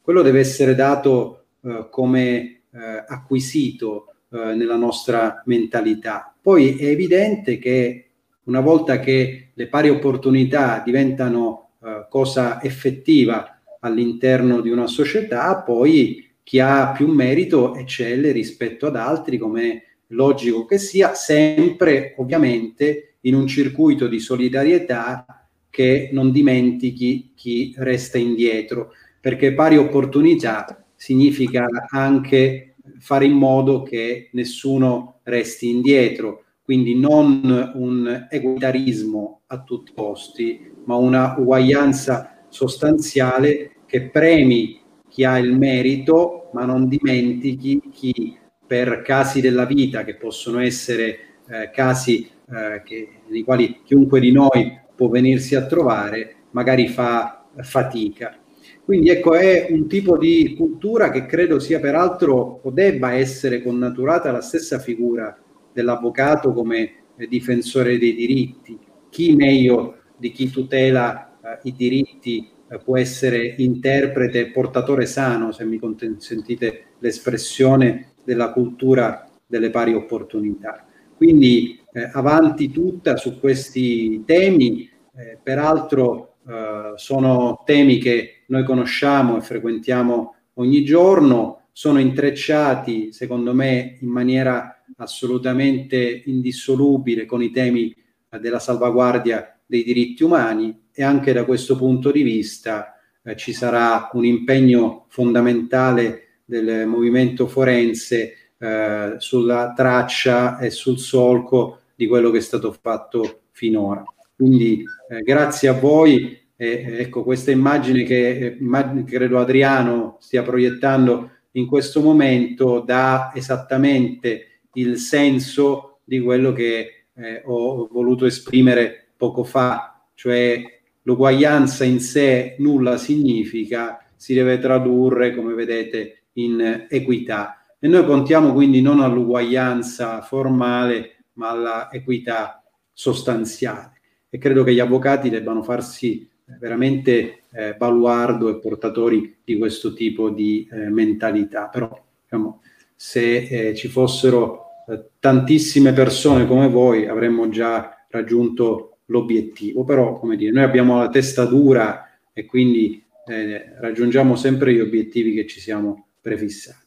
Quello 0.04 0.20
deve 0.20 0.40
essere 0.40 0.74
dato 0.74 1.44
eh, 1.62 1.86
come 1.90 2.34
eh, 2.36 2.60
acquisito 3.08 4.16
eh, 4.30 4.54
nella 4.54 4.76
nostra 4.76 5.42
mentalità. 5.46 6.30
Poi 6.42 6.76
è 6.76 6.88
evidente 6.88 7.56
che 7.56 8.08
una 8.42 8.60
volta 8.60 9.00
che 9.00 9.52
le 9.54 9.66
pari 9.66 9.88
opportunità 9.88 10.82
diventano 10.84 11.70
eh, 11.82 12.06
cosa 12.10 12.62
effettiva 12.62 13.62
all'interno 13.80 14.60
di 14.60 14.68
una 14.68 14.88
società, 14.88 15.62
poi 15.62 16.34
chi 16.42 16.60
ha 16.60 16.92
più 16.92 17.08
merito 17.08 17.74
eccelle 17.74 18.30
rispetto 18.30 18.88
ad 18.88 18.96
altri, 18.96 19.38
come 19.38 19.84
logico 20.08 20.66
che 20.66 20.76
sia, 20.76 21.14
sempre 21.14 22.12
ovviamente 22.18 23.14
in 23.22 23.34
un 23.34 23.46
circuito 23.46 24.06
di 24.06 24.18
solidarietà 24.18 25.48
che 25.70 26.10
non 26.12 26.30
dimentichi 26.30 27.32
chi 27.34 27.74
resta 27.78 28.18
indietro, 28.18 28.92
perché 29.24 29.54
pari 29.54 29.78
opportunità 29.78 30.84
significa 30.94 31.66
anche 31.88 32.74
fare 32.98 33.24
in 33.24 33.32
modo 33.32 33.82
che 33.82 34.28
nessuno 34.32 35.20
resti 35.22 35.70
indietro, 35.70 36.44
quindi 36.62 36.94
non 36.94 37.72
un 37.74 38.26
egualitarismo 38.28 39.40
a 39.46 39.62
tutti 39.62 39.92
i 39.92 39.94
costi, 39.94 40.70
ma 40.84 40.96
una 40.96 41.36
uguaglianza 41.38 42.44
sostanziale 42.50 43.76
che 43.86 44.10
premi 44.10 44.78
chi 45.08 45.24
ha 45.24 45.38
il 45.38 45.56
merito, 45.56 46.50
ma 46.52 46.66
non 46.66 46.86
dimentichi 46.86 47.80
chi 47.90 48.36
per 48.66 49.00
casi 49.00 49.40
della 49.40 49.64
vita, 49.64 50.04
che 50.04 50.16
possono 50.16 50.60
essere 50.60 51.38
eh, 51.48 51.70
casi 51.72 52.28
eh, 52.50 52.82
che, 52.84 53.08
nei 53.28 53.42
quali 53.42 53.80
chiunque 53.84 54.20
di 54.20 54.32
noi 54.32 54.78
può 54.94 55.08
venirsi 55.08 55.54
a 55.54 55.64
trovare, 55.64 56.34
magari 56.50 56.88
fa 56.88 57.46
fatica. 57.62 58.38
Quindi 58.84 59.08
ecco, 59.08 59.34
è 59.34 59.68
un 59.70 59.88
tipo 59.88 60.18
di 60.18 60.54
cultura 60.56 61.10
che 61.10 61.24
credo 61.24 61.58
sia 61.58 61.80
peraltro 61.80 62.60
o 62.62 62.70
debba 62.70 63.12
essere 63.12 63.62
connaturata 63.62 64.28
alla 64.28 64.42
stessa 64.42 64.78
figura 64.78 65.36
dell'avvocato 65.72 66.52
come 66.52 67.04
difensore 67.28 67.98
dei 67.98 68.14
diritti. 68.14 68.78
Chi 69.08 69.34
meglio 69.34 69.98
di 70.16 70.30
chi 70.32 70.50
tutela 70.50 71.38
eh, 71.42 71.58
i 71.68 71.74
diritti 71.74 72.48
eh, 72.68 72.78
può 72.78 72.98
essere 72.98 73.54
interprete 73.58 74.40
e 74.40 74.50
portatore 74.50 75.06
sano, 75.06 75.52
se 75.52 75.64
mi 75.64 75.78
consentite 75.78 76.84
l'espressione, 76.98 78.12
della 78.24 78.52
cultura 78.52 79.28
delle 79.46 79.70
pari 79.70 79.94
opportunità. 79.94 80.86
Quindi 81.16 81.80
eh, 81.92 82.10
avanti 82.12 82.70
tutta 82.70 83.16
su 83.16 83.38
questi 83.38 84.24
temi, 84.24 84.88
eh, 85.16 85.38
peraltro 85.42 86.36
eh, 86.48 86.92
sono 86.96 87.62
temi 87.64 87.98
che 87.98 88.33
noi 88.48 88.64
conosciamo 88.64 89.36
e 89.36 89.40
frequentiamo 89.40 90.34
ogni 90.54 90.84
giorno, 90.84 91.68
sono 91.72 91.98
intrecciati 91.98 93.12
secondo 93.12 93.52
me 93.52 93.98
in 94.00 94.08
maniera 94.08 94.84
assolutamente 94.96 96.22
indissolubile 96.26 97.26
con 97.26 97.42
i 97.42 97.50
temi 97.50 97.94
della 98.40 98.58
salvaguardia 98.58 99.58
dei 99.66 99.82
diritti 99.82 100.22
umani 100.22 100.86
e 100.92 101.02
anche 101.02 101.32
da 101.32 101.44
questo 101.44 101.76
punto 101.76 102.10
di 102.10 102.22
vista 102.22 102.96
eh, 103.22 103.36
ci 103.36 103.52
sarà 103.52 104.10
un 104.12 104.24
impegno 104.24 105.06
fondamentale 105.08 106.40
del 106.44 106.86
movimento 106.86 107.46
forense 107.48 108.52
eh, 108.58 109.14
sulla 109.18 109.72
traccia 109.74 110.58
e 110.58 110.70
sul 110.70 110.98
solco 110.98 111.80
di 111.94 112.06
quello 112.06 112.30
che 112.30 112.38
è 112.38 112.42
stato 112.42 112.72
fatto 112.72 113.42
finora. 113.50 114.04
Quindi 114.36 114.84
eh, 115.08 115.20
grazie 115.22 115.68
a 115.68 115.72
voi. 115.72 116.42
Eh, 116.56 116.98
ecco, 117.00 117.24
questa 117.24 117.50
immagine 117.50 118.04
che 118.04 118.56
immagine, 118.60 119.04
credo 119.04 119.38
Adriano 119.38 120.18
stia 120.20 120.42
proiettando 120.42 121.30
in 121.52 121.66
questo 121.66 122.00
momento 122.00 122.80
dà 122.80 123.32
esattamente 123.34 124.60
il 124.74 124.98
senso 124.98 125.98
di 126.04 126.20
quello 126.20 126.52
che 126.52 127.06
eh, 127.14 127.42
ho 127.44 127.88
voluto 127.90 128.26
esprimere 128.26 129.08
poco 129.16 129.44
fa, 129.44 130.06
cioè 130.14 130.62
l'uguaglianza 131.02 131.84
in 131.84 132.00
sé 132.00 132.56
nulla 132.58 132.96
significa, 132.98 134.04
si 134.16 134.34
deve 134.34 134.58
tradurre, 134.58 135.34
come 135.34 135.54
vedete, 135.54 136.24
in 136.34 136.86
equità. 136.88 137.64
E 137.78 137.88
noi 137.88 138.04
contiamo 138.04 138.52
quindi 138.52 138.80
non 138.80 139.00
all'uguaglianza 139.00 140.22
formale, 140.22 141.24
ma 141.34 141.50
all'equità 141.50 142.62
sostanziale. 142.92 144.00
E 144.28 144.38
credo 144.38 144.64
che 144.64 144.72
gli 144.72 144.80
avvocati 144.80 145.30
debbano 145.30 145.62
farsi 145.62 146.28
veramente 146.58 147.42
eh, 147.52 147.74
baluardo 147.74 148.48
e 148.48 148.58
portatori 148.58 149.36
di 149.44 149.56
questo 149.56 149.92
tipo 149.94 150.30
di 150.30 150.68
eh, 150.70 150.88
mentalità. 150.90 151.68
Però, 151.68 151.90
diciamo, 152.22 152.60
se 152.94 153.68
eh, 153.68 153.74
ci 153.74 153.88
fossero 153.88 154.66
eh, 154.88 155.02
tantissime 155.18 155.92
persone 155.92 156.46
come 156.46 156.68
voi, 156.68 157.06
avremmo 157.06 157.48
già 157.48 158.06
raggiunto 158.08 158.98
l'obiettivo. 159.06 159.84
Però, 159.84 160.18
come 160.18 160.36
dire, 160.36 160.52
noi 160.52 160.64
abbiamo 160.64 160.98
la 160.98 161.08
testa 161.08 161.44
dura 161.44 162.08
e 162.32 162.44
quindi 162.44 163.02
eh, 163.26 163.74
raggiungiamo 163.78 164.36
sempre 164.36 164.74
gli 164.74 164.80
obiettivi 164.80 165.32
che 165.32 165.46
ci 165.46 165.60
siamo 165.60 166.06
prefissati. 166.20 166.82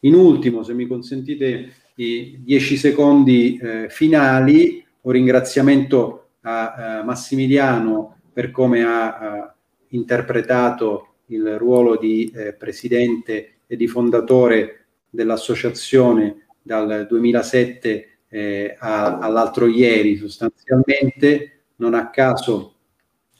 In 0.00 0.14
ultimo, 0.14 0.62
se 0.62 0.74
mi 0.74 0.86
consentite 0.86 1.72
i 1.96 2.38
dieci 2.40 2.76
secondi 2.76 3.58
eh, 3.60 3.86
finali, 3.88 4.84
un 5.00 5.12
ringraziamento 5.12 6.28
a, 6.42 6.98
a 7.00 7.02
Massimiliano 7.02 8.17
per 8.38 8.52
come 8.52 8.84
ha, 8.84 9.18
ha 9.18 9.56
interpretato 9.88 11.14
il 11.26 11.58
ruolo 11.58 11.96
di 11.96 12.30
eh, 12.32 12.52
presidente 12.52 13.54
e 13.66 13.74
di 13.74 13.88
fondatore 13.88 14.86
dell'associazione 15.10 16.46
dal 16.62 17.08
2007 17.08 18.08
eh, 18.28 18.76
a, 18.78 19.18
all'altro 19.18 19.66
ieri 19.66 20.14
sostanzialmente. 20.14 21.62
Non 21.78 21.94
a 21.94 22.10
caso 22.10 22.74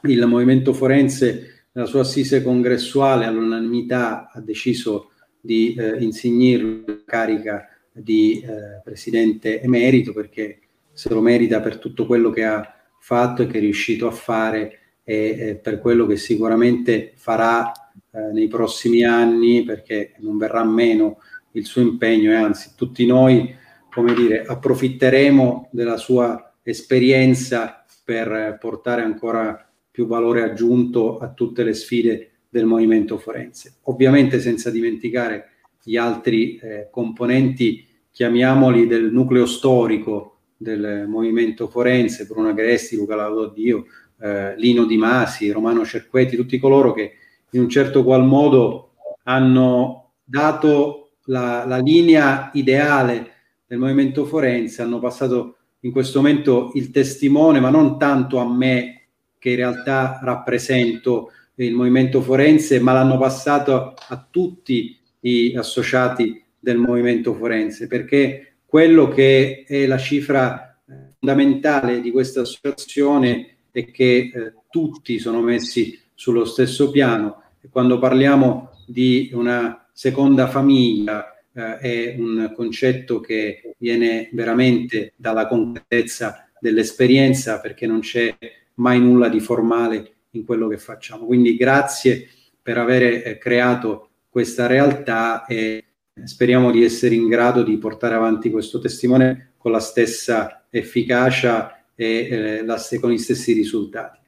il 0.03 0.26
movimento 0.26 0.72
forense 0.72 1.66
nella 1.70 1.86
sua 1.86 2.01
assise 2.01 2.42
congressuale 2.42 3.24
all'unanimità 3.24 4.28
ha 4.32 4.40
deciso 4.40 5.12
di 5.40 5.74
eh, 5.74 6.03
insignirlo 6.03 6.82
la 6.86 7.03
carica 7.07 7.68
di 7.92 8.40
eh, 8.40 8.80
presidente 8.82 9.62
emerito 9.62 10.12
perché 10.12 10.59
se 10.92 11.09
lo 11.11 11.20
merita 11.20 11.61
per 11.61 11.78
tutto 11.78 12.05
quello 12.05 12.30
che 12.30 12.44
ha 12.44 12.74
fatto 12.99 13.42
e 13.42 13.46
che 13.46 13.59
è 13.59 13.61
riuscito 13.61 14.09
a 14.09 14.11
fare 14.11 14.78
e, 15.11 15.59
per 15.62 15.78
quello 15.80 16.04
che 16.04 16.18
sicuramente 16.18 17.12
farà 17.14 17.72
eh, 18.12 18.30
nei 18.30 18.46
prossimi 18.46 19.04
anni 19.04 19.64
perché 19.64 20.12
non 20.18 20.36
verrà 20.36 20.62
meno 20.64 21.20
il 21.52 21.64
suo 21.64 21.80
impegno 21.80 22.30
e 22.30 22.34
anzi 22.34 22.72
tutti 22.76 23.06
noi 23.06 23.56
come 23.90 24.12
dire 24.12 24.44
approfitteremo 24.44 25.70
della 25.72 25.96
sua 25.96 26.52
esperienza 26.62 27.86
per 28.04 28.59
portare 28.61 29.00
ancora 29.00 29.66
più 29.90 30.06
valore 30.06 30.42
aggiunto 30.42 31.16
a 31.16 31.32
tutte 31.32 31.64
le 31.64 31.72
sfide 31.72 32.32
del 32.50 32.66
movimento 32.66 33.16
forense. 33.16 33.76
Ovviamente 33.84 34.40
senza 34.40 34.70
dimenticare 34.70 35.52
gli 35.82 35.96
altri 35.96 36.59
eh, 36.59 36.88
componenti 36.90 37.86
chiamiamoli 38.11 38.86
del 38.86 39.11
nucleo 39.11 39.46
storico 39.46 40.36
del 40.54 41.06
movimento 41.09 41.66
forense 41.68 42.26
Bruno 42.26 42.48
Agresti, 42.48 42.96
Luca 42.96 43.14
Laudodio, 43.14 43.86
eh, 44.20 44.56
Lino 44.56 44.84
Di 44.84 44.96
Masi, 44.96 45.50
Romano 45.50 45.84
Cerquetti, 45.84 46.36
tutti 46.36 46.58
coloro 46.58 46.92
che 46.92 47.12
in 47.50 47.60
un 47.60 47.68
certo 47.68 48.04
qual 48.04 48.24
modo 48.24 48.94
hanno 49.24 50.12
dato 50.24 51.10
la, 51.24 51.64
la 51.66 51.78
linea 51.78 52.50
ideale 52.54 53.32
del 53.66 53.78
movimento 53.78 54.24
forense, 54.24 54.82
hanno 54.82 54.98
passato 54.98 55.56
in 55.80 55.92
questo 55.92 56.20
momento 56.20 56.72
il 56.74 56.90
testimone, 56.90 57.60
ma 57.60 57.70
non 57.70 57.98
tanto 57.98 58.38
a 58.38 58.50
me 58.50 59.08
che 59.38 59.50
in 59.50 59.56
realtà 59.56 60.18
rappresento 60.22 61.30
il 61.56 61.74
movimento 61.74 62.20
forense, 62.20 62.80
ma 62.80 62.92
l'hanno 62.92 63.18
passato 63.18 63.94
a 64.08 64.26
tutti 64.30 64.98
gli 65.20 65.54
associati 65.56 66.42
del 66.58 66.78
movimento 66.78 67.34
forense, 67.34 67.86
perché 67.86 68.56
quello 68.64 69.08
che 69.08 69.64
è 69.66 69.86
la 69.86 69.98
cifra 69.98 70.78
fondamentale 71.18 72.00
di 72.00 72.10
questa 72.10 72.42
associazione 72.42 73.57
e 73.70 73.90
che 73.90 74.30
eh, 74.32 74.52
tutti 74.70 75.18
sono 75.18 75.40
messi 75.40 75.98
sullo 76.14 76.44
stesso 76.44 76.90
piano. 76.90 77.42
E 77.60 77.68
quando 77.68 77.98
parliamo 77.98 78.70
di 78.86 79.30
una 79.32 79.88
seconda 79.92 80.48
famiglia 80.48 81.36
eh, 81.52 81.78
è 81.78 82.14
un 82.18 82.52
concetto 82.54 83.20
che 83.20 83.74
viene 83.78 84.28
veramente 84.32 85.12
dalla 85.16 85.46
concretezza 85.46 86.48
dell'esperienza 86.60 87.60
perché 87.60 87.86
non 87.86 88.00
c'è 88.00 88.36
mai 88.74 89.00
nulla 89.00 89.28
di 89.28 89.40
formale 89.40 90.12
in 90.30 90.44
quello 90.44 90.68
che 90.68 90.78
facciamo. 90.78 91.26
Quindi 91.26 91.56
grazie 91.56 92.28
per 92.60 92.78
aver 92.78 93.02
eh, 93.26 93.38
creato 93.38 94.08
questa 94.28 94.66
realtà 94.66 95.46
e 95.46 95.84
speriamo 96.24 96.70
di 96.70 96.84
essere 96.84 97.14
in 97.14 97.28
grado 97.28 97.62
di 97.62 97.76
portare 97.78 98.14
avanti 98.14 98.50
questo 98.50 98.78
testimone 98.78 99.52
con 99.56 99.72
la 99.72 99.80
stessa 99.80 100.66
efficacia 100.70 101.77
e 102.01 102.28
eh, 102.30 102.64
la, 102.64 102.80
con 103.01 103.11
gli 103.11 103.18
stessi 103.18 103.53
risultati. 103.53 104.20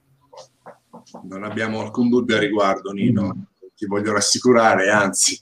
Non 1.22 1.44
abbiamo 1.44 1.80
alcun 1.80 2.08
dubbio 2.08 2.34
a 2.34 2.40
riguardo, 2.40 2.90
Nino. 2.90 3.46
Ti 3.76 3.86
voglio 3.86 4.12
rassicurare, 4.12 4.90
anzi, 4.90 5.40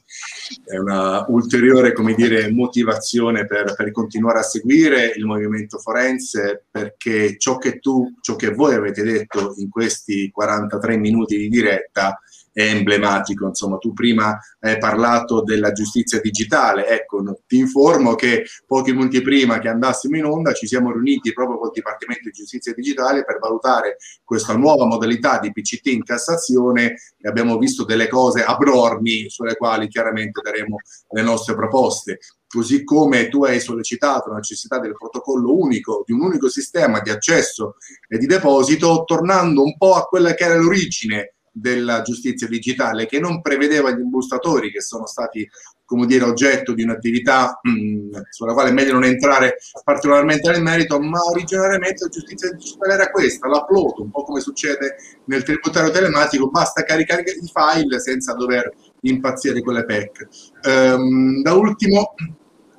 è 0.64 0.76
una 0.76 1.24
ulteriore, 1.28 1.92
come 1.92 2.14
dire, 2.14 2.52
motivazione 2.52 3.46
per, 3.46 3.74
per 3.74 3.90
continuare 3.90 4.40
a 4.40 4.42
seguire 4.42 5.12
il 5.16 5.24
movimento 5.24 5.78
forense, 5.78 6.66
perché 6.70 7.38
ciò 7.38 7.56
che 7.56 7.78
tu, 7.78 8.14
ciò 8.20 8.36
che 8.36 8.52
voi 8.52 8.74
avete 8.74 9.02
detto 9.02 9.54
in 9.56 9.70
questi 9.70 10.30
43 10.30 10.98
minuti 10.98 11.36
di 11.36 11.48
diretta 11.48 12.20
è 12.58 12.70
emblematico. 12.70 13.46
Insomma, 13.46 13.78
tu 13.78 13.92
prima 13.92 14.36
hai 14.60 14.78
parlato 14.78 15.42
della 15.44 15.70
giustizia 15.70 16.20
digitale. 16.20 16.88
Ecco, 16.88 17.22
ti 17.46 17.56
informo 17.56 18.16
che 18.16 18.46
pochi 18.66 18.92
minuti 18.92 19.22
prima 19.22 19.60
che 19.60 19.68
andassimo 19.68 20.16
in 20.16 20.24
onda 20.24 20.52
ci 20.52 20.66
siamo 20.66 20.90
riuniti 20.90 21.32
proprio 21.32 21.58
col 21.58 21.70
Dipartimento 21.72 22.24
di 22.24 22.32
Giustizia 22.32 22.74
Digitale 22.74 23.24
per 23.24 23.38
valutare 23.38 23.98
questa 24.24 24.56
nuova 24.56 24.86
modalità 24.86 25.38
di 25.38 25.52
PCT 25.52 25.86
in 25.86 26.02
Cassazione 26.02 26.96
e 27.16 27.28
abbiamo 27.28 27.58
visto 27.58 27.84
delle 27.84 28.08
cose 28.08 28.42
abnormi 28.42 29.30
sulle 29.30 29.54
quali 29.54 29.86
chiaramente 29.86 30.40
daremo 30.42 30.78
le 31.10 31.22
nostre 31.22 31.54
proposte 31.54 32.18
così 32.48 32.82
come 32.82 33.28
tu 33.28 33.44
hai 33.44 33.60
sollecitato 33.60 34.30
la 34.30 34.36
necessità 34.36 34.78
del 34.78 34.96
protocollo 34.96 35.54
unico, 35.54 36.02
di 36.06 36.14
un 36.14 36.22
unico 36.22 36.48
sistema 36.48 37.00
di 37.00 37.10
accesso 37.10 37.74
e 38.08 38.16
di 38.16 38.24
deposito, 38.24 39.04
tornando 39.04 39.62
un 39.62 39.76
po' 39.76 39.96
a 39.96 40.06
quella 40.06 40.32
che 40.32 40.44
era 40.44 40.56
l'origine 40.56 41.34
della 41.52 42.02
giustizia 42.02 42.46
digitale 42.46 43.06
che 43.06 43.20
non 43.20 43.40
prevedeva 43.40 43.90
gli 43.90 44.00
imbustatori 44.00 44.70
che 44.70 44.80
sono 44.80 45.06
stati 45.06 45.48
come 45.84 46.06
dire 46.06 46.24
oggetto 46.24 46.74
di 46.74 46.82
un'attività 46.82 47.58
mh, 47.62 47.70
mm, 47.70 48.10
sulla 48.28 48.52
quale 48.52 48.68
è 48.70 48.72
meglio 48.72 48.92
non 48.92 49.04
entrare 49.04 49.56
particolarmente 49.82 50.50
nel 50.50 50.62
merito 50.62 51.00
ma 51.00 51.18
originariamente 51.22 52.04
la 52.04 52.10
giustizia 52.10 52.50
digitale 52.52 52.92
era 52.92 53.10
questa 53.10 53.48
l'upload 53.48 53.98
un 53.98 54.10
po' 54.10 54.24
come 54.24 54.40
succede 54.40 54.96
nel 55.24 55.42
tributario 55.42 55.90
telematico 55.90 56.50
basta 56.50 56.82
caricare 56.82 57.22
i 57.22 57.50
file 57.52 57.98
senza 58.00 58.34
dover 58.34 58.70
impazzire 59.02 59.62
con 59.62 59.74
le 59.74 59.84
PEC. 59.84 60.28
Ehm, 60.62 61.42
da 61.42 61.54
ultimo 61.54 62.14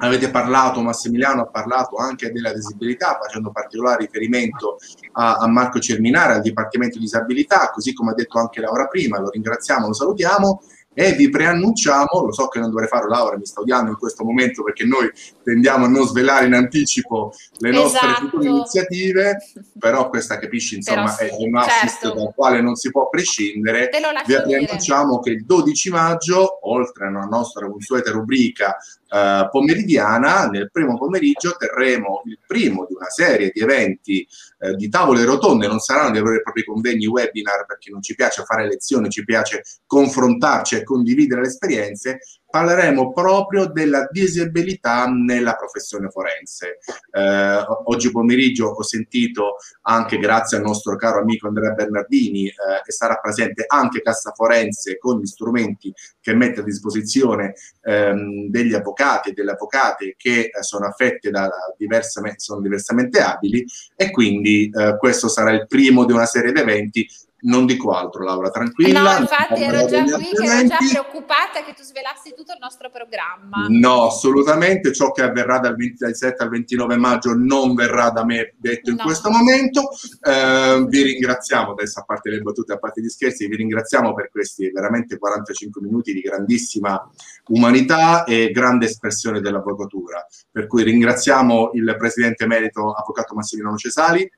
Avete 0.02 0.30
parlato, 0.30 0.82
Massimiliano 0.82 1.41
ha 1.41 1.47
parlato 1.47 1.97
anche 1.97 2.32
della 2.32 2.54
disabilità, 2.54 3.20
facendo 3.22 3.52
particolare 3.52 4.06
riferimento 4.06 4.78
a, 5.14 5.36
a, 5.36 5.47
Marco 5.47 5.80
Cerminare, 5.80 6.34
al 6.34 6.41
Dipartimento 6.41 6.97
di 6.97 7.04
Disabilità, 7.04 7.70
così 7.74 7.93
come 7.93 8.12
ha 8.12 8.14
detto 8.14 8.39
anche 8.39 8.62
Laura 8.62 8.88
prima, 8.88 9.20
lo 9.20 9.30
ringraziamo, 9.30 9.88
lo 9.88 9.93
salutiamo 9.93 10.62
e 10.93 11.14
vi 11.14 11.30
preannunciamo, 11.30 12.26
lo 12.26 12.34
so 12.34 12.47
che 12.47 12.60
non 12.60 12.70
dovrei 12.70 12.88
fare 12.88 13.08
Laura, 13.08 13.38
mi 13.38 13.45
sta 13.45 13.62
odiando 13.62 13.91
in 13.91 13.97
questo 13.97 14.24
momento 14.24 14.64
perché 14.64 14.84
noi 14.84 15.10
tendiamo 15.43 15.86
a 15.86 15.88
non 15.88 16.06
svelare 16.06 16.45
in 16.45 16.54
anticipo 16.54 17.32
le 17.60 17.72
nostre 17.72 18.08
esatto. 18.08 18.28
future 18.28 18.50
iniziative, 18.50 19.38
però 19.78 20.10
questa 20.10 20.38
capisci 20.39 20.76
insomma 20.76 21.08
sì, 21.08 21.26
è 21.26 21.36
un 21.38 21.56
assist 21.56 22.02
certo. 22.02 22.16
dal 22.16 22.34
quale 22.36 22.62
non 22.62 22.76
si 22.76 22.91
può 22.91 23.08
prescindere. 23.08 23.89
Vi 24.26 24.41
preannunciamo 24.41 25.20
che 25.20 25.30
il 25.32 25.45
12 25.45 25.89
maggio, 25.89 26.60
oltre 26.70 27.08
alla 27.08 27.28
nostra 27.30 27.70
consueta 27.70 28.12
rubrica 28.12 28.76
eh, 29.10 29.47
pomeridiana, 29.49 30.47
nel 30.47 30.70
primo 30.72 30.97
pomeriggio 30.97 31.55
terremo 31.57 32.22
il 32.26 32.39
primo 32.45 32.86
di 32.86 32.93
una 32.93 33.10
serie 33.10 33.51
di 33.53 33.60
eventi 33.60 34.28
eh, 34.60 34.76
di 34.76 34.89
tavole 34.89 35.24
rotonde, 35.26 35.68
non 35.68 35.80
saranno 35.80 36.12
dei 36.12 36.22
veri 36.22 36.38
e 36.38 36.41
propri 36.41 36.64
convegni 36.64 37.07
webinar 37.07 37.66
perché 37.66 37.89
non 37.89 38.01
ci 38.01 38.16
piace 38.16 38.43
fare 38.43 38.68
lezioni, 38.68 39.10
ci 39.10 39.26
piace 39.26 39.64
confrontarci 39.86 40.76
e 40.76 40.84
condividere 40.84 41.41
le 41.41 41.47
esperienze, 41.47 42.20
parleremo 42.50 43.14
proprio 43.14 43.68
della 43.68 44.08
disabilità 44.12 45.06
nella 45.06 45.56
professione 45.56 46.10
forense. 46.10 46.80
Eh, 47.12 47.66
oggi 47.86 48.12
pomeriggio 48.12 48.68
ho 48.68 48.84
sentito 48.84 49.56
anche 49.84 50.18
grazie 50.18 50.58
al 50.58 50.64
nostro 50.64 50.95
caro 50.95 51.22
amico 51.22 51.47
Andrea 51.47 51.72
Bernardini 51.74 52.47
eh, 52.47 52.54
e 52.86 52.91
sarà 52.91 53.16
presente 53.16 53.66
anche 53.68 54.02
Cassa 54.02 54.32
Forense 54.32 54.97
con 54.97 55.20
gli 55.20 55.26
strumenti 55.26 55.93
che 56.20 56.34
mette 56.34 56.62
a 56.62 56.64
disposizione 56.64 57.54
ehm, 57.84 58.50
degli 58.50 58.74
avvocati 58.74 59.30
e 59.30 59.34
delle 59.34 59.52
avvocate 59.52 60.16
che 60.18 60.50
eh, 60.52 60.64
sono 60.64 60.88
affette 60.88 61.30
da 61.30 61.50
diversamente, 61.78 62.39
sono 62.39 62.62
diversamente 62.62 63.20
abili 63.20 63.66
e 63.95 64.10
quindi 64.12 64.70
eh, 64.74 64.97
questo 64.97 65.28
sarà 65.28 65.52
il 65.52 65.68
primo 65.68 66.06
di 66.06 66.14
una 66.14 66.26
serie 66.26 66.52
di 66.52 66.60
eventi 66.60 67.08
non 67.42 67.66
dico 67.66 67.92
altro, 67.92 68.24
Laura, 68.24 68.50
tranquilla. 68.50 69.02
No, 69.02 69.20
infatti 69.20 69.64
ero 69.64 69.86
già 69.86 70.04
qui 70.04 70.30
che 70.32 70.44
ero 70.44 70.68
già 70.68 70.78
preoccupata 70.78 71.64
che 71.64 71.74
tu 71.74 71.84
svelassi 71.84 72.34
tutto 72.36 72.52
il 72.52 72.58
nostro 72.60 72.90
programma. 72.90 73.68
No, 73.70 74.08
assolutamente. 74.08 74.92
Ciò 74.92 75.12
che 75.12 75.22
avverrà 75.22 75.60
dal 75.60 75.76
27 75.76 76.44
al 76.44 76.50
29 76.50 76.98
maggio 76.98 77.34
non 77.36 77.76
verrà 77.76 78.10
da 78.10 78.26
me 78.26 78.54
detto 78.58 78.90
in 78.90 78.98
no. 78.98 79.04
questo 79.04 79.30
momento. 79.30 79.90
Eh, 80.22 80.86
vi 80.88 81.02
ringraziamo, 81.02 81.72
adesso 81.72 82.00
a 82.00 82.04
parte 82.04 82.30
le 82.30 82.42
battute, 82.42 82.74
a 82.74 82.78
parte 82.78 83.02
gli 83.02 83.10
scherzi, 83.10 83.48
vi 83.48 83.56
ringraziamo 83.56 84.14
per 84.14 84.30
questi 84.30 84.70
veramente 84.72 85.18
45 85.18 85.82
minuti 85.82 86.14
di 86.14 86.22
grandissima 86.22 87.10
umanità 87.48 88.24
e 88.26 88.52
grande 88.52 88.86
espressione 88.86 89.40
dell'avvocatura. 89.40 90.26
Per 90.52 90.68
cui 90.68 90.84
ringraziamo 90.84 91.72
il 91.74 91.96
presidente 91.98 92.44
emerito, 92.44 92.92
avvocato 92.92 93.34
Massimiliano 93.34 93.78
Cesali 93.78 94.30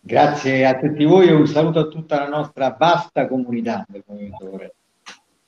Grazie 0.00 0.64
a 0.64 0.78
tutti 0.78 1.04
voi 1.04 1.28
e 1.28 1.32
un 1.32 1.46
saluto 1.46 1.80
a 1.80 1.88
tutta 1.88 2.18
la 2.18 2.28
nostra 2.28 2.74
vasta 2.78 3.26
comunità 3.26 3.84
del 3.88 4.02
Movimento 4.06 4.48
Corretto. 4.48 4.74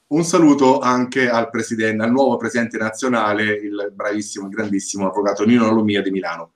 Un 0.08 0.24
saluto 0.24 0.80
anche 0.80 1.28
al, 1.30 1.50
presidente, 1.50 2.02
al 2.02 2.10
nuovo 2.10 2.36
presidente 2.36 2.76
nazionale, 2.76 3.44
il 3.44 3.92
bravissimo 3.94 4.46
e 4.46 4.50
grandissimo 4.50 5.06
avvocato 5.06 5.44
Nino 5.44 5.70
Lumia 5.70 6.02
di 6.02 6.10
Milano. 6.10 6.52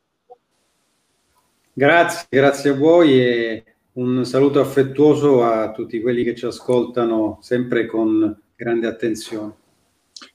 Grazie, 1.73 2.27
grazie 2.29 2.71
a 2.71 2.75
voi 2.75 3.21
e 3.21 3.65
un 3.93 4.25
saluto 4.25 4.61
affettuoso 4.61 5.45
a 5.45 5.71
tutti 5.71 6.01
quelli 6.01 6.25
che 6.25 6.35
ci 6.35 6.47
ascoltano 6.47 7.39
sempre 7.43 7.87
con 7.87 8.37
grande 8.57 8.87
attenzione. 8.89 9.55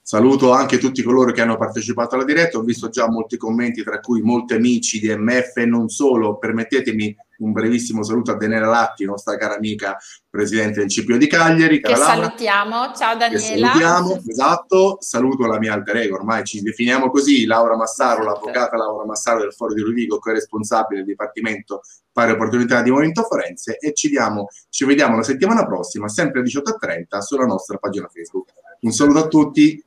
Saluto 0.10 0.54
anche 0.54 0.80
tutti 0.80 1.04
coloro 1.04 1.32
che 1.32 1.42
hanno 1.42 1.56
partecipato 1.56 2.16
alla 2.16 2.24
diretta, 2.24 2.58
ho 2.58 2.64
visto 2.64 2.90
già 2.90 3.08
molti 3.08 3.38
commenti, 3.38 3.84
tra 3.84 4.00
cui 4.00 4.24
molti 4.24 4.56
amici 4.56 5.00
di 5.00 5.16
MF 5.16 5.58
e 5.58 5.68
non 5.68 5.88
solo. 5.88 6.40
Permettetemi 6.40 7.16
un 7.38 7.52
brevissimo 7.52 8.02
saluto 8.02 8.32
a 8.32 8.36
Daniela 8.36 8.66
Latti, 8.66 9.06
nostra 9.06 9.38
cara 9.38 9.58
amica, 9.58 10.00
presidente 10.28 10.80
del 10.80 10.90
CPO 10.90 11.16
di 11.16 11.28
Cagliari. 11.28 11.80
Che 11.80 11.96
salutiamo, 11.96 12.92
ciao 12.96 13.18
Daniela. 13.18 13.68
salutiamo, 13.68 14.22
esatto. 14.26 14.98
Saluto 15.00 15.46
la 15.46 15.60
mia 15.60 15.74
alter 15.74 15.98
ego, 15.98 16.16
ormai 16.16 16.44
ci 16.44 16.60
definiamo 16.64 17.12
così, 17.12 17.46
Laura 17.46 17.78
Massaro, 17.78 18.22
esatto. 18.22 18.34
l'avvocata 18.48 18.78
Laura 18.78 19.06
Massaro 19.06 19.42
del 19.42 19.54
Foro 19.54 19.76
di 19.76 19.82
Rovigo, 19.82 20.18
co-responsabile 20.18 21.02
del 21.02 21.10
Dipartimento 21.10 21.82
Pari 22.12 22.32
Opportunità 22.32 22.82
di 22.82 22.90
Movimento 22.90 23.22
Forense 23.22 23.78
e 23.78 23.94
ci, 23.94 24.10
diamo, 24.10 24.48
ci 24.70 24.86
vediamo 24.86 25.18
la 25.18 25.24
settimana 25.24 25.68
prossima, 25.68 26.10
sempre 26.10 26.40
alle 26.40 26.50
18.30, 26.50 27.20
sulla 27.20 27.46
nostra 27.46 27.78
pagina 27.78 28.10
Facebook. 28.12 28.50
Un 28.82 28.92
saluto 28.92 29.20
a 29.20 29.28
tutti. 29.28 29.84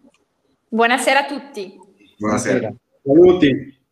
Buonasera 0.73 1.19
a 1.19 1.27
tutti. 1.27 1.79
Buonasera. 2.17 2.73
Buonasera. 2.73 2.75
Saluti. 3.05 3.79